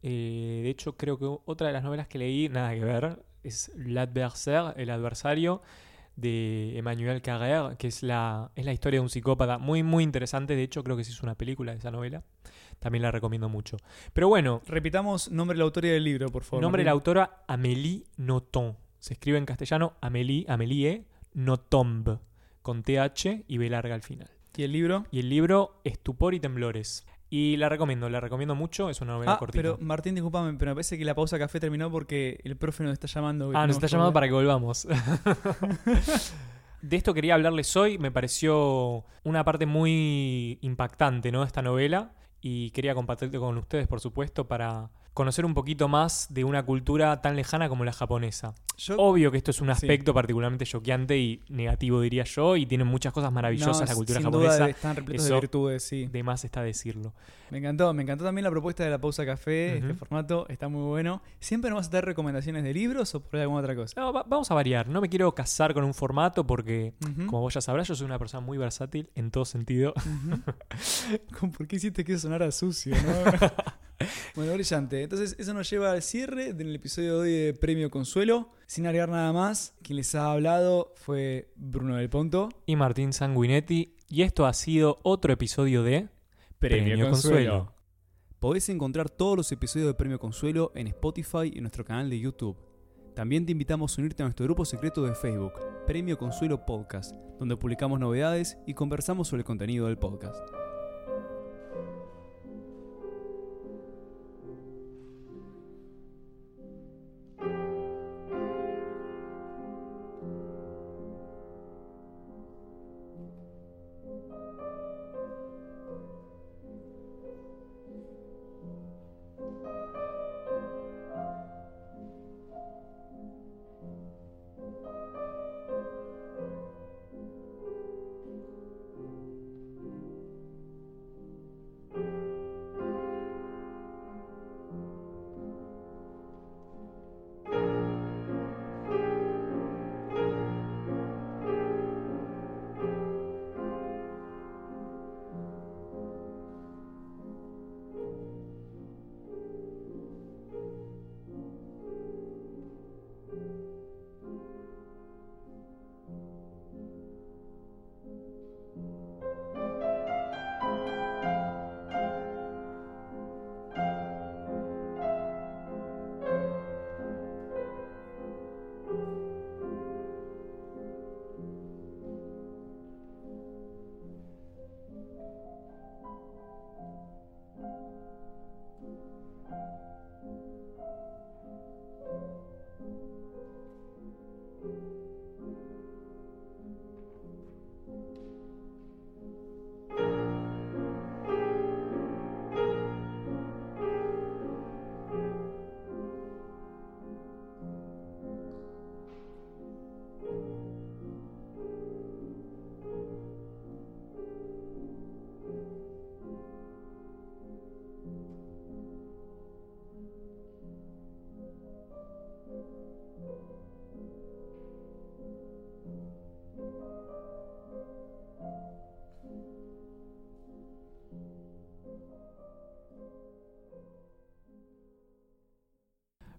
Eh, 0.04 0.62
de 0.64 0.70
hecho, 0.70 0.96
creo 0.98 1.18
que 1.18 1.26
otra 1.46 1.68
de 1.68 1.74
las 1.74 1.84
novelas 1.84 2.08
que 2.08 2.18
leí, 2.18 2.50
nada 2.50 2.74
que 2.74 2.82
ver, 2.84 3.24
es 3.48 3.72
L'Adversaire, 3.76 4.74
el 4.78 4.90
adversario, 4.90 5.62
de 6.18 6.78
Emmanuel 6.78 7.22
Carrère, 7.22 7.78
que 7.78 7.88
es 7.88 8.04
la, 8.04 8.52
es 8.56 8.66
la 8.66 8.74
historia 8.74 9.00
de 9.00 9.04
un 9.04 9.10
psicópata 9.10 9.60
muy, 9.60 9.84
muy 9.84 10.04
interesante. 10.04 10.56
De 10.56 10.64
hecho, 10.64 10.84
creo 10.84 10.98
que 10.98 11.04
se 11.04 11.12
hizo 11.12 11.24
una 11.24 11.36
película 11.36 11.72
de 11.72 11.78
esa 11.78 11.92
novela. 11.92 12.24
También 12.80 13.04
la 13.04 13.12
recomiendo 13.12 13.50
mucho. 13.50 13.78
Pero 14.14 14.28
bueno, 14.28 14.62
Repitamos 14.68 15.32
nombre 15.32 15.56
de 15.56 15.60
la 15.60 15.66
autoría 15.66 15.94
del 15.94 16.04
libro, 16.04 16.30
por 16.30 16.44
favor. 16.44 16.62
Nombre 16.62 16.82
de 16.82 16.86
la 16.86 16.92
autora 16.92 17.44
Amélie 17.48 18.04
Nothomb. 18.18 18.76
Se 19.00 19.14
escribe 19.14 19.38
en 19.38 19.46
castellano 19.46 19.94
Amélie, 20.02 20.46
Amélie 20.48 21.06
Nothomb, 21.34 22.20
con 22.62 22.84
TH 22.84 23.46
y 23.48 23.58
B 23.58 23.70
larga 23.70 23.96
al 23.96 24.02
final. 24.02 24.30
¿Y 24.56 24.64
el 24.64 24.72
libro? 24.72 25.06
Y 25.12 25.20
el 25.20 25.30
libro 25.30 25.80
Estupor 25.84 26.34
y 26.34 26.40
Temblores. 26.40 27.06
Y 27.30 27.58
la 27.58 27.68
recomiendo, 27.68 28.10
la 28.10 28.22
recomiendo 28.22 28.56
mucho, 28.56 28.90
es 28.90 29.02
una 29.02 29.14
novela 29.14 29.34
Ah, 29.34 29.38
cortita. 29.38 29.62
pero 29.62 29.78
Martín, 29.82 30.16
discúlpame, 30.16 30.54
pero 30.58 30.72
me 30.72 30.76
parece 30.76 30.98
que 30.98 31.04
la 31.04 31.14
pausa 31.14 31.38
café 31.38 31.60
terminó 31.60 31.92
porque 31.92 32.40
el 32.46 32.56
profe 32.56 32.84
nos 32.86 32.94
está 32.94 33.08
llamando. 33.08 33.52
ah, 33.54 33.68
nos 33.68 33.76
está 33.76 33.88
llamando 33.88 34.14
para 34.14 34.28
que 34.28 34.34
volvamos. 34.34 34.88
De 36.82 36.96
esto 36.96 37.14
quería 37.14 37.34
hablarles 37.34 37.76
hoy, 37.76 37.98
me 37.98 38.12
pareció 38.12 39.04
una 39.24 39.44
parte 39.44 39.66
muy 39.66 40.60
impactante, 40.62 41.32
¿no? 41.32 41.44
Esta 41.44 41.62
novela. 41.62 42.12
Y 42.40 42.70
quería 42.72 42.94
compartirte 42.94 43.40
con 43.40 43.58
ustedes, 43.58 43.88
por 43.88 44.00
supuesto, 44.00 44.48
para 44.48 44.90
conocer 45.18 45.46
un 45.46 45.54
poquito 45.56 45.88
más 45.88 46.28
de 46.30 46.44
una 46.44 46.64
cultura 46.64 47.22
tan 47.22 47.36
lejana 47.36 47.68
como 47.70 47.84
la 47.84 47.92
japonesa. 47.92 48.54
Yo, 48.78 48.96
Obvio 49.00 49.32
que 49.32 49.38
esto 49.38 49.50
es 49.50 49.60
un 49.60 49.68
Sí. 49.68 49.72
aspecto 49.72 50.14
particularmente 50.14 50.64
choqueante 50.64 51.18
y 51.18 51.42
negativo, 51.50 52.00
diría 52.02 52.24
yo, 52.26 52.56
y 52.56 52.68
tiene 52.68 52.84
muchas 52.84 53.12
cosas 53.12 53.32
maravillosas 53.34 53.80
no, 53.82 53.86
la 53.88 53.96
cultura 53.96 54.20
sin 54.20 54.26
japonesa. 54.26 54.56
Duda 54.58 54.70
están 54.70 54.96
repletos 54.96 55.26
de 55.28 55.34
virtudes, 55.34 55.82
sí. 55.84 56.06
De 56.06 56.22
más 56.22 56.46
está 56.46 56.62
decirlo. 56.62 57.14
Me 57.50 57.58
encantó, 57.58 57.92
me 57.96 58.04
encantó 58.04 58.26
también 58.26 58.44
la 58.44 58.52
propuesta 58.52 58.84
de 58.84 58.92
la 58.92 59.00
pausa 59.00 59.26
café, 59.26 59.78
este 59.80 59.94
formato 59.96 60.46
está 60.50 60.68
muy 60.68 60.84
bueno. 60.84 61.24
¿Siempre 61.40 61.72
nos 61.72 61.78
vas 61.80 61.88
a 61.88 61.92
dar 61.92 62.06
recomendaciones 62.06 62.64
de 62.64 62.74
libros 62.74 63.16
o 63.16 63.22
por 63.22 63.40
alguna 63.40 63.62
otra 63.62 63.76
cosa? 63.76 64.00
No, 64.00 64.14
va- 64.14 64.24
vamos 64.28 64.52
a 64.52 64.54
variar. 64.54 64.88
No 64.88 65.02
me 65.02 65.10
quiero 65.10 65.34
casar 65.34 65.74
con 65.74 65.84
un 65.84 65.96
formato 65.96 66.46
porque, 66.46 66.94
como 67.26 67.42
vos 67.42 67.56
ya 67.56 67.62
sabrás, 67.62 67.88
yo 67.88 67.96
soy 67.96 68.06
una 68.06 68.20
persona 68.20 68.46
muy 68.46 68.60
versátil 68.60 69.10
en 69.16 69.32
todo 69.32 69.46
sentido. 69.46 69.94
ujú. 69.98 70.42
¿Cómo- 71.40 71.52
¿Por 71.54 71.68
qué 71.68 71.78
hiciste 71.78 72.04
que 72.04 72.18
sonara 72.20 72.52
sucio? 72.52 72.94
no? 72.96 73.02
bueno, 74.36 74.54
brillante. 74.54 75.04
Entonces, 75.04 75.36
eso 75.40 75.54
nos 75.54 75.70
lleva 75.70 75.92
al 75.92 76.02
cierre 76.02 76.54
del 76.54 76.76
episodio 76.76 77.20
de 77.20 77.20
hoy 77.20 77.32
de 77.32 77.54
Premio 77.54 77.90
Consuelo. 77.90 78.52
Sin 78.68 78.86
agregar 78.86 79.10
nada 79.10 79.32
más, 79.34 79.74
quien 79.82 79.98
les 79.98 80.14
ha 80.16 80.32
hablado 80.32 80.94
fue 80.96 81.52
Bruno 81.56 81.96
del 81.96 82.10
Ponto. 82.10 82.50
Y 82.66 82.76
Martín 82.76 83.14
Sanguinetti. 83.14 83.96
Y 84.10 84.22
esto 84.22 84.46
ha 84.46 84.54
sido 84.54 85.00
otro 85.04 85.34
episodio 85.34 85.84
de 85.84 86.10
Premio 86.60 87.10
Consuelo. 87.10 87.74
Podés 88.40 88.70
encontrar 88.70 89.10
todos 89.10 89.36
los 89.36 89.52
episodios 89.52 89.88
de 89.88 89.94
Premio 89.96 90.20
Consuelo 90.20 90.72
en 90.76 90.88
Spotify 90.88 91.52
y 91.52 91.58
en 91.58 91.64
nuestro 91.64 91.84
canal 91.84 92.10
de 92.10 92.20
YouTube. 92.20 92.56
También 93.16 93.48
te 93.48 93.52
invitamos 93.52 93.98
a 93.98 94.02
unirte 94.02 94.22
a 94.22 94.28
nuestro 94.28 94.46
grupo 94.46 94.64
secreto 94.64 95.04
de 95.04 95.16
Facebook, 95.16 95.54
Premio 95.88 96.20
Consuelo 96.20 96.64
Podcast, 96.64 97.16
donde 97.40 97.58
publicamos 97.58 98.00
novedades 98.00 98.60
y 98.68 98.76
conversamos 98.76 99.28
sobre 99.28 99.42
el 99.42 99.46
contenido 99.46 99.88
del 99.88 99.98
podcast. 99.98 100.67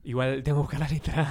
Igual 0.09 0.43
tengo 0.43 0.67
que 0.67 0.77
buscar 0.77 0.81
la 0.81 0.89
letra. 0.89 1.27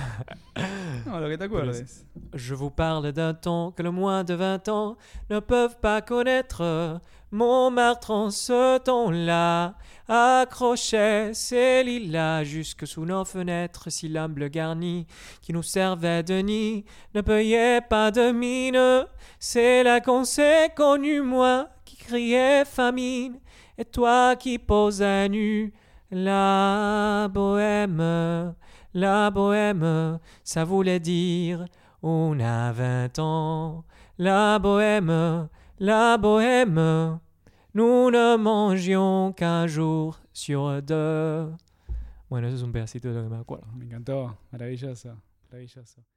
No, 1.08 1.20
lo 1.20 1.28
que 1.30 1.36
te 1.36 1.46
acuerdes. 1.46 2.06
Je 2.36 2.54
vous 2.54 2.70
parle 2.70 3.12
d'un 3.12 3.34
temps 3.34 3.72
que 3.72 3.82
le 3.82 3.90
moins 3.90 4.24
de 4.24 4.36
20 4.36 4.70
ans 4.70 4.98
ne 5.32 5.40
peuvent 5.40 5.80
pas 5.80 6.04
connaître. 6.04 7.02
Montmartre 7.32 8.12
en 8.12 8.30
ce 8.30 8.78
temps-là 8.78 9.74
accrochait 10.08 11.34
ses 11.34 11.84
lilas 11.84 12.44
jusque 12.44 12.86
sous 12.86 13.04
nos 13.04 13.26
fenêtres 13.26 13.90
si 13.90 14.10
l'humble 14.10 14.48
garni 14.52 15.08
qui 15.42 15.54
nous 15.54 15.64
servait 15.64 16.22
de 16.22 16.36
nid 16.36 16.86
ne 17.16 17.22
payait 17.22 17.82
pas 17.82 18.12
de 18.12 18.32
mine. 18.32 19.08
C'est 19.40 19.82
là 19.82 20.02
qu'on 20.02 20.24
s'est 20.24 20.70
connu, 20.76 21.22
moi 21.22 21.70
qui 21.84 21.96
criais 21.96 22.64
famine 22.64 23.40
et 23.76 23.86
toi 23.86 24.36
qui 24.36 24.60
posais 24.60 25.30
nu. 25.30 25.74
La 26.10 27.28
bohème, 27.34 28.54
la 28.94 29.30
bohème, 29.32 30.20
ça 30.44 30.64
voulait 30.64 31.00
dire 31.00 31.66
on 32.02 32.40
a 32.40 32.72
20 32.72 33.20
ans. 33.20 33.86
La 34.18 34.60
bohème, 34.60 35.50
la 35.80 36.18
bohème, 36.18 37.20
nous 37.74 38.12
ne 38.12 38.38
mangions 38.38 39.34
qu'un 39.34 39.68
jour 39.68 40.20
sur 40.34 40.82
deux. 40.82 41.52
Bueno, 42.30 42.48
eso 42.48 42.58
es 42.58 42.64
un 42.64 42.72
pedacito 42.72 43.10
de 43.10 43.16
lo 43.16 43.24
que 43.24 43.30
me 43.30 43.38
acuerdo. 43.38 43.68
Me 43.74 43.86
encantó. 43.86 44.38
Maravilloso. 44.52 45.16
Maravilloso. 45.50 46.17